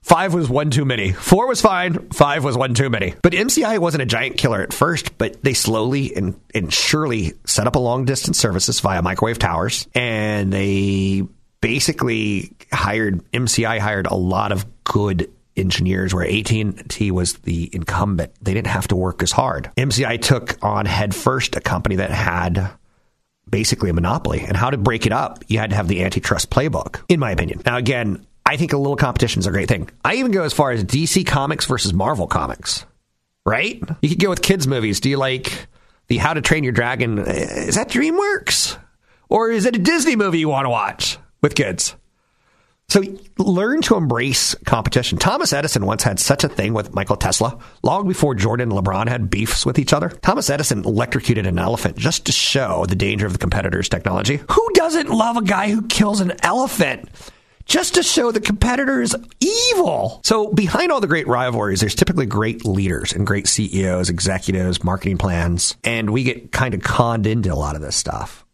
Five 0.03 0.33
was 0.33 0.48
one 0.48 0.70
too 0.70 0.85
many. 0.85 1.12
Four 1.12 1.46
was 1.46 1.61
fine. 1.61 2.09
Five 2.11 2.42
was 2.42 2.57
one 2.57 2.72
too 2.72 2.88
many. 2.88 3.14
But 3.22 3.33
MCI 3.33 3.79
wasn't 3.79 4.03
a 4.03 4.07
giant 4.07 4.38
killer 4.38 4.62
at 4.62 4.72
first, 4.72 5.18
but 5.18 5.42
they 5.42 5.53
slowly 5.53 6.14
and, 6.16 6.40
and 6.55 6.72
surely 6.72 7.35
set 7.44 7.66
up 7.66 7.76
a 7.76 7.79
long 7.79 8.07
distance 8.07 8.38
services 8.38 8.81
via 8.81 9.03
microwave 9.03 9.38
towers. 9.38 9.87
And 9.94 10.53
they 10.53 11.24
basically 11.61 12.57
hired, 12.72 13.22
MCI 13.33 13.79
hired 13.79 14.07
a 14.07 14.14
lot 14.14 14.53
of 14.53 14.64
good 14.85 15.31
engineers 15.55 16.14
where 16.14 16.26
AT&T 16.26 17.11
was 17.11 17.35
the 17.35 17.68
incumbent. 17.74 18.33
They 18.40 18.55
didn't 18.55 18.68
have 18.68 18.88
to 18.88 18.96
work 18.96 19.22
as 19.22 19.33
hard. 19.33 19.70
MCI 19.76 20.20
took 20.22 20.57
on 20.64 20.87
headfirst 20.87 21.57
a 21.57 21.61
company 21.61 21.96
that 21.96 22.11
had 22.11 22.70
basically 23.50 23.90
a 23.90 23.92
monopoly. 23.92 24.40
And 24.40 24.56
how 24.56 24.70
to 24.70 24.76
break 24.76 25.06
it 25.06 25.12
up, 25.12 25.44
you 25.48 25.58
had 25.58 25.70
to 25.70 25.76
have 25.76 25.88
the 25.88 26.04
antitrust 26.04 26.50
playbook, 26.50 27.02
in 27.08 27.20
my 27.20 27.30
opinion. 27.30 27.62
Now, 27.66 27.76
again, 27.76 28.26
I 28.46 28.56
think 28.56 28.72
a 28.72 28.78
little 28.78 28.96
competition 28.96 29.40
is 29.40 29.46
a 29.46 29.50
great 29.50 29.68
thing. 29.68 29.90
I 30.04 30.16
even 30.16 30.32
go 30.32 30.42
as 30.42 30.52
far 30.52 30.70
as 30.72 30.84
DC 30.84 31.26
Comics 31.26 31.66
versus 31.66 31.92
Marvel 31.92 32.26
Comics, 32.26 32.84
right? 33.44 33.82
You 34.02 34.08
could 34.08 34.20
go 34.20 34.30
with 34.30 34.42
kids' 34.42 34.66
movies. 34.66 35.00
Do 35.00 35.10
you 35.10 35.16
like 35.16 35.66
the 36.08 36.18
How 36.18 36.34
to 36.34 36.40
Train 36.40 36.64
Your 36.64 36.72
Dragon? 36.72 37.18
Is 37.18 37.76
that 37.76 37.88
DreamWorks? 37.88 38.76
Or 39.28 39.50
is 39.50 39.66
it 39.66 39.76
a 39.76 39.78
Disney 39.78 40.16
movie 40.16 40.40
you 40.40 40.48
want 40.48 40.64
to 40.64 40.70
watch 40.70 41.18
with 41.40 41.54
kids? 41.54 41.94
So 42.90 43.05
learn 43.38 43.83
to 43.83 43.94
embrace 43.94 44.57
competition. 44.66 45.16
Thomas 45.16 45.53
Edison 45.53 45.87
once 45.87 46.03
had 46.03 46.18
such 46.18 46.42
a 46.42 46.48
thing 46.48 46.74
with 46.74 46.92
Michael 46.92 47.14
Tesla. 47.14 47.57
Long 47.85 48.09
before 48.09 48.35
Jordan 48.35 48.72
and 48.72 48.85
LeBron 48.85 49.09
had 49.09 49.31
beefs 49.31 49.64
with 49.64 49.79
each 49.79 49.92
other, 49.92 50.09
Thomas 50.09 50.50
Edison 50.50 50.85
electrocuted 50.85 51.46
an 51.46 51.61
elephant 51.61 51.96
just 51.96 52.26
to 52.26 52.33
show 52.33 52.85
the 52.87 52.96
danger 52.96 53.26
of 53.26 53.33
the 53.33 53.38
competitor's 53.38 53.88
technology. 53.88 54.40
Who 54.50 54.68
doesn't 54.74 55.09
love 55.09 55.37
a 55.37 55.42
guy 55.42 55.70
who 55.70 55.83
kills 55.83 56.20
an 56.20 56.33
elephant? 56.42 57.09
Just 57.64 57.94
to 57.94 58.03
show 58.03 58.33
the 58.33 58.40
competitor 58.40 59.00
is 59.00 59.16
evil. 59.38 60.20
So, 60.24 60.53
behind 60.53 60.90
all 60.90 61.00
the 61.00 61.07
great 61.07 61.29
rivalries, 61.29 61.79
there's 61.79 61.94
typically 61.94 62.26
great 62.26 62.64
leaders 62.64 63.12
and 63.12 63.24
great 63.24 63.46
CEOs, 63.46 64.11
executives, 64.11 64.83
marketing 64.83 65.18
plans, 65.18 65.76
and 65.85 66.11
we 66.11 66.24
get 66.24 66.50
kind 66.50 66.74
of 66.74 66.83
conned 66.83 67.29
into 67.29 67.53
a 67.53 67.55
lot 67.55 67.76
of 67.76 67.83
this 67.83 67.94
stuff. 67.94 68.44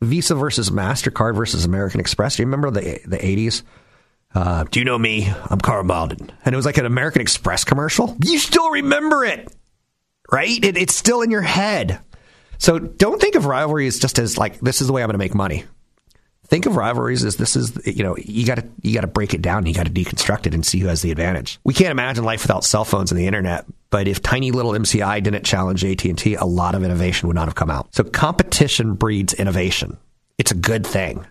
Visa 0.00 0.34
versus 0.34 0.70
MasterCard 0.70 1.34
versus 1.34 1.64
American 1.64 2.00
Express. 2.00 2.36
Do 2.36 2.42
you 2.42 2.46
remember 2.46 2.70
the, 2.70 3.00
the 3.04 3.16
80s? 3.16 3.62
Uh, 4.34 4.64
do 4.70 4.78
you 4.78 4.84
know 4.84 4.98
me? 4.98 5.32
I'm 5.50 5.60
Karl 5.60 5.84
Malden. 5.84 6.30
And 6.44 6.54
it 6.54 6.56
was 6.56 6.66
like 6.66 6.78
an 6.78 6.86
American 6.86 7.22
Express 7.22 7.64
commercial. 7.64 8.16
You 8.24 8.38
still 8.38 8.70
remember 8.70 9.24
it, 9.24 9.48
right? 10.30 10.62
It, 10.62 10.76
it's 10.76 10.94
still 10.94 11.22
in 11.22 11.30
your 11.30 11.42
head. 11.42 12.00
So 12.58 12.78
don't 12.78 13.20
think 13.20 13.36
of 13.36 13.46
rivalries 13.46 13.98
just 13.98 14.18
as 14.18 14.36
like, 14.36 14.60
this 14.60 14.80
is 14.80 14.86
the 14.86 14.92
way 14.92 15.02
I'm 15.02 15.06
going 15.08 15.14
to 15.14 15.18
make 15.18 15.34
money. 15.34 15.64
think 16.48 16.66
of 16.66 16.76
rivalries 16.76 17.24
as 17.24 17.36
this 17.36 17.56
is 17.56 17.78
you 17.86 18.02
know 18.02 18.16
you 18.16 18.46
got 18.46 18.56
to 18.56 18.66
you 18.82 18.94
got 18.94 19.02
to 19.02 19.06
break 19.06 19.34
it 19.34 19.42
down 19.42 19.66
you 19.66 19.74
got 19.74 19.84
to 19.86 19.92
deconstruct 19.92 20.46
it 20.46 20.54
and 20.54 20.64
see 20.64 20.78
who 20.78 20.86
has 20.88 21.02
the 21.02 21.10
advantage 21.10 21.58
we 21.62 21.74
can't 21.74 21.90
imagine 21.90 22.24
life 22.24 22.42
without 22.42 22.64
cell 22.64 22.86
phones 22.86 23.12
and 23.12 23.20
the 23.20 23.26
internet 23.26 23.66
but 23.90 24.08
if 24.08 24.22
tiny 24.22 24.50
little 24.50 24.72
mci 24.72 25.22
didn't 25.22 25.44
challenge 25.44 25.84
at&t 25.84 26.34
a 26.36 26.44
lot 26.46 26.74
of 26.74 26.82
innovation 26.82 27.26
would 27.28 27.34
not 27.34 27.48
have 27.48 27.54
come 27.54 27.68
out 27.70 27.94
so 27.94 28.02
competition 28.02 28.94
breeds 28.94 29.34
innovation 29.34 29.98
it's 30.38 30.50
a 30.50 30.54
good 30.54 30.86
thing 30.86 31.22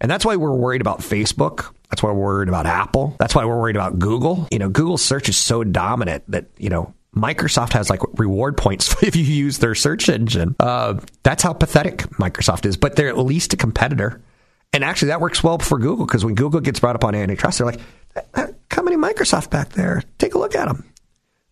and 0.00 0.10
that's 0.10 0.24
why 0.24 0.36
we're 0.36 0.54
worried 0.56 0.80
about 0.80 1.00
facebook 1.00 1.74
that's 1.90 2.02
why 2.02 2.10
we're 2.10 2.20
worried 2.20 2.48
about 2.48 2.66
apple 2.66 3.16
that's 3.18 3.34
why 3.34 3.44
we're 3.44 3.58
worried 3.58 3.76
about 3.76 3.98
google 3.98 4.48
you 4.50 4.58
know 4.58 4.68
google 4.68 4.98
search 4.98 5.28
is 5.28 5.36
so 5.36 5.64
dominant 5.64 6.22
that 6.28 6.46
you 6.58 6.68
know 6.68 6.92
Microsoft 7.16 7.72
has 7.72 7.88
like 7.88 8.00
reward 8.18 8.58
points 8.58 8.94
if 9.02 9.16
you 9.16 9.24
use 9.24 9.58
their 9.58 9.74
search 9.74 10.08
engine. 10.08 10.54
Uh, 10.60 11.00
that's 11.22 11.42
how 11.42 11.52
pathetic 11.54 11.98
Microsoft 12.18 12.66
is, 12.66 12.76
but 12.76 12.94
they're 12.94 13.08
at 13.08 13.18
least 13.18 13.54
a 13.54 13.56
competitor. 13.56 14.20
And 14.72 14.84
actually, 14.84 15.08
that 15.08 15.20
works 15.22 15.42
well 15.42 15.58
for 15.58 15.78
Google 15.78 16.04
because 16.04 16.24
when 16.24 16.34
Google 16.34 16.60
gets 16.60 16.80
brought 16.80 16.94
up 16.94 17.04
on 17.04 17.14
antitrust, 17.14 17.58
they're 17.58 17.66
like, 17.66 17.80
how 18.70 18.82
many 18.82 18.96
Microsoft 18.96 19.48
back 19.50 19.70
there? 19.70 20.02
Take 20.18 20.34
a 20.34 20.38
look 20.38 20.54
at 20.54 20.66
them. 20.66 20.84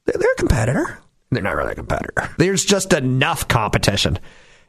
They're 0.04 0.32
a 0.32 0.36
competitor. 0.36 0.98
They're 1.30 1.42
not 1.42 1.56
really 1.56 1.72
a 1.72 1.76
competitor. 1.76 2.30
There's 2.36 2.64
just 2.64 2.92
enough 2.92 3.48
competition. 3.48 4.18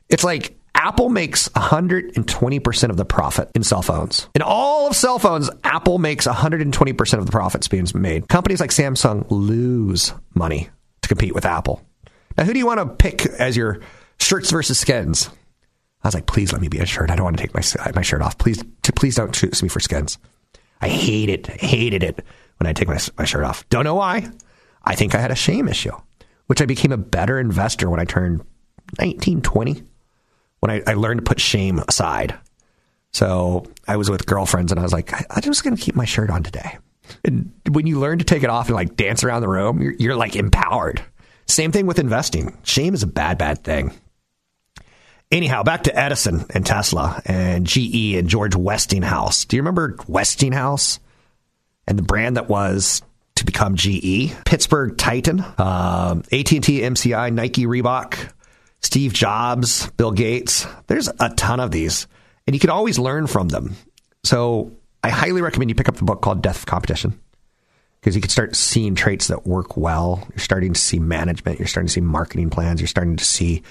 It's 0.08 0.24
like 0.24 0.58
Apple 0.76 1.10
makes 1.10 1.50
120% 1.50 2.90
of 2.90 2.98
the 2.98 3.06
profit 3.06 3.50
in 3.56 3.64
cell 3.64 3.82
phones. 3.82 4.28
In 4.36 4.42
all 4.42 4.88
of 4.88 4.96
cell 4.96 5.18
phones, 5.18 5.50
Apple 5.64 5.98
makes 5.98 6.28
120% 6.28 7.18
of 7.18 7.26
the 7.26 7.32
profits 7.32 7.68
being 7.68 7.88
made. 7.96 8.28
Companies 8.28 8.60
like 8.60 8.70
Samsung 8.70 9.26
lose 9.30 10.14
money 10.36 10.70
to 11.02 11.08
compete 11.08 11.34
with 11.34 11.46
Apple. 11.46 11.82
Now, 12.38 12.44
who 12.44 12.54
do 12.54 12.60
you 12.60 12.66
want 12.66 12.80
to 12.80 12.88
pick 12.88 13.26
as 13.26 13.56
your 13.56 13.80
shirts 14.20 14.52
versus 14.52 14.78
skins? 14.78 15.30
I 16.04 16.08
was 16.10 16.14
like, 16.14 16.28
please 16.28 16.52
let 16.52 16.62
me 16.62 16.68
be 16.68 16.80
a 16.80 16.86
shirt. 16.86 17.10
I 17.10 17.16
don't 17.16 17.24
want 17.24 17.38
to 17.38 17.44
take 17.44 17.54
my 17.56 17.92
my 17.96 18.02
shirt 18.02 18.22
off. 18.22 18.38
Please, 18.38 18.64
please 18.96 19.16
don't 19.16 19.34
choose 19.34 19.64
me 19.64 19.70
for 19.70 19.80
skins. 19.80 20.20
I 20.82 20.90
hate 20.90 21.30
it, 21.30 21.48
hated 21.48 22.04
it 22.04 22.24
when 22.58 22.68
I 22.68 22.74
take 22.74 22.88
my, 22.88 23.00
my 23.18 23.26
shirt 23.26 23.44
off. 23.44 23.68
Don't 23.70 23.86
know 23.86 23.96
why. 23.96 24.30
I 24.84 24.94
think 24.94 25.16
I 25.16 25.20
had 25.20 25.32
a 25.32 25.36
shame 25.36 25.68
issue, 25.68 25.94
which 26.48 26.62
I 26.62 26.66
became 26.66 26.92
a 26.92 26.98
better 26.98 27.40
investor 27.40 27.90
when 27.90 28.00
I 28.00 28.06
turned 28.06 28.46
19, 29.00 29.42
20, 29.42 29.84
when 30.66 30.82
I, 30.82 30.92
I 30.92 30.94
learned 30.96 31.20
to 31.20 31.24
put 31.24 31.40
shame 31.40 31.80
aside. 31.88 32.36
So 33.14 33.66
I 33.88 33.98
was 33.98 34.10
with 34.10 34.26
girlfriends 34.26 34.72
and 34.72 34.80
I 34.80 34.84
was 34.84 34.94
like, 34.94 35.14
I'm 35.14 35.42
just 35.42 35.64
going 35.64 35.76
to 35.76 35.82
keep 35.82 35.96
my 35.96 36.06
shirt 36.06 36.32
on 36.32 36.42
today. 36.42 36.80
And 37.24 37.52
when 37.70 37.86
you 37.86 38.00
learn 38.00 38.18
to 38.18 38.26
take 38.26 38.42
it 38.42 38.50
off 38.50 38.68
and 38.68 38.76
like 38.76 38.96
dance 38.96 39.24
around 39.24 39.42
the 39.42 39.48
room, 39.48 39.80
you're, 39.80 39.94
you're 39.94 40.16
like 40.16 40.36
empowered. 40.36 41.04
Same 41.48 41.72
thing 41.72 41.86
with 41.86 42.00
investing. 42.00 42.58
Shame 42.64 42.96
is 42.96 43.04
a 43.04 43.08
bad, 43.08 43.38
bad 43.38 43.64
thing. 43.64 43.92
Anyhow, 45.32 45.62
back 45.62 45.84
to 45.84 45.96
Edison 45.96 46.46
and 46.50 46.66
Tesla 46.66 47.22
and 47.26 47.68
GE 47.68 48.16
and 48.16 48.28
George 48.28 48.56
Westinghouse. 48.56 49.46
Do 49.46 49.58
you 49.58 49.62
remember 49.62 49.98
Westinghouse 50.08 51.00
and 51.88 51.96
the 51.96 52.04
brand 52.04 52.38
that 52.38 52.50
was 52.50 53.04
to 53.36 53.46
become 53.46 53.76
GE? 53.76 54.34
Pittsburgh 54.46 54.98
Titan, 54.98 55.42
um, 55.60 56.24
AT&T, 56.32 56.60
MCI, 56.60 57.32
Nike, 57.32 57.68
Reebok, 57.68 58.32
Steve 58.86 59.14
Jobs, 59.14 59.90
Bill 59.98 60.12
Gates. 60.12 60.68
There's 60.86 61.10
a 61.20 61.30
ton 61.30 61.60
of 61.60 61.72
these, 61.72 62.06
and 62.46 62.56
you 62.56 62.60
can 62.60 62.70
always 62.70 63.00
learn 63.00 63.26
from 63.26 63.50
them. 63.50 63.76
So 64.24 64.74
I 65.04 65.10
highly 65.10 65.42
recommend 65.42 65.72
you 65.72 65.76
pick 65.76 65.90
up 65.90 65.96
the 65.96 66.04
book 66.04 66.22
called 66.22 66.44
Death 66.44 66.68
Competition 66.68 67.20
because 68.00 68.16
you 68.16 68.22
can 68.22 68.30
start 68.30 68.56
seeing 68.56 68.94
traits 68.94 69.30
that 69.30 69.48
work 69.48 69.76
well. 69.76 70.24
You're 70.30 70.38
starting 70.38 70.74
to 70.74 70.80
see 70.80 71.00
management. 71.00 71.58
You're 71.58 71.68
starting 71.68 71.88
to 71.88 71.94
see 71.94 72.02
marketing 72.02 72.52
plans. 72.52 72.80
You're 72.80 72.88
starting 72.88 73.16
to 73.16 73.26
see 73.26 73.64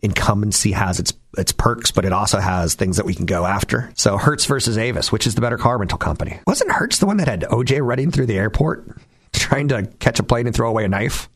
incumbency 0.00 0.72
has 0.72 0.98
its 0.98 1.12
its 1.36 1.52
perks, 1.52 1.90
but 1.90 2.06
it 2.06 2.14
also 2.14 2.38
has 2.40 2.74
things 2.74 2.96
that 2.96 3.04
we 3.04 3.14
can 3.14 3.26
go 3.26 3.44
after. 3.44 3.92
So 3.94 4.16
Hertz 4.16 4.46
versus 4.46 4.78
Avis, 4.78 5.12
which 5.12 5.26
is 5.26 5.34
the 5.34 5.42
better 5.42 5.58
car 5.58 5.76
rental 5.76 5.98
company? 5.98 6.40
Wasn't 6.46 6.72
Hertz 6.72 6.98
the 6.98 7.06
one 7.06 7.18
that 7.18 7.28
had 7.28 7.42
OJ 7.42 7.86
running 7.86 8.10
through 8.10 8.26
the 8.26 8.38
airport 8.38 8.98
trying 9.34 9.68
to 9.68 9.86
catch 9.98 10.18
a 10.18 10.22
plane 10.22 10.46
and 10.46 10.56
throw 10.56 10.70
away 10.70 10.86
a 10.86 10.88
knife? 10.88 11.28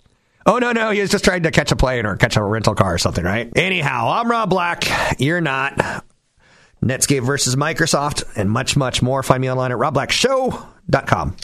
Oh 0.48 0.58
no, 0.58 0.70
no, 0.70 0.90
he 0.90 1.00
was 1.00 1.10
just 1.10 1.24
trying 1.24 1.42
to 1.42 1.50
catch 1.50 1.72
a 1.72 1.76
plane 1.76 2.06
or 2.06 2.16
catch 2.16 2.36
a 2.36 2.42
rental 2.42 2.74
car 2.76 2.94
or 2.94 2.98
something, 2.98 3.24
right? 3.24 3.50
Anyhow, 3.56 4.08
I'm 4.10 4.30
Rob 4.30 4.48
Black. 4.48 4.84
You're 5.18 5.40
not. 5.40 5.76
Netscape 6.84 7.24
versus 7.24 7.56
Microsoft 7.56 8.22
and 8.36 8.48
much, 8.50 8.76
much 8.76 9.02
more. 9.02 9.22
Find 9.24 9.40
me 9.40 9.50
online 9.50 9.72
at 9.72 9.78
robblackshow.com. 9.78 11.36